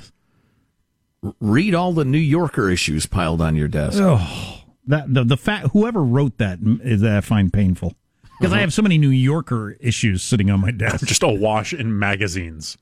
Read 1.41 1.75
all 1.75 1.93
the 1.93 2.05
New 2.05 2.19
Yorker 2.19 2.69
issues 2.69 3.07
piled 3.07 3.41
on 3.41 3.57
your 3.57 3.69
desk. 3.69 3.99
Oh, 4.01 4.61
that 4.87 5.13
the 5.13 5.25
the 5.25 5.37
fact 5.37 5.69
whoever 5.69 6.03
wrote 6.03 6.39
that 6.39 6.59
is 6.83 7.01
that 7.01 7.17
I 7.17 7.21
find 7.21 7.53
painful 7.53 7.95
because 8.39 8.53
I 8.53 8.61
have 8.61 8.73
so 8.73 8.83
many 8.83 8.99
New 8.99 9.11
Yorker 9.11 9.77
issues 9.81 10.23
sitting 10.23 10.51
on 10.51 10.61
my 10.61 10.71
desk, 10.71 11.07
Just 11.07 11.23
awash 11.23 11.73
in 11.73 11.99
magazines. 11.99 12.77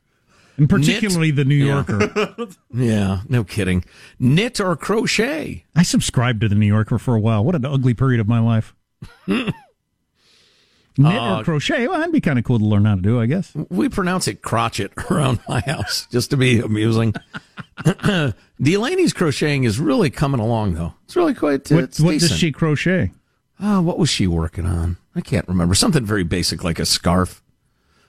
and 0.56 0.68
particularly 0.68 1.30
the 1.30 1.44
New 1.44 1.54
Yorker. 1.54 2.46
Yeah, 2.74 3.20
no 3.28 3.44
kidding. 3.44 3.84
Knit 4.18 4.60
or 4.60 4.76
crochet. 4.76 5.64
I 5.76 5.82
subscribed 5.82 6.40
to 6.42 6.48
the 6.48 6.54
New 6.54 6.66
Yorker 6.66 6.98
for 6.98 7.14
a 7.14 7.20
while. 7.20 7.44
What 7.44 7.54
an 7.54 7.64
ugly 7.64 7.94
period 7.94 8.20
of 8.20 8.28
my 8.28 8.38
life. 8.40 8.74
Knit 9.26 11.14
Uh, 11.18 11.38
or 11.38 11.44
crochet? 11.44 11.86
Well, 11.88 11.98
that'd 11.98 12.12
be 12.12 12.20
kind 12.20 12.38
of 12.38 12.44
cool 12.44 12.58
to 12.58 12.64
learn 12.64 12.84
how 12.84 12.96
to 12.96 13.00
do, 13.00 13.20
I 13.20 13.26
guess. 13.26 13.52
We 13.70 13.88
pronounce 13.88 14.28
it 14.28 14.42
crotchet 14.42 14.92
around 15.10 15.40
my 15.48 15.60
house 15.60 16.06
just 16.10 16.30
to 16.30 16.36
be 16.36 16.60
amusing. 16.60 17.14
Delaney's 18.60 19.12
crocheting 19.12 19.64
is 19.64 19.78
really 19.80 20.10
coming 20.10 20.40
along, 20.40 20.74
though. 20.74 20.94
It's 21.04 21.16
really 21.16 21.34
quite. 21.34 21.70
Uh, 21.72 21.76
What, 21.76 21.84
it's 21.84 22.00
what 22.00 22.18
does 22.18 22.36
she 22.36 22.52
crochet? 22.52 23.12
Oh, 23.60 23.80
what 23.80 23.98
was 23.98 24.10
she 24.10 24.26
working 24.26 24.66
on? 24.66 24.96
I 25.20 25.22
can't 25.22 25.46
remember. 25.48 25.74
Something 25.74 26.04
very 26.06 26.24
basic, 26.24 26.64
like 26.64 26.78
a 26.78 26.86
scarf. 26.86 27.42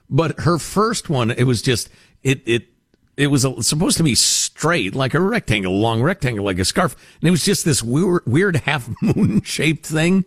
But 0.09 0.39
her 0.41 0.57
first 0.57 1.09
one, 1.09 1.29
it 1.31 1.43
was 1.43 1.61
just 1.61 1.89
it 2.23 2.41
it 2.45 2.69
it 3.17 3.27
was 3.27 3.43
a, 3.43 3.61
supposed 3.61 3.97
to 3.97 4.03
be 4.03 4.15
straight, 4.15 4.95
like 4.95 5.13
a 5.13 5.19
rectangle, 5.19 5.77
long 5.77 6.01
rectangle, 6.01 6.45
like 6.45 6.57
a 6.57 6.63
scarf, 6.65 6.95
and 7.19 7.27
it 7.27 7.31
was 7.31 7.43
just 7.43 7.65
this 7.65 7.83
weird, 7.83 8.21
weird 8.25 8.55
half 8.57 8.89
moon 9.01 9.41
shaped 9.41 9.85
thing. 9.85 10.23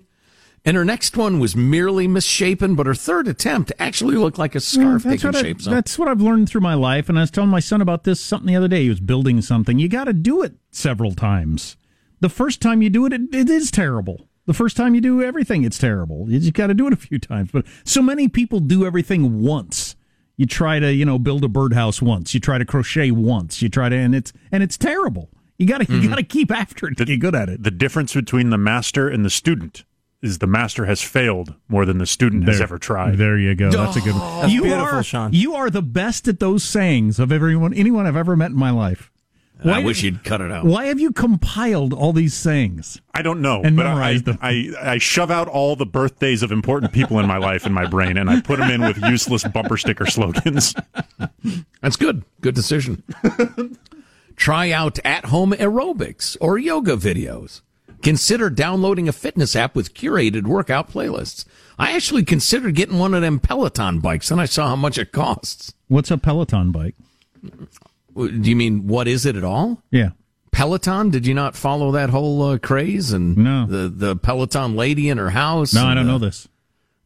And 0.66 0.76
her 0.76 0.84
next 0.84 1.16
one 1.16 1.40
was 1.40 1.56
merely 1.56 2.06
misshapen, 2.06 2.74
but 2.74 2.86
her 2.86 2.94
third 2.94 3.28
attempt 3.28 3.72
actually 3.78 4.16
looked 4.16 4.38
like 4.38 4.54
a 4.54 4.60
scarf 4.60 5.02
that's 5.04 5.22
taking 5.22 5.28
what 5.28 5.36
I- 5.36 5.42
shape. 5.42 5.62
So 5.62 5.70
That's 5.70 5.98
what 5.98 6.08
I've 6.08 6.20
learned 6.22 6.48
through 6.48 6.60
my 6.62 6.74
life. 6.74 7.08
And 7.08 7.18
I 7.18 7.22
was 7.22 7.30
telling 7.30 7.50
my 7.50 7.60
son 7.60 7.80
about 7.82 8.04
this 8.04 8.18
something 8.20 8.46
the 8.46 8.56
other 8.56 8.68
day. 8.68 8.82
He 8.84 8.88
was 8.90 9.00
building 9.00 9.40
something. 9.42 9.78
You 9.78 9.88
got 9.88 10.04
to 10.04 10.12
do 10.14 10.42
it 10.42 10.54
several 10.70 11.14
times. 11.14 11.76
The 12.20 12.30
first 12.30 12.62
time 12.62 12.80
you 12.80 12.88
do 12.88 13.04
it, 13.04 13.12
it, 13.12 13.34
it 13.34 13.50
is 13.50 13.70
terrible. 13.70 14.26
The 14.46 14.54
first 14.54 14.76
time 14.76 14.94
you 14.94 15.00
do 15.00 15.22
everything, 15.22 15.64
it's 15.64 15.78
terrible. 15.78 16.30
You 16.30 16.38
just 16.38 16.52
got 16.52 16.66
to 16.66 16.74
do 16.74 16.86
it 16.86 16.92
a 16.92 16.96
few 16.96 17.18
times. 17.18 17.50
But 17.50 17.64
so 17.84 18.02
many 18.02 18.28
people 18.28 18.60
do 18.60 18.84
everything 18.84 19.42
once. 19.42 19.96
You 20.36 20.46
try 20.46 20.80
to, 20.80 20.92
you 20.92 21.04
know, 21.04 21.18
build 21.18 21.44
a 21.44 21.48
birdhouse 21.48 22.02
once. 22.02 22.34
You 22.34 22.40
try 22.40 22.58
to 22.58 22.64
crochet 22.64 23.10
once. 23.10 23.62
You 23.62 23.68
try 23.68 23.88
to, 23.88 23.96
and 23.96 24.14
it's 24.14 24.32
and 24.50 24.62
it's 24.62 24.76
terrible. 24.76 25.30
You 25.58 25.66
got 25.66 25.78
to 25.78 25.92
you 25.92 26.00
mm-hmm. 26.00 26.08
got 26.08 26.16
to 26.16 26.24
keep 26.24 26.50
after 26.50 26.88
it 26.88 26.96
to 26.98 27.04
get 27.04 27.20
good 27.20 27.34
at 27.34 27.48
it. 27.48 27.62
The 27.62 27.70
difference 27.70 28.12
between 28.14 28.50
the 28.50 28.58
master 28.58 29.08
and 29.08 29.24
the 29.24 29.30
student 29.30 29.84
is 30.20 30.38
the 30.38 30.46
master 30.46 30.86
has 30.86 31.02
failed 31.02 31.54
more 31.68 31.84
than 31.84 31.98
the 31.98 32.06
student 32.06 32.48
has 32.48 32.60
ever 32.60 32.78
tried. 32.78 33.18
There 33.18 33.38
you 33.38 33.54
go. 33.54 33.70
That's 33.70 33.96
a 33.96 34.00
good 34.00 34.14
one. 34.14 34.40
That's 34.40 34.52
you 34.52 34.62
beautiful, 34.62 34.86
are, 34.86 35.02
Sean. 35.02 35.32
You 35.32 35.54
are 35.54 35.70
the 35.70 35.82
best 35.82 36.26
at 36.28 36.40
those 36.40 36.64
sayings 36.64 37.18
of 37.18 37.30
everyone, 37.30 37.74
anyone 37.74 38.06
I've 38.06 38.16
ever 38.16 38.34
met 38.34 38.50
in 38.50 38.56
my 38.56 38.70
life. 38.70 39.12
I 39.64 39.82
wish 39.82 40.02
you'd 40.02 40.24
cut 40.24 40.40
it 40.40 40.52
out. 40.52 40.66
Why 40.66 40.86
have 40.86 41.00
you 41.00 41.10
compiled 41.12 41.92
all 41.94 42.12
these 42.12 42.34
sayings? 42.34 43.00
I 43.14 43.22
don't 43.22 43.40
know, 43.40 43.62
And 43.62 43.76
but 43.76 43.86
I, 43.86 43.88
memorize 43.90 44.22
them. 44.24 44.38
I, 44.42 44.72
I 44.80 44.98
shove 44.98 45.30
out 45.30 45.48
all 45.48 45.74
the 45.76 45.86
birthdays 45.86 46.42
of 46.42 46.52
important 46.52 46.92
people 46.92 47.18
in 47.18 47.26
my 47.26 47.38
life 47.38 47.64
in 47.64 47.72
my 47.72 47.86
brain, 47.86 48.16
and 48.16 48.28
I 48.28 48.40
put 48.40 48.58
them 48.58 48.70
in 48.70 48.82
with 48.82 48.98
useless 49.04 49.44
bumper 49.44 49.76
sticker 49.76 50.06
slogans. 50.06 50.74
That's 51.80 51.96
good. 51.96 52.24
Good 52.40 52.54
decision. 52.54 53.02
Try 54.36 54.70
out 54.70 54.98
at 55.04 55.26
home 55.26 55.52
aerobics 55.52 56.36
or 56.40 56.58
yoga 56.58 56.96
videos. 56.96 57.62
Consider 58.02 58.50
downloading 58.50 59.08
a 59.08 59.12
fitness 59.12 59.56
app 59.56 59.74
with 59.74 59.94
curated 59.94 60.42
workout 60.46 60.90
playlists. 60.90 61.46
I 61.78 61.92
actually 61.92 62.24
considered 62.24 62.74
getting 62.74 62.98
one 62.98 63.14
of 63.14 63.22
them 63.22 63.38
Peloton 63.40 64.00
bikes, 64.00 64.30
and 64.30 64.40
I 64.40 64.44
saw 64.44 64.68
how 64.68 64.76
much 64.76 64.98
it 64.98 65.10
costs. 65.10 65.72
What's 65.88 66.10
a 66.10 66.18
Peloton 66.18 66.70
bike? 66.70 66.96
Do 68.16 68.28
you 68.50 68.56
mean 68.56 68.86
what 68.86 69.08
is 69.08 69.26
it 69.26 69.36
at 69.36 69.44
all? 69.44 69.82
Yeah. 69.90 70.10
Peloton? 70.52 71.10
Did 71.10 71.26
you 71.26 71.34
not 71.34 71.56
follow 71.56 71.90
that 71.92 72.10
whole 72.10 72.40
uh, 72.42 72.58
craze 72.58 73.12
and 73.12 73.36
No. 73.36 73.66
the 73.66 73.88
the 73.88 74.16
Peloton 74.16 74.76
lady 74.76 75.08
in 75.08 75.18
her 75.18 75.30
house? 75.30 75.74
No, 75.74 75.84
I 75.86 75.94
don't 75.94 76.06
the- 76.06 76.12
know 76.12 76.18
this. 76.18 76.46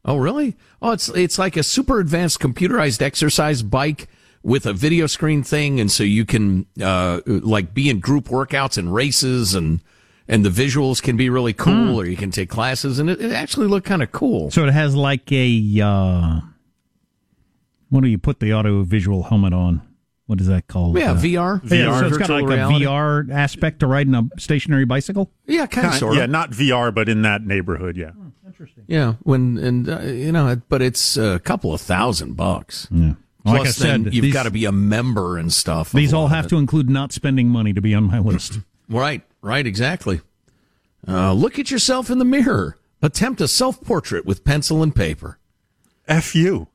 Oh, 0.05 0.17
really? 0.17 0.55
Oh, 0.81 0.91
it's 0.91 1.09
it's 1.09 1.37
like 1.39 1.57
a 1.57 1.63
super 1.63 1.99
advanced 1.99 2.39
computerized 2.39 3.01
exercise 3.01 3.63
bike 3.63 4.07
with 4.43 4.65
a 4.65 4.71
video 4.73 5.07
screen 5.07 5.43
thing, 5.43 5.79
and 5.79 5.91
so 5.91 6.03
you 6.03 6.25
can 6.25 6.65
uh, 6.81 7.19
like 7.25 7.73
be 7.73 7.89
in 7.89 7.99
group 7.99 8.25
workouts 8.29 8.77
and 8.77 8.93
races, 8.93 9.53
and 9.55 9.81
and 10.27 10.45
the 10.45 10.49
visuals 10.49 11.01
can 11.01 11.17
be 11.17 11.29
really 11.29 11.51
cool, 11.53 11.99
or 11.99 12.05
you 12.05 12.15
can 12.15 12.31
take 12.31 12.49
classes, 12.49 12.97
and 12.99 13.09
it, 13.09 13.19
it 13.19 13.31
actually 13.33 13.67
looked 13.67 13.87
kind 13.87 14.01
of 14.01 14.11
cool. 14.13 14.49
So 14.51 14.63
it 14.65 14.71
has 14.71 14.95
like 14.95 15.29
a 15.33 15.81
uh, 15.83 16.39
what 17.89 18.01
do 18.01 18.07
you 18.07 18.17
put 18.17 18.39
the 18.39 18.51
audio 18.53 18.83
visual 18.83 19.23
helmet 19.23 19.53
on? 19.53 19.81
What 20.29 20.39
is 20.39 20.45
that 20.45 20.67
called? 20.67 20.95
Yeah, 20.95 21.13
Uh, 21.13 21.15
VR. 21.15 21.59
Yeah, 21.71 21.99
so 21.99 22.05
it's 22.05 22.17
got 22.19 22.29
like 22.29 22.45
reality. 22.45 22.85
a 22.85 22.87
VR 22.87 23.31
aspect 23.31 23.79
to 23.79 23.87
riding 23.87 24.13
a 24.13 24.29
stationary 24.37 24.85
bicycle. 24.85 25.31
Yeah, 25.47 25.65
kind 25.65 25.87
of, 25.87 25.95
sort 25.95 26.13
of. 26.13 26.19
yeah, 26.19 26.27
not 26.27 26.51
VR, 26.51 26.93
but 26.93 27.09
in 27.09 27.23
that 27.23 27.43
neighborhood. 27.43 27.97
Yeah, 27.97 28.11
Interesting. 28.45 28.83
Yeah, 28.87 29.13
when 29.23 29.57
and 29.57 29.89
uh, 29.89 30.01
you 30.01 30.31
know, 30.31 30.61
but 30.69 30.83
it's 30.83 31.17
a 31.17 31.39
couple 31.39 31.73
of 31.73 31.81
thousand 31.81 32.35
bucks. 32.37 32.87
Yeah. 32.91 33.13
Plus, 33.43 33.57
Like 33.57 33.67
I 33.67 33.71
said, 33.71 34.03
then 34.03 34.13
you've 34.13 34.31
got 34.31 34.43
to 34.43 34.51
be 34.51 34.65
a 34.65 34.71
member 34.71 35.37
and 35.39 35.51
stuff. 35.51 35.93
These 35.93 36.13
all 36.13 36.27
have 36.27 36.47
to 36.49 36.57
include 36.57 36.91
not 36.91 37.11
spending 37.11 37.47
money 37.49 37.73
to 37.73 37.81
be 37.81 37.95
on 37.95 38.03
my 38.03 38.19
list. 38.19 38.59
Right, 38.87 39.23
right, 39.41 39.65
exactly. 39.65 40.21
Uh, 41.07 41.33
look 41.33 41.57
at 41.57 41.71
yourself 41.71 42.09
in 42.11 42.19
the 42.19 42.25
mirror. 42.25 42.77
Attempt 43.01 43.39
a 43.41 43.47
self 43.47 43.81
portrait 43.81 44.25
with 44.27 44.43
pencil 44.43 44.83
and 44.83 44.95
paper. 44.95 45.39
f 46.07 46.35
you. 46.35 46.67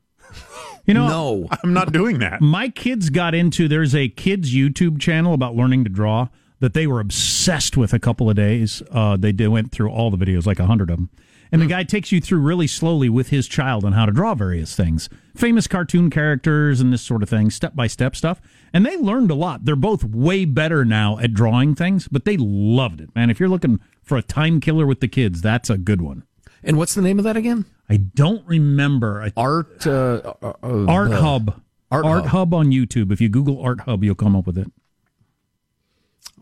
You 0.87 0.95
know, 0.95 1.09
No. 1.09 1.49
I'm 1.65 1.73
not 1.73 1.93
doing 1.93 2.19
that. 2.19 2.41
my 2.41 2.69
kids 2.69 3.11
got 3.11 3.35
into 3.35 3.69
there's 3.69 3.95
a 3.95 4.09
kids 4.09 4.55
YouTube 4.55 5.01
channel 5.01 5.35
about 5.35 5.55
learning 5.57 5.85
to 5.85 5.91
draw 5.91 6.29
that 6.61 6.75
they 6.75 6.87
were 6.87 7.01
obsessed 7.01 7.77
with 7.77 7.93
a 7.93 7.99
couple 7.99 8.31
of 8.31 8.37
days. 8.37 8.83
Uh, 8.91 9.17
they 9.17 9.33
did, 9.33 9.49
went 9.49 9.73
through 9.73 9.91
all 9.91 10.11
the 10.11 10.17
videos, 10.17 10.47
like 10.47 10.59
a 10.59 10.67
hundred 10.67 10.91
of 10.91 10.97
them. 10.97 11.11
And 11.53 11.63
the 11.63 11.67
guy 11.67 11.85
takes 11.85 12.11
you 12.11 12.21
through 12.21 12.41
really 12.41 12.67
slowly 12.67 13.09
with 13.09 13.29
his 13.29 13.47
child 13.47 13.85
on 13.85 13.93
how 13.93 14.07
to 14.07 14.13
draw 14.13 14.35
various 14.35 14.75
things, 14.75 15.09
famous 15.37 15.69
cartoon 15.69 16.11
characters 16.11 16.81
and 16.81 16.93
this 16.93 17.03
sort 17.03 17.23
of 17.23 17.29
thing, 17.29 17.49
step 17.51 17.77
by 17.77 17.87
step 17.87 18.17
stuff. 18.17 18.41
And 18.73 18.85
they 18.85 18.97
learned 18.97 19.31
a 19.31 19.37
lot. 19.37 19.65
They're 19.65 19.77
both 19.77 20.03
way 20.03 20.47
better 20.47 20.85
now 20.85 21.19
at 21.19 21.33
drawing 21.33 21.77
things, 21.77 22.09
but 22.09 22.25
they 22.25 22.37
loved 22.37 23.01
it, 23.01 23.15
man. 23.15 23.31
If 23.31 23.39
you're 23.39 23.49
looking 23.49 23.79
for 24.03 24.17
a 24.17 24.23
time 24.23 24.59
killer 24.61 24.85
with 24.85 24.99
the 24.99 25.07
kids, 25.07 25.43
that's 25.43 25.71
a 25.71 25.79
good 25.79 26.03
one. 26.03 26.25
And 26.65 26.79
what's 26.79 26.95
the 26.95 27.03
name 27.03 27.19
of 27.19 27.25
that 27.25 27.37
again? 27.37 27.67
I 27.89 27.99
don't 27.99 28.45
remember. 28.47 29.23
I 29.23 29.33
Art. 29.37 29.87
Uh, 29.87 30.35
uh, 30.43 30.53
Art 30.63 31.13
uh, 31.13 31.21
Hub. 31.21 31.63
Art 31.91 32.05
Art, 32.07 32.23
Hub. 32.23 32.31
Hub. 32.31 32.55
on 32.55 32.67
YouTube. 32.69 33.13
If 33.13 33.21
you 33.21 33.29
Google 33.29 33.61
Art 33.63 33.81
Hub, 33.81 34.03
you'll 34.03 34.15
come 34.15 34.35
up 34.35 34.47
with 34.47 34.57
it. 34.59 34.71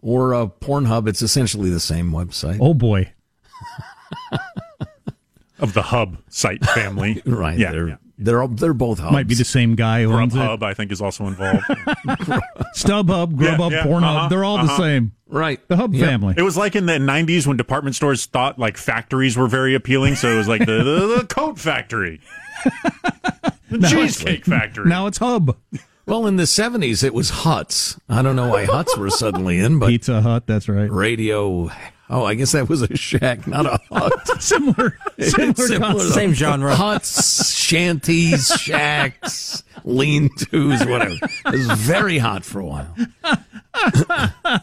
or 0.01 0.35
uh, 0.35 0.47
Pornhub. 0.47 1.09
It's 1.09 1.23
essentially 1.23 1.71
the 1.71 1.81
same 1.81 2.13
website. 2.13 2.59
Oh 2.61 2.75
boy. 2.75 3.13
Of 5.59 5.75
the 5.75 5.83
Hub 5.83 6.17
site 6.29 6.65
family, 6.65 7.23
right. 7.27 7.57
Yeah, 7.57 7.71
they're 7.71 7.89
yeah. 7.91 7.97
They're 8.19 8.47
they're 8.49 8.75
both 8.75 8.99
hubs. 8.99 9.13
Might 9.13 9.27
be 9.29 9.35
the 9.35 9.45
same 9.45 9.75
guy 9.75 10.03
who 10.03 10.13
owns 10.13 10.35
it. 10.35 10.39
Grubhub, 10.39 10.63
I 10.63 10.75
think, 10.75 10.93
is 10.93 11.01
also 11.01 11.27
involved. 11.27 11.63
StubHub, 12.75 13.33
Grubhub, 13.35 13.71
yeah, 13.71 13.85
Pornhub. 13.85 14.03
uh-huh, 14.17 14.29
They're 14.29 14.45
all 14.45 14.57
the 14.59 14.65
uh-huh. 14.65 14.77
same. 14.79 15.13
right. 15.29 15.61
The 15.69 15.77
Hub 15.77 15.95
Yep. 15.95 16.09
family. 16.09 16.35
It 16.37 16.43
was 16.43 16.57
like 16.57 16.77
in 16.77 16.87
the 16.87 16.95
'90s 16.95 17.47
when 17.47 17.57
department 17.57 17.97
stores 17.97 18.27
thought 18.27 18.59
like 18.59 18.77
factories 18.77 19.37
were 19.37 19.49
very 19.49 19.75
appealing, 19.75 20.15
so 20.17 20.31
it 20.33 20.37
was 20.37 20.49
like 20.49 20.61
the 20.67 20.83
the, 20.85 21.17
the 21.21 21.27
coat 21.29 21.59
factory, 21.59 22.21
the 23.71 23.89
cheesecake 23.89 24.45
factory. 24.45 24.89
Now 24.89 25.07
it's 25.07 25.19
Hub. 25.19 25.57
Well, 26.05 26.27
in 26.27 26.37
the 26.37 26.47
seventies, 26.49 27.03
it 27.05 27.15
was 27.15 27.31
huts. 27.31 27.99
I 28.09 28.23
don't 28.23 28.35
know 28.37 28.49
why 28.49 28.65
huts 28.65 28.97
were 28.97 29.09
suddenly 29.11 29.59
in, 29.59 29.79
but 29.79 29.89
Pizza 29.89 30.21
Hut. 30.21 30.47
That's 30.47 30.69
right. 30.69 30.91
radio. 30.91 31.71
Oh, 32.13 32.25
I 32.25 32.35
guess 32.35 32.53
that 32.53 32.69
was 32.69 32.83
a 32.83 32.95
shack, 32.95 33.47
not 33.47 33.65
a 33.65 33.81
hut. 33.91 34.29
Similar. 34.43 34.99
Similar, 35.19 35.55
Similar. 35.55 36.01
Same 36.01 36.35
genre. 36.35 36.75
Huts, 36.75 37.55
shanties, 37.57 38.49
shacks, 38.49 39.65
lean-tos, 39.85 40.85
whatever. 40.87 41.15
It 41.47 41.53
was 41.53 41.71
very 41.79 42.19
hot 42.19 42.45
for 42.45 42.61
a 42.61 42.67
while. 42.67 42.95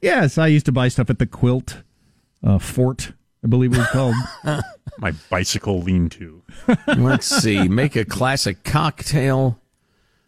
Yes, 0.00 0.38
I 0.38 0.46
used 0.48 0.66
to 0.66 0.72
buy 0.72 0.88
stuff 0.88 1.10
at 1.10 1.18
the 1.18 1.26
Quilt 1.26 1.82
uh, 2.42 2.58
Fort. 2.58 3.12
I 3.44 3.46
believe 3.46 3.72
it 3.74 3.78
was 3.78 3.86
called. 3.88 4.14
My 4.98 5.12
bicycle 5.30 5.80
lean-to. 5.80 6.42
Let's 6.96 7.26
see. 7.26 7.68
Make 7.68 7.96
a 7.96 8.04
classic 8.04 8.64
cocktail 8.64 9.60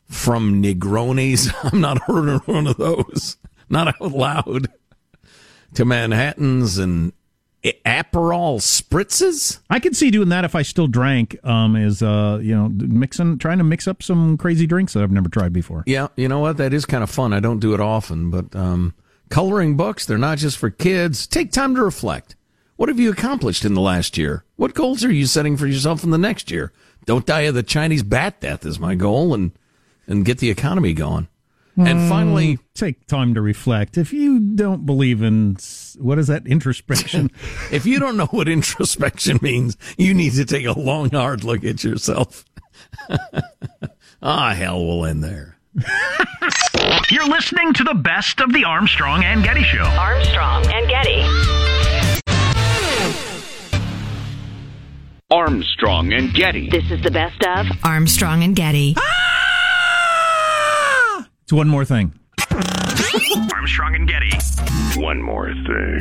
from 0.09 0.63
Negronis. 0.63 1.53
I'm 1.73 1.81
not 1.81 2.09
ordering 2.09 2.41
one 2.41 2.67
of 2.67 2.77
those. 2.77 3.37
Not 3.69 3.89
out 3.89 4.13
loud. 4.13 4.69
To 5.75 5.85
Manhattans 5.85 6.79
and 6.79 7.13
Aperol 7.65 8.59
spritzes. 8.61 9.61
I 9.71 9.79
could 9.79 9.97
see 9.97 10.11
doing 10.11 10.31
that 10.31 10.45
if 10.45 10.55
I 10.55 10.63
still 10.63 10.89
drank. 10.89 11.37
Um, 11.45 11.77
is 11.77 12.03
uh, 12.03 12.41
you 12.43 12.55
know, 12.55 12.69
mixing, 12.69 13.39
trying 13.39 13.59
to 13.59 13.65
mix 13.65 13.87
up 13.87 14.03
some 14.03 14.37
crazy 14.37 14.67
drinks 14.67 14.95
that 14.95 15.03
I've 15.03 15.13
never 15.13 15.29
tried 15.29 15.53
before. 15.53 15.85
Yeah, 15.87 16.09
you 16.17 16.29
know 16.29 16.41
what? 16.41 16.57
That 16.57 16.75
is 16.75 16.85
kind 16.85 17.03
of 17.03 17.11
fun. 17.11 17.33
I 17.33 17.41
don't 17.41 17.61
do 17.61 17.73
it 17.73 17.81
often, 17.81 18.31
but 18.31 18.55
um, 18.57 18.95
coloring 19.29 19.77
books, 19.77 20.05
they're 20.05 20.19
not 20.19 20.39
just 20.39 20.59
for 20.59 20.71
kids. 20.71 21.27
Take 21.27 21.53
time 21.53 21.75
to 21.77 21.83
reflect. 21.83 22.35
What 22.77 22.89
have 22.89 22.99
you 22.99 23.11
accomplished 23.13 23.65
in 23.65 23.75
the 23.75 23.81
last 23.81 24.19
year? 24.19 24.45
What 24.57 24.75
goals 24.75 25.05
are 25.05 25.13
you 25.13 25.27
setting 25.27 25.57
for 25.57 25.67
yourself 25.69 26.03
in 26.03 26.11
the 26.11 26.19
next 26.19 26.51
year? 26.51 26.73
Don't 27.05 27.27
die 27.27 27.43
of 27.43 27.55
the 27.55 27.63
Chinese 27.63 28.03
bat 28.03 28.41
death 28.41 28.67
is 28.67 28.81
my 28.81 28.95
goal, 28.97 29.35
and 29.35 29.53
and 30.09 30.25
get 30.25 30.39
the 30.39 30.51
economy 30.51 30.93
going. 30.95 31.29
And 31.77 32.09
finally, 32.09 32.59
Take 32.75 33.07
time 33.07 33.35
to 33.35 33.43
reflect. 33.43 33.99
If 33.99 34.15
you 34.15 34.41
don't 34.41 34.87
believe 34.87 35.23
in 35.23 35.57
what 35.99 36.19
is 36.19 36.29
that 36.29 36.47
introspection? 36.47 37.31
if 37.71 37.85
you 37.85 37.99
don't 37.99 38.17
know 38.17 38.27
what 38.27 38.49
introspection 38.49 39.39
means, 39.43 39.77
you 39.99 40.15
need 40.15 40.33
to 40.33 40.47
take 40.47 40.65
a 40.65 40.79
long, 40.79 41.11
hard 41.11 41.45
look 41.45 41.65
at 41.65 41.85
yourself. 41.85 42.47
ah, 44.23 44.55
hell, 44.55 44.85
we'll 44.85 45.05
end 45.05 45.23
there. 45.23 45.59
You're 47.11 47.29
listening 47.29 47.75
to 47.75 47.85
the 47.85 47.95
best 47.95 48.41
of 48.41 48.55
the 48.55 48.65
Armstrong 48.65 49.23
and 49.23 49.45
Getty 49.45 49.65
Show. 49.65 49.85
Armstrong 49.85 50.65
and 50.73 50.89
Getty. 50.89 51.23
Armstrong 55.31 56.13
and 56.15 56.33
Getty. 56.33 56.71
This 56.71 56.91
is 56.91 57.03
the 57.03 57.11
best 57.11 57.43
of 57.45 57.67
Armstrong 57.85 58.43
and 58.43 58.57
Getty. 58.57 58.97
It's 61.53 61.57
one 61.59 61.69
more 61.69 61.85
thing. 61.85 62.15
Armstrong 63.53 63.95
and 63.95 64.09
Getty. 64.09 64.31
One 64.99 65.21
more 65.21 65.53
thing. 65.53 66.01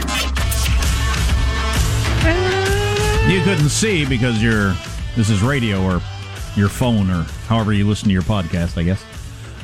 You 3.30 3.44
couldn't 3.44 3.70
see 3.70 4.06
because 4.06 4.42
you're 4.42 4.74
this 5.18 5.30
is 5.30 5.42
radio 5.42 5.84
or 5.84 6.02
your 6.56 6.70
phone 6.70 7.10
or 7.10 7.24
however 7.48 7.74
you 7.74 7.86
listen 7.86 8.08
to 8.08 8.14
your 8.14 8.22
podcast, 8.22 8.78
I 8.78 8.84
guess. 8.84 9.04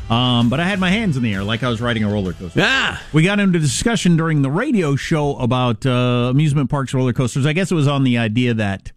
Um, 0.09 0.49
but 0.49 0.59
I 0.59 0.65
had 0.65 0.77
my 0.77 0.89
hands 0.89 1.15
in 1.15 1.23
the 1.23 1.33
air 1.33 1.43
like 1.43 1.63
I 1.63 1.69
was 1.69 1.79
riding 1.79 2.03
a 2.03 2.09
roller 2.09 2.33
coaster. 2.33 2.59
Yeah. 2.59 2.97
We 3.13 3.23
got 3.23 3.39
into 3.39 3.57
discussion 3.57 4.17
during 4.17 4.41
the 4.41 4.51
radio 4.51 4.97
show 4.97 5.37
about 5.37 5.85
uh, 5.85 6.27
amusement 6.31 6.69
parks, 6.69 6.93
roller 6.93 7.13
coasters. 7.13 7.45
I 7.45 7.53
guess 7.53 7.71
it 7.71 7.75
was 7.75 7.87
on 7.87 8.03
the 8.03 8.17
idea 8.17 8.53
that 8.55 8.91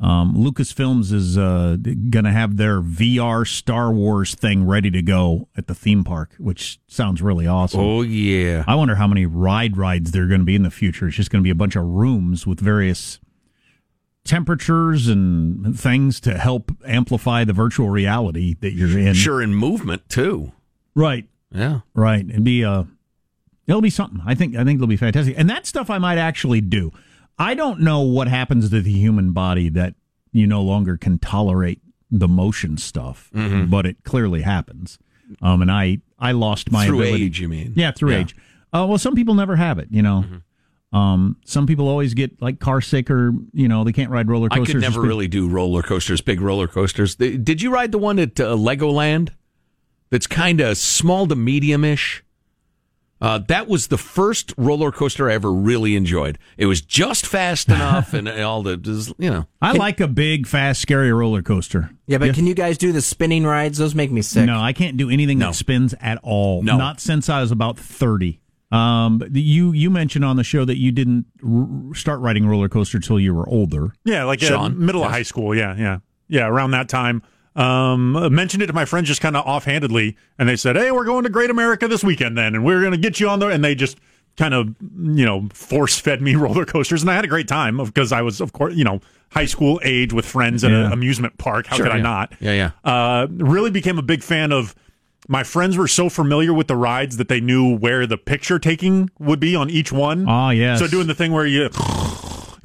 um, 0.00 0.34
Lucasfilms 0.34 1.12
is 1.12 1.38
uh, 1.38 1.76
going 2.10 2.24
to 2.24 2.32
have 2.32 2.56
their 2.56 2.80
VR 2.80 3.46
Star 3.46 3.92
Wars 3.92 4.34
thing 4.34 4.66
ready 4.66 4.90
to 4.90 5.02
go 5.02 5.48
at 5.56 5.66
the 5.68 5.74
theme 5.74 6.02
park, 6.04 6.34
which 6.38 6.78
sounds 6.88 7.22
really 7.22 7.46
awesome. 7.46 7.80
oh 7.80 8.02
yeah. 8.02 8.64
I 8.66 8.74
wonder 8.74 8.96
how 8.96 9.06
many 9.06 9.24
ride 9.24 9.76
rides 9.76 10.10
there 10.10 10.24
are 10.24 10.28
going 10.28 10.40
to 10.40 10.44
be 10.46 10.56
in 10.56 10.62
the 10.64 10.70
future. 10.70 11.06
It's 11.06 11.16
just 11.16 11.30
going 11.30 11.42
to 11.42 11.44
be 11.46 11.50
a 11.50 11.54
bunch 11.54 11.76
of 11.76 11.84
rooms 11.84 12.46
with 12.46 12.60
various 12.60 13.20
temperatures 14.24 15.06
and 15.08 15.78
things 15.78 16.18
to 16.20 16.38
help 16.38 16.72
amplify 16.86 17.44
the 17.44 17.52
virtual 17.52 17.90
reality 17.90 18.54
that 18.60 18.72
you're 18.72 18.98
in. 18.98 19.14
Sure, 19.14 19.42
in 19.42 19.54
movement 19.54 20.08
too. 20.08 20.52
Right. 20.94 21.28
Yeah. 21.52 21.80
Right. 21.94 22.28
It'd 22.28 22.42
be 22.44 22.64
uh 22.64 22.84
it'll 23.66 23.80
be 23.82 23.90
something. 23.90 24.20
I 24.26 24.34
think 24.34 24.56
I 24.56 24.64
think 24.64 24.76
it'll 24.78 24.86
be 24.86 24.96
fantastic. 24.96 25.34
And 25.38 25.48
that 25.50 25.66
stuff 25.66 25.90
I 25.90 25.98
might 25.98 26.18
actually 26.18 26.60
do. 26.60 26.90
I 27.38 27.54
don't 27.54 27.80
know 27.80 28.00
what 28.00 28.28
happens 28.28 28.70
to 28.70 28.80
the 28.80 28.92
human 28.92 29.32
body 29.32 29.68
that 29.70 29.94
you 30.32 30.46
no 30.46 30.62
longer 30.62 30.96
can 30.96 31.18
tolerate 31.18 31.80
the 32.10 32.28
motion 32.28 32.76
stuff, 32.76 33.30
Mm-hmm. 33.34 33.70
but 33.70 33.86
it 33.86 34.04
clearly 34.04 34.42
happens. 34.42 34.98
Um 35.42 35.62
and 35.62 35.70
I 35.70 35.98
I 36.18 36.32
lost 36.32 36.70
my 36.70 36.86
Through 36.86 37.00
ability. 37.02 37.24
age, 37.24 37.40
you 37.40 37.48
mean? 37.48 37.72
Yeah, 37.76 37.90
through 37.92 38.10
Yeah. 38.12 38.16
Mm-hmm. 38.18 38.22
age. 38.28 38.36
Uh, 38.72 38.86
well, 38.88 38.98
some 38.98 39.14
people 39.14 39.34
never 39.34 39.56
have 39.56 39.78
it, 39.78 39.88
you 39.90 40.02
know. 40.02 40.24
Um, 40.92 41.36
some 41.44 41.66
people 41.66 41.88
always 41.88 42.14
get 42.14 42.40
like 42.40 42.60
car 42.60 42.80
sick 42.80 43.10
or 43.10 43.32
you 43.52 43.66
know 43.68 43.82
they 43.84 43.92
can't 43.92 44.10
ride 44.10 44.28
roller 44.28 44.48
coasters. 44.48 44.68
I 44.68 44.72
could 44.72 44.80
never 44.80 45.00
really 45.00 45.26
do 45.28 45.48
roller 45.48 45.82
coasters, 45.82 46.20
big 46.20 46.40
roller 46.40 46.68
coasters. 46.68 47.16
Did 47.16 47.62
you 47.62 47.72
ride 47.72 47.90
the 47.92 47.98
one 47.98 48.18
at 48.20 48.38
uh, 48.38 48.54
Legoland? 48.54 49.30
That's 50.10 50.26
kind 50.28 50.60
of 50.60 50.76
small 50.76 51.26
to 51.26 51.34
medium 51.34 51.84
ish. 51.84 52.22
Uh, 53.24 53.38
that 53.48 53.66
was 53.68 53.86
the 53.86 53.96
first 53.96 54.52
roller 54.58 54.92
coaster 54.92 55.30
I 55.30 55.32
ever 55.34 55.50
really 55.50 55.96
enjoyed. 55.96 56.38
It 56.58 56.66
was 56.66 56.82
just 56.82 57.24
fast 57.26 57.68
enough, 57.68 58.12
and 58.12 58.28
all 58.50 58.62
the 58.62 58.76
just, 58.76 59.14
you 59.16 59.30
know. 59.30 59.46
I 59.62 59.72
like 59.72 59.98
a 60.00 60.06
big, 60.08 60.46
fast, 60.46 60.82
scary 60.82 61.10
roller 61.10 61.40
coaster. 61.40 61.90
Yeah, 62.06 62.18
but 62.18 62.34
can 62.34 62.46
you 62.46 62.54
guys 62.54 62.76
do 62.76 62.92
the 62.92 63.00
spinning 63.00 63.44
rides? 63.46 63.78
Those 63.78 63.94
make 63.94 64.10
me 64.12 64.20
sick. 64.20 64.44
No, 64.44 64.60
I 64.60 64.74
can't 64.74 64.98
do 64.98 65.08
anything 65.08 65.38
No. 65.38 65.46
that 65.46 65.54
spins 65.54 65.94
at 66.02 66.18
all. 66.22 66.62
No. 66.62 66.76
not 66.76 67.00
since 67.00 67.30
I 67.30 67.40
was 67.40 67.50
about 67.50 67.78
thirty. 67.78 68.40
Um, 68.70 69.16
but 69.18 69.32
you 69.34 69.72
you 69.72 69.88
mentioned 69.88 70.24
on 70.24 70.36
the 70.36 70.44
show 70.44 70.66
that 70.66 70.78
you 70.78 70.92
didn't 70.92 71.24
r- 71.42 71.94
start 71.94 72.20
riding 72.20 72.46
roller 72.46 72.68
coaster 72.68 72.98
till 72.98 73.18
you 73.18 73.32
were 73.34 73.48
older. 73.48 73.94
Yeah, 74.04 74.24
like 74.24 74.42
uh, 74.42 74.46
Sean? 74.46 74.84
middle 74.84 75.02
of 75.02 75.06
Yes. 75.06 75.14
high 75.14 75.22
school. 75.22 75.54
Yeah, 75.54 75.74
yeah, 75.78 75.98
yeah. 76.28 76.46
Around 76.46 76.72
that 76.72 76.90
time, 76.90 77.22
um, 77.56 78.34
mentioned 78.34 78.62
it 78.62 78.66
to 78.66 78.72
my 78.72 78.84
friends 78.84 79.08
just 79.08 79.20
kind 79.20 79.36
of 79.36 79.44
offhandedly, 79.46 80.16
and 80.38 80.48
they 80.48 80.56
said, 80.56 80.76
"Hey, 80.76 80.90
we're 80.90 81.04
going 81.04 81.24
to 81.24 81.30
Great 81.30 81.50
America 81.50 81.86
this 81.88 82.02
weekend, 82.02 82.36
then, 82.36 82.54
and 82.54 82.64
we're 82.64 82.80
going 82.80 82.92
to 82.92 82.98
get 82.98 83.20
you 83.20 83.28
on 83.28 83.38
there." 83.38 83.50
And 83.50 83.64
they 83.64 83.74
just 83.74 83.98
kind 84.36 84.52
of, 84.54 84.74
you 84.80 85.24
know, 85.24 85.48
force 85.52 85.98
fed 85.98 86.20
me 86.20 86.34
roller 86.36 86.64
coasters, 86.64 87.02
and 87.02 87.10
I 87.10 87.14
had 87.14 87.24
a 87.24 87.28
great 87.28 87.46
time 87.48 87.76
because 87.78 88.10
I 88.12 88.22
was, 88.22 88.40
of 88.40 88.52
course, 88.52 88.74
you 88.74 88.82
know, 88.84 89.00
high 89.30 89.44
school 89.46 89.80
age 89.84 90.12
with 90.12 90.26
friends 90.26 90.64
at 90.64 90.70
Yeah. 90.72 90.86
an 90.86 90.92
amusement 90.92 91.38
park. 91.38 91.66
How 91.66 91.76
Sure, 91.76 91.86
could 91.86 91.92
I 91.92 91.96
yeah. 91.98 92.02
not? 92.02 92.32
Yeah, 92.40 92.52
yeah. 92.52 92.70
Uh, 92.90 93.26
really 93.30 93.70
became 93.70 93.98
a 93.98 94.02
big 94.02 94.22
fan 94.22 94.52
of. 94.52 94.74
My 95.26 95.42
friends 95.42 95.78
were 95.78 95.88
so 95.88 96.10
familiar 96.10 96.52
with 96.52 96.66
the 96.66 96.76
rides 96.76 97.16
that 97.16 97.28
they 97.28 97.40
knew 97.40 97.74
where 97.78 98.06
the 98.06 98.18
picture 98.18 98.58
taking 98.58 99.08
would 99.18 99.40
be 99.40 99.56
on 99.56 99.70
each 99.70 99.90
one. 99.90 100.26
Ah, 100.28 100.50
yes. 100.50 100.78
So 100.80 100.86
doing 100.86 101.06
the 101.06 101.14
thing 101.14 101.32
where 101.32 101.46
you 101.46 101.70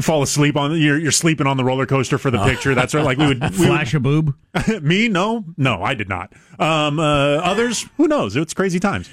fall 0.01 0.21
asleep 0.21 0.55
on 0.55 0.79
you're 0.79 0.97
you're 0.97 1.11
sleeping 1.11 1.47
on 1.47 1.57
the 1.57 1.63
roller 1.63 1.85
coaster 1.85 2.17
for 2.17 2.31
the 2.31 2.43
picture. 2.43 2.73
That's 2.75 2.93
right. 2.93 3.03
Like 3.03 3.17
we 3.17 3.27
would, 3.27 3.41
we 3.41 3.49
Flash 3.49 3.93
a 3.93 3.99
boob. 3.99 4.33
me 4.81 5.07
no 5.07 5.45
no 5.57 5.81
I 5.83 5.93
did 5.93 6.09
not. 6.09 6.33
Um, 6.57 6.99
uh, 6.99 7.37
others 7.37 7.85
who 7.97 8.07
knows? 8.07 8.35
It's 8.35 8.53
crazy 8.53 8.79
times. 8.79 9.09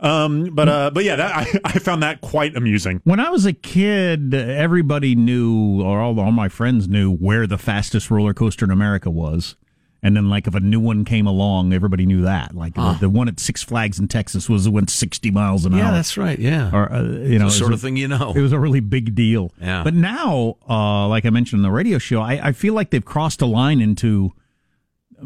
Um, 0.00 0.54
but 0.54 0.68
uh, 0.68 0.90
but 0.90 1.04
yeah, 1.04 1.16
that, 1.16 1.36
I 1.36 1.60
I 1.64 1.78
found 1.78 2.02
that 2.02 2.20
quite 2.20 2.56
amusing. 2.56 3.00
When 3.04 3.20
I 3.20 3.30
was 3.30 3.46
a 3.46 3.52
kid, 3.52 4.34
everybody 4.34 5.14
knew, 5.14 5.82
or 5.82 6.00
all, 6.00 6.18
all 6.18 6.32
my 6.32 6.48
friends 6.48 6.88
knew, 6.88 7.14
where 7.14 7.46
the 7.46 7.58
fastest 7.58 8.10
roller 8.10 8.34
coaster 8.34 8.64
in 8.64 8.70
America 8.70 9.10
was. 9.10 9.56
And 10.02 10.16
then, 10.16 10.30
like, 10.30 10.46
if 10.46 10.54
a 10.54 10.60
new 10.60 10.80
one 10.80 11.04
came 11.04 11.26
along, 11.26 11.74
everybody 11.74 12.06
knew 12.06 12.22
that. 12.22 12.54
Like, 12.54 12.74
the, 12.74 12.96
the 13.00 13.10
one 13.10 13.28
at 13.28 13.38
Six 13.38 13.62
Flags 13.62 13.98
in 13.98 14.08
Texas 14.08 14.48
was 14.48 14.66
went 14.66 14.88
60 14.88 15.30
miles 15.30 15.66
an 15.66 15.72
Yeah, 15.72 15.78
hour. 15.78 15.84
Yeah, 15.84 15.90
that's 15.90 16.16
right. 16.16 16.38
Yeah. 16.38 16.70
or 16.72 16.90
uh, 16.90 17.02
you 17.02 17.38
know, 17.38 17.46
the 17.46 17.50
sort 17.50 17.72
of 17.72 17.72
was 17.72 17.82
thing 17.82 17.96
you 17.96 18.08
know. 18.08 18.32
It 18.34 18.40
was 18.40 18.52
a 18.52 18.58
really 18.58 18.80
big 18.80 19.14
deal. 19.14 19.52
Yeah. 19.60 19.84
But 19.84 19.92
now, 19.92 20.56
uh, 20.68 21.06
like 21.06 21.26
I 21.26 21.30
mentioned 21.30 21.58
in 21.58 21.62
the 21.64 21.70
radio 21.70 21.98
show, 21.98 22.22
I, 22.22 22.48
I 22.48 22.52
feel 22.52 22.72
like 22.72 22.88
they've 22.90 23.04
crossed 23.04 23.42
a 23.42 23.46
line 23.46 23.82
into 23.82 24.32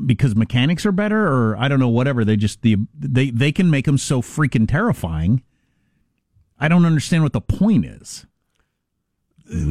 because 0.06 0.34
mechanics 0.34 0.84
are 0.84 0.90
better, 0.92 1.24
or 1.24 1.56
I 1.56 1.68
don't 1.68 1.78
know, 1.78 1.88
whatever. 1.88 2.24
They 2.24 2.34
just 2.36 2.62
the 2.62 2.76
they 2.98 3.30
they 3.30 3.52
can 3.52 3.70
make 3.70 3.84
them 3.84 3.96
so 3.96 4.22
freaking 4.22 4.68
terrifying. 4.68 5.44
I 6.58 6.66
don't 6.66 6.84
understand 6.84 7.22
what 7.22 7.32
the 7.32 7.40
point 7.40 7.84
is. 7.84 8.26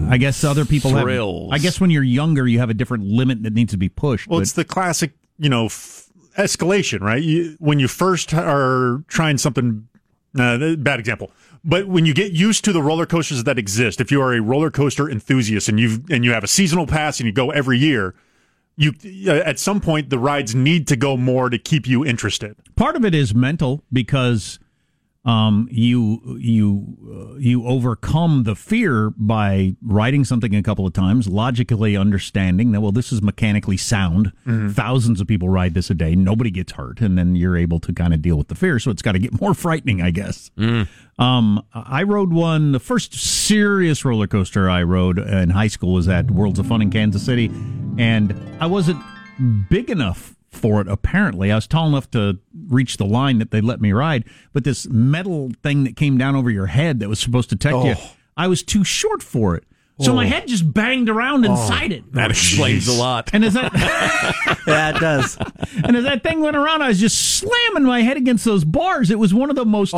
I 0.10 0.18
guess 0.18 0.44
other 0.44 0.66
people 0.66 0.92
Thrills. 0.92 1.52
have. 1.52 1.60
I 1.60 1.64
guess 1.64 1.82
when 1.82 1.90
you're 1.90 2.04
younger, 2.04 2.48
you 2.48 2.60
have 2.60 2.70
a 2.70 2.74
different 2.74 3.06
limit 3.06 3.44
that 3.44 3.54
needs 3.54 3.72
to 3.72 3.78
be 3.78 3.90
pushed. 3.90 4.28
Well, 4.28 4.40
but- 4.40 4.44
it's 4.44 4.54
the 4.54 4.66
classic, 4.66 5.12
you 5.40 5.50
know, 5.50 5.66
f- 5.66 6.08
escalation, 6.38 7.02
right? 7.02 7.22
You, 7.22 7.56
when 7.60 7.80
you 7.80 7.88
first 7.88 8.34
are 8.34 9.04
trying 9.08 9.38
something, 9.38 9.88
uh, 10.38 10.76
bad 10.76 11.00
example, 11.00 11.32
but 11.64 11.88
when 11.88 12.06
you 12.06 12.14
get 12.14 12.34
used 12.34 12.64
to 12.66 12.74
the 12.74 12.84
roller 12.84 13.06
coasters 13.06 13.44
that 13.46 13.58
exist, 13.58 14.02
if 14.02 14.12
you 14.12 14.22
are 14.22 14.34
a 14.34 14.42
roller 14.42 14.70
coaster 14.70 15.10
enthusiast 15.10 15.70
and 15.70 15.80
you've 15.80 16.10
and 16.10 16.26
you 16.26 16.34
have 16.34 16.44
a 16.44 16.48
seasonal 16.48 16.86
pass 16.86 17.20
and 17.20 17.28
you 17.28 17.34
go 17.34 17.52
every 17.52 17.78
year, 17.78 18.14
you 18.76 18.94
uh, 19.28 19.32
at 19.46 19.60
some 19.60 19.80
point 19.80 20.10
the 20.10 20.20
rides 20.20 20.54
need 20.54 20.88
to 20.88 20.96
go 20.96 21.16
more 21.18 21.50
to 21.50 21.58
keep 21.58 21.88
you 21.88 22.06
interested. 22.06 22.56
part 22.76 22.96
of 22.96 23.06
it 23.06 23.16
is 23.16 23.34
mental 23.34 23.84
because 23.94 24.60
um, 25.26 25.70
you 25.72 26.38
you 26.38 26.98
uh, 27.10 27.38
you 27.38 27.66
overcome 27.66 28.44
the 28.44 28.56
fear 28.56 29.12
by 29.12 29.76
writing 29.82 30.26
something 30.26 30.54
a 30.54 30.62
couple 30.62 30.86
of 30.86 30.92
times, 30.92 31.28
logically 31.28 31.96
understanding 31.96 32.74
that 32.74 32.82
well, 32.82 32.92
this 32.92 33.12
is 33.14 33.22
mechanically 33.22 33.78
sound. 33.78 34.34
Thousands 34.74 35.22
of 35.22 35.28
people 35.28 35.48
ride 35.48 35.76
this 35.76 35.90
a 35.90 35.94
day, 35.94 36.14
nobody 36.16 36.52
gets 36.52 36.74
hurt, 36.74 37.00
and 37.00 37.18
then 37.18 37.36
you're 37.38 37.56
able 37.56 37.80
to 37.80 37.94
kind 37.94 38.14
of 38.14 38.22
deal 38.22 38.38
with 38.38 38.50
the 38.50 38.56
fear. 38.56 38.80
So 38.80 38.92
it's 38.92 39.02
got 39.02 39.14
to 39.14 39.20
get 39.20 39.40
more 39.40 39.54
frightening, 39.64 40.02
I 40.02 40.12
guess. 40.12 40.52
Um, 41.20 41.64
I 41.74 42.04
rode 42.04 42.34
one. 42.34 42.74
The 42.74 42.80
first 42.80 43.14
serious 43.14 44.04
roller 44.04 44.28
coaster 44.28 44.70
I 44.70 44.84
rode 44.84 45.20
in 45.20 45.52
high 45.52 45.68
school 45.68 45.94
was 45.94 46.10
at 46.10 46.30
Worlds 46.32 46.60
of 46.60 46.68
Fun 46.68 46.82
in 46.82 46.90
Kansas 46.90 47.24
City, 47.24 47.50
and 47.98 48.36
I 48.60 48.66
wasn't 48.66 49.02
big 49.70 49.90
enough 49.90 50.36
for 50.54 50.82
it. 50.82 50.88
Apparently, 50.88 51.52
I 51.52 51.56
was 51.56 51.68
tall 51.68 51.88
enough 51.88 52.10
to 52.12 52.39
reach 52.68 52.98
the 52.98 53.06
line 53.06 53.39
that 53.39 53.52
they 53.52 53.62
let 53.62 53.82
me 53.82 53.92
ride, 53.92 54.26
but 54.54 54.63
this 54.63 54.88
metal 54.88 55.52
thing 55.62 55.84
that 55.84 55.96
came 55.96 56.18
down 56.18 56.36
over 56.36 56.50
your 56.50 56.68
head 56.68 57.00
that 57.00 57.10
was 57.10 57.20
supposed 57.20 57.50
to 57.50 57.58
protect 57.58 57.86
you, 57.86 57.96
oh. 57.98 58.12
I 58.38 58.48
was 58.48 58.63
too 58.63 58.84
short 58.84 59.22
for 59.22 59.56
it. 59.56 59.66
So 60.01 60.13
my 60.13 60.25
head 60.25 60.47
just 60.47 60.73
banged 60.73 61.08
around 61.08 61.45
inside 61.45 61.91
it. 61.91 62.12
that 62.13 62.32
explains 62.32 62.88
a 62.88 62.93
lot. 62.93 63.29
And 63.32 63.45
as 63.45 63.53
that 63.53 63.71
Yeah, 64.67 64.89
it 64.95 64.99
does. 64.99 65.38
and 65.84 65.95
as 65.95 66.03
that 66.06 66.23
thing 66.23 66.41
went 66.41 66.56
around, 66.58 66.82
I 66.82 66.88
was 66.89 66.99
just 66.99 67.38
slamming 67.38 67.84
my 67.84 68.01
head 68.01 68.17
against 68.17 68.43
those 68.43 68.63
bars. 68.65 69.12
It 69.12 69.19
was 69.19 69.34
one 69.34 69.49
of 69.49 69.56
the 69.56 69.65
most 69.65 69.93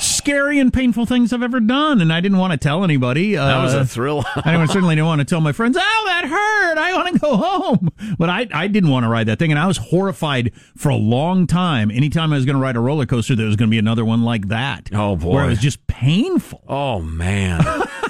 scary 0.00 0.58
and 0.60 0.72
painful 0.72 1.04
things 1.06 1.32
I've 1.32 1.42
ever 1.42 1.58
done, 1.60 2.00
and 2.00 2.12
I 2.12 2.20
didn't 2.20 2.38
want 2.38 2.52
to 2.52 2.58
tell 2.58 2.84
anybody. 2.84 3.36
Uh, 3.36 3.46
That 3.46 3.62
was 3.62 3.74
a 3.74 3.84
thrill. 3.84 4.24
I 4.36 4.64
certainly 4.66 4.94
didn't 4.94 5.06
want 5.08 5.18
to 5.20 5.24
tell 5.24 5.40
my 5.40 5.52
friends, 5.52 5.76
"Oh, 5.78 6.02
that 6.06 6.24
hurt! 6.26 6.78
I 6.78 6.92
want 6.94 7.12
to 7.14 7.18
go 7.18 7.36
home." 7.36 7.88
But 8.18 8.30
I, 8.30 8.46
I 8.52 8.66
didn't 8.68 8.90
want 8.90 9.04
to 9.04 9.08
ride 9.08 9.26
that 9.26 9.38
thing, 9.38 9.50
and 9.50 9.58
I 9.58 9.66
was 9.66 9.78
horrified 9.78 10.52
for 10.76 10.90
a 10.90 10.96
long 10.96 11.46
time. 11.46 11.90
Anytime 11.90 12.32
I 12.32 12.36
was 12.36 12.44
going 12.44 12.56
to 12.56 12.62
ride 12.62 12.76
a 12.76 12.80
roller 12.80 13.06
coaster, 13.06 13.34
there 13.34 13.46
was 13.46 13.56
going 13.56 13.68
to 13.68 13.70
be 13.74 13.78
another 13.78 14.04
one 14.04 14.22
like 14.22 14.48
that. 14.48 14.90
Oh, 14.92 15.16
boy. 15.16 15.34
where 15.34 15.44
it 15.44 15.48
was 15.48 15.58
just 15.60 15.86
painful. 15.86 16.62
oh 16.68 17.00
man. 17.00 17.64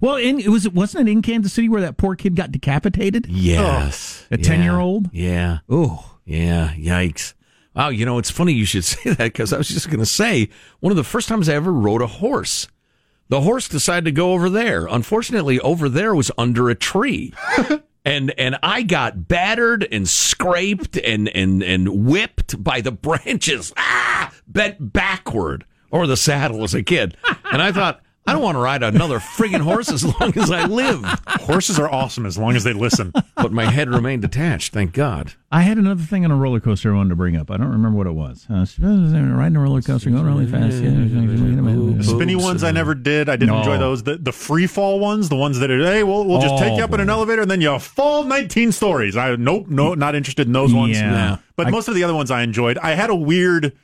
Well, 0.00 0.16
in, 0.16 0.38
it 0.40 0.48
was 0.48 0.68
wasn't 0.68 1.08
it 1.08 1.12
in 1.12 1.22
Kansas 1.22 1.52
City 1.52 1.68
where 1.68 1.80
that 1.80 1.96
poor 1.96 2.16
kid 2.16 2.36
got 2.36 2.52
decapitated? 2.52 3.26
Yes. 3.28 4.26
A 4.30 4.36
10-year-old? 4.36 5.10
Yeah. 5.12 5.58
Oh, 5.68 6.16
Yeah, 6.24 6.72
yikes. 6.74 7.34
Wow, 7.74 7.88
you 7.88 8.06
know, 8.06 8.18
it's 8.18 8.30
funny 8.30 8.52
you 8.52 8.64
should 8.64 8.84
say 8.84 9.10
that 9.10 9.18
because 9.32 9.52
I 9.52 9.58
was 9.58 9.68
just 9.68 9.88
going 9.88 9.98
to 10.00 10.06
say 10.06 10.48
one 10.80 10.90
of 10.90 10.96
the 10.96 11.04
first 11.04 11.28
times 11.28 11.48
I 11.48 11.54
ever 11.54 11.72
rode 11.72 12.02
a 12.02 12.06
horse. 12.06 12.68
The 13.28 13.40
horse 13.40 13.68
decided 13.68 14.04
to 14.04 14.12
go 14.12 14.32
over 14.32 14.50
there. 14.50 14.86
Unfortunately, 14.86 15.58
over 15.60 15.88
there 15.88 16.14
was 16.14 16.30
under 16.36 16.68
a 16.68 16.74
tree. 16.74 17.32
and 18.04 18.32
and 18.38 18.58
I 18.62 18.82
got 18.82 19.28
battered 19.28 19.88
and 19.90 20.06
scraped 20.08 20.98
and 20.98 21.28
and 21.30 21.62
and 21.62 22.04
whipped 22.06 22.62
by 22.62 22.80
the 22.82 22.92
branches. 23.06 23.72
Ah, 23.78 24.30
bent 24.46 24.92
backward 24.92 25.64
over 25.90 26.06
the 26.06 26.16
saddle 26.18 26.62
as 26.64 26.74
a 26.74 26.82
kid. 26.82 27.16
And 27.50 27.62
I 27.62 27.72
thought, 27.72 28.02
I 28.26 28.32
don't 28.32 28.40
want 28.42 28.54
to 28.56 28.60
ride 28.60 28.82
another 28.82 29.18
friggin' 29.18 29.60
horse 29.60 29.92
as 29.92 30.02
long 30.02 30.32
as 30.36 30.50
I 30.50 30.64
live. 30.64 31.04
Horses 31.26 31.78
are 31.78 31.90
awesome 31.90 32.24
as 32.24 32.38
long 32.38 32.56
as 32.56 32.64
they 32.64 32.72
listen. 32.72 33.12
But 33.36 33.52
my 33.52 33.70
head 33.70 33.90
remained 33.90 34.24
attached, 34.24 34.72
thank 34.72 34.94
God. 34.94 35.34
I 35.52 35.60
had 35.60 35.76
another 35.76 36.02
thing 36.02 36.24
on 36.24 36.30
a 36.30 36.36
roller 36.36 36.58
coaster 36.58 36.92
I 36.92 36.96
wanted 36.96 37.10
to 37.10 37.16
bring 37.16 37.36
up. 37.36 37.50
I 37.50 37.58
don't 37.58 37.70
remember 37.70 37.98
what 37.98 38.06
it 38.06 38.12
was. 38.14 38.46
Uh, 38.50 38.64
riding 38.82 39.56
a 39.56 39.60
roller 39.60 39.82
coaster, 39.82 40.08
going 40.10 40.24
really 40.24 40.46
fast. 40.46 40.76
Yeah, 40.82 42.02
spinny 42.02 42.34
ones 42.36 42.64
I 42.64 42.70
never 42.70 42.94
did. 42.94 43.28
I 43.28 43.36
didn't 43.36 43.52
No. 43.54 43.58
enjoy 43.58 43.78
those. 43.78 44.02
The, 44.02 44.16
the 44.16 44.32
free 44.32 44.66
fall 44.66 45.00
ones, 45.00 45.28
the 45.28 45.36
ones 45.36 45.58
that 45.60 45.70
are, 45.70 45.78
hey, 45.84 46.02
we'll, 46.02 46.24
we'll 46.24 46.40
just 46.40 46.54
Oh, 46.54 46.58
take 46.58 46.76
you 46.78 46.84
up 46.84 46.92
in 46.92 47.00
an 47.00 47.10
elevator 47.10 47.42
and 47.42 47.50
then 47.50 47.60
you 47.60 47.78
fall 47.78 48.24
19 48.24 48.72
stories. 48.72 49.16
I 49.16 49.36
Nope, 49.36 49.68
no, 49.68 49.94
not 49.94 50.14
interested 50.14 50.46
in 50.46 50.52
those 50.52 50.72
ones. 50.72 50.96
Yeah. 50.98 51.10
No. 51.10 51.38
But 51.56 51.66
I- 51.66 51.70
most 51.70 51.88
of 51.88 51.94
the 51.94 52.04
other 52.04 52.14
ones 52.14 52.30
I 52.30 52.42
enjoyed. 52.42 52.78
I 52.78 52.94
had 52.94 53.10
a 53.10 53.14
weird 53.14 53.76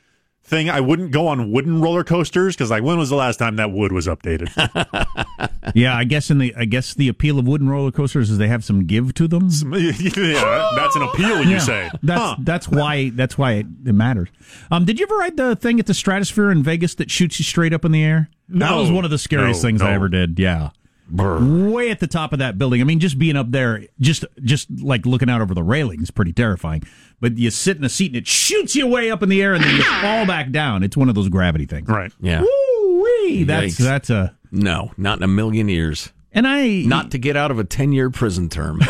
thing. 0.43 0.69
I 0.69 0.79
wouldn't 0.81 1.11
go 1.11 1.27
on 1.27 1.51
wooden 1.51 1.81
roller 1.81 2.03
coasters 2.03 2.55
because, 2.55 2.69
like, 2.71 2.83
when 2.83 2.97
was 2.97 3.09
the 3.09 3.15
last 3.15 3.37
time 3.37 3.55
that 3.57 3.71
wood 3.71 3.91
was 3.91 4.07
updated? 4.07 4.49
Yeah, 5.75 5.95
I 5.95 6.03
guess 6.05 6.29
in 6.31 6.39
the 6.39 6.53
I 6.57 6.65
guess 6.65 6.95
the 6.95 7.07
appeal 7.07 7.37
of 7.39 7.47
wooden 7.47 7.69
roller 7.69 7.91
coasters 7.91 8.29
is 8.31 8.37
they 8.39 8.47
have 8.47 8.63
some 8.63 8.85
give 8.87 9.13
to 9.13 9.27
them. 9.27 9.47
yeah, 9.73 10.71
that's 10.75 10.95
an 10.95 11.03
appeal, 11.03 11.43
you 11.43 11.51
Yeah. 11.51 11.57
say. 11.59 11.89
That's 12.03 12.19
Huh. 12.21 12.35
that's 12.39 12.67
why 12.67 13.09
that's 13.11 13.37
why 13.37 13.53
it, 13.53 13.67
it 13.85 13.93
matters. 13.93 14.27
Um, 14.71 14.85
did 14.85 14.99
you 14.99 15.05
ever 15.05 15.15
ride 15.17 15.37
the 15.37 15.55
thing 15.55 15.79
at 15.79 15.85
the 15.85 15.93
Stratosphere 15.93 16.51
in 16.51 16.63
Vegas 16.63 16.95
that 16.95 17.09
shoots 17.11 17.39
you 17.39 17.45
straight 17.45 17.73
up 17.73 17.85
in 17.85 17.91
the 17.91 18.03
air? 18.03 18.29
That 18.49 18.75
was 18.75 18.91
one 18.91 19.05
of 19.05 19.11
the 19.11 19.19
scariest 19.19 19.61
No, 19.63 19.69
things 19.69 19.81
I 19.81 19.93
ever 19.93 20.09
did. 20.09 20.39
Yeah. 20.39 20.71
Way 21.13 21.89
at 21.91 21.99
the 21.99 22.07
top 22.07 22.33
of 22.33 22.39
that 22.39 22.57
building. 22.57 22.81
I 22.81 22.83
mean, 22.83 22.99
just 22.99 23.19
being 23.19 23.35
up 23.35 23.51
there, 23.51 23.83
just 23.99 24.25
just 24.43 24.67
like 24.81 25.05
looking 25.05 25.29
out 25.29 25.41
over 25.41 25.53
the 25.53 25.63
railing 25.63 26.01
is 26.01 26.11
pretty 26.11 26.33
terrifying. 26.33 26.83
But 27.19 27.37
you 27.37 27.51
sit 27.51 27.77
in 27.77 27.83
a 27.83 27.89
seat 27.89 28.07
and 28.07 28.15
it 28.15 28.27
shoots 28.27 28.75
you 28.75 28.87
way 28.87 29.11
up 29.11 29.21
in 29.23 29.29
the 29.29 29.41
air, 29.41 29.53
and 29.53 29.63
then 29.63 29.75
you 29.75 29.83
fall 30.01 30.25
back 30.25 30.51
down. 30.51 30.83
It's 30.83 30.97
one 30.97 31.09
of 31.09 31.15
those 31.15 31.29
gravity 31.29 31.65
things. 31.65 31.87
Right. 31.87 32.11
Yeah. 32.21 32.41
Woo-wee. 32.41 33.43
That's 33.43 33.75
Yikes. 33.75 33.77
that's 33.77 34.09
a 34.09 34.35
No, 34.51 34.91
not 34.97 35.17
in 35.17 35.23
a 35.23 35.27
million 35.27 35.69
years. 35.69 36.11
and 36.31 36.47
I 36.47 36.81
Not 36.81 37.11
to 37.11 37.17
get 37.17 37.35
out 37.37 37.51
of 37.51 37.59
a 37.59 37.63
10 37.63 37.91
year 37.91 38.09
prison 38.09 38.49
term. 38.49 38.79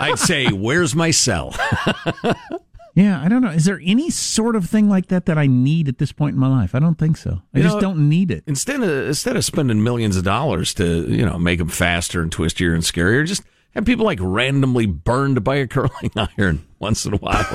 I'd 0.00 0.18
say, 0.18 0.48
where's 0.48 0.94
my 0.94 1.10
cell? 1.10 1.54
Yeah, 2.98 3.22
I 3.22 3.28
don't 3.28 3.42
know. 3.42 3.50
Is 3.50 3.64
there 3.64 3.80
any 3.84 4.10
sort 4.10 4.56
of 4.56 4.68
thing 4.68 4.88
like 4.88 5.06
that 5.06 5.26
that 5.26 5.38
I 5.38 5.46
need 5.46 5.86
at 5.86 5.98
this 5.98 6.10
point 6.10 6.34
in 6.34 6.40
my 6.40 6.48
life? 6.48 6.74
I 6.74 6.80
don't 6.80 6.98
think 6.98 7.16
so. 7.16 7.42
I 7.54 7.58
You 7.58 7.62
just 7.62 7.76
know, 7.76 7.80
don't 7.80 8.08
need 8.08 8.32
it. 8.32 8.42
Instead 8.48 8.82
of 8.82 9.06
instead 9.06 9.36
of 9.36 9.44
spending 9.44 9.84
millions 9.84 10.16
of 10.16 10.24
dollars 10.24 10.74
to 10.74 11.06
you 11.08 11.24
know 11.24 11.38
make 11.38 11.60
them 11.60 11.68
faster 11.68 12.20
and 12.20 12.30
twistier 12.32 12.74
and 12.74 12.82
scarier, 12.82 13.24
just 13.24 13.44
have 13.76 13.84
people 13.84 14.04
like 14.04 14.18
randomly 14.20 14.86
burned 14.86 15.44
by 15.44 15.56
a 15.56 15.68
curling 15.68 16.10
iron 16.38 16.66
once 16.80 17.06
in 17.06 17.14
a 17.14 17.18
while, 17.18 17.46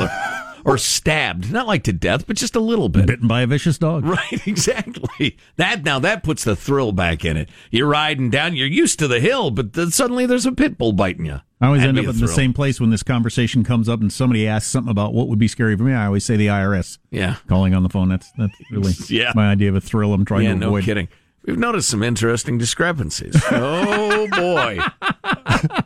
or, 0.65 0.73
or 0.73 0.77
stabbed, 0.77 1.51
not 1.51 1.67
like 1.67 1.83
to 1.83 1.93
death, 1.93 2.25
but 2.27 2.35
just 2.35 2.55
a 2.55 2.59
little 2.59 2.89
bit. 2.89 3.05
Bitten 3.05 3.27
by 3.27 3.41
a 3.41 3.47
vicious 3.47 3.77
dog. 3.77 4.03
Right, 4.13 4.47
exactly. 4.47 5.37
That 5.55 5.83
now 5.83 5.97
that 5.99 6.23
puts 6.23 6.43
the 6.43 6.55
thrill 6.55 6.91
back 6.91 7.25
in 7.25 7.35
it. 7.35 7.49
You're 7.71 7.87
riding 7.87 8.29
down, 8.29 8.55
you're 8.55 8.67
used 8.67 8.99
to 8.99 9.07
the 9.07 9.19
hill, 9.19 9.49
but 9.49 9.73
then 9.73 9.89
suddenly 9.91 10.25
there's 10.25 10.45
a 10.45 10.51
pit 10.51 10.77
bull 10.77 10.91
biting 10.93 11.25
you. 11.25 11.41
I 11.59 11.67
always 11.67 11.81
That'd 11.81 11.97
end 11.97 12.07
up 12.07 12.13
in 12.13 12.21
the 12.21 12.27
same 12.27 12.53
place 12.53 12.79
when 12.79 12.89
this 12.89 13.03
conversation 13.03 13.63
comes 13.63 13.87
up 13.87 14.01
and 14.01 14.11
somebody 14.11 14.47
asks 14.47 14.69
something 14.69 14.91
about 14.91 15.13
what 15.13 15.29
would 15.29 15.39
be 15.39 15.47
scary 15.47 15.77
for 15.77 15.83
me. 15.83 15.93
I 15.93 16.05
always 16.07 16.25
say 16.25 16.35
the 16.35 16.47
IRS 16.47 16.97
Yeah, 17.09 17.37
calling 17.47 17.73
on 17.73 17.83
the 17.83 17.89
phone. 17.89 18.09
That's 18.09 18.29
that's 18.37 18.53
really 18.71 18.91
Yeah. 19.07 19.31
my 19.33 19.49
idea 19.49 19.69
of 19.69 19.75
a 19.75 19.81
thrill 19.81 20.13
I'm 20.13 20.25
trying 20.25 20.43
yeah, 20.43 20.49
to 20.53 20.55
no 20.59 20.67
avoid. 20.67 20.83
kidding. 20.83 21.07
We've 21.45 21.57
noticed 21.57 21.89
some 21.89 22.03
interesting 22.03 22.57
discrepancies. 22.57 23.41
oh 23.51 24.27
boy. 24.27 24.79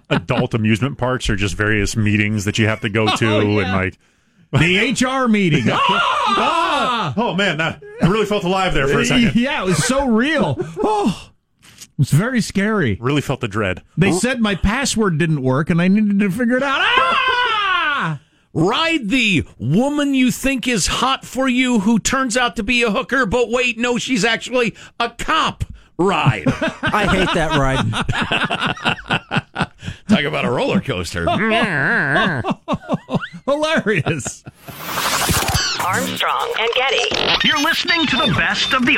Adult 0.09 0.53
amusement 0.53 0.97
parks 0.97 1.29
are 1.29 1.35
just 1.35 1.55
various 1.55 1.95
meetings 1.95 2.45
that 2.45 2.57
you 2.57 2.67
have 2.67 2.81
to 2.81 2.89
go 2.89 3.07
oh, 3.09 3.15
to. 3.15 3.59
And, 3.59 3.71
like, 3.71 3.97
The 4.51 4.91
HR 4.91 5.27
meeting. 5.27 5.65
Ah! 6.39 7.13
oh, 7.17 7.33
man, 7.33 7.59
I 7.59 7.79
really 8.01 8.25
felt 8.27 8.43
alive 8.43 8.73
there 8.73 8.87
for 8.87 8.99
a 8.99 9.05
second. 9.05 9.35
yeah, 9.41 9.63
it 9.63 9.65
was 9.65 9.83
so 9.83 10.07
real. 10.07 10.55
Oh, 10.83 11.31
it 11.63 11.97
was 11.97 12.11
very 12.11 12.41
scary. 12.41 12.97
Really 13.01 13.21
felt 13.21 13.39
the 13.39 13.47
dread. 13.47 13.81
They 13.97 14.11
said 14.11 14.39
my 14.39 14.53
password 14.53 15.17
didn't 15.17 15.41
work 15.41 15.71
and 15.71 15.81
I 15.81 15.87
needed 15.87 16.19
to 16.19 16.29
figure 16.29 16.57
it 16.57 16.63
out. 16.63 16.81
Ah! 16.81 18.21
Ride 18.53 19.09
the 19.09 19.45
woman 19.57 20.13
you 20.13 20.29
think 20.29 20.67
is 20.67 20.85
hot 20.87 21.25
for 21.25 21.47
you 21.47 21.79
who 21.79 21.97
turns 21.97 22.37
out 22.37 22.55
to 22.57 22.63
be 22.63 22.83
a 22.83 22.91
hooker, 22.91 23.25
but 23.25 23.49
wait, 23.49 23.79
no, 23.79 23.97
she's 23.97 24.25
actually 24.25 24.75
a 24.99 25.09
cop. 25.09 25.63
Ride. 25.97 26.43
I 26.47 27.07
hate 27.07 27.33
that 27.33 27.57
ride. 27.57 27.81
Talk 30.07 30.23
about 30.25 30.45
a 30.45 30.51
roller 30.51 30.79
coaster. 30.79 31.25
Hilarious. 33.47 34.43
Armstrong 35.85 36.53
and 36.59 36.69
Getty. 36.75 37.47
You're 37.47 37.61
listening 37.63 38.05
to 38.07 38.17
the 38.17 38.33
best 38.37 38.73
of 38.73 38.85
the 38.85 38.97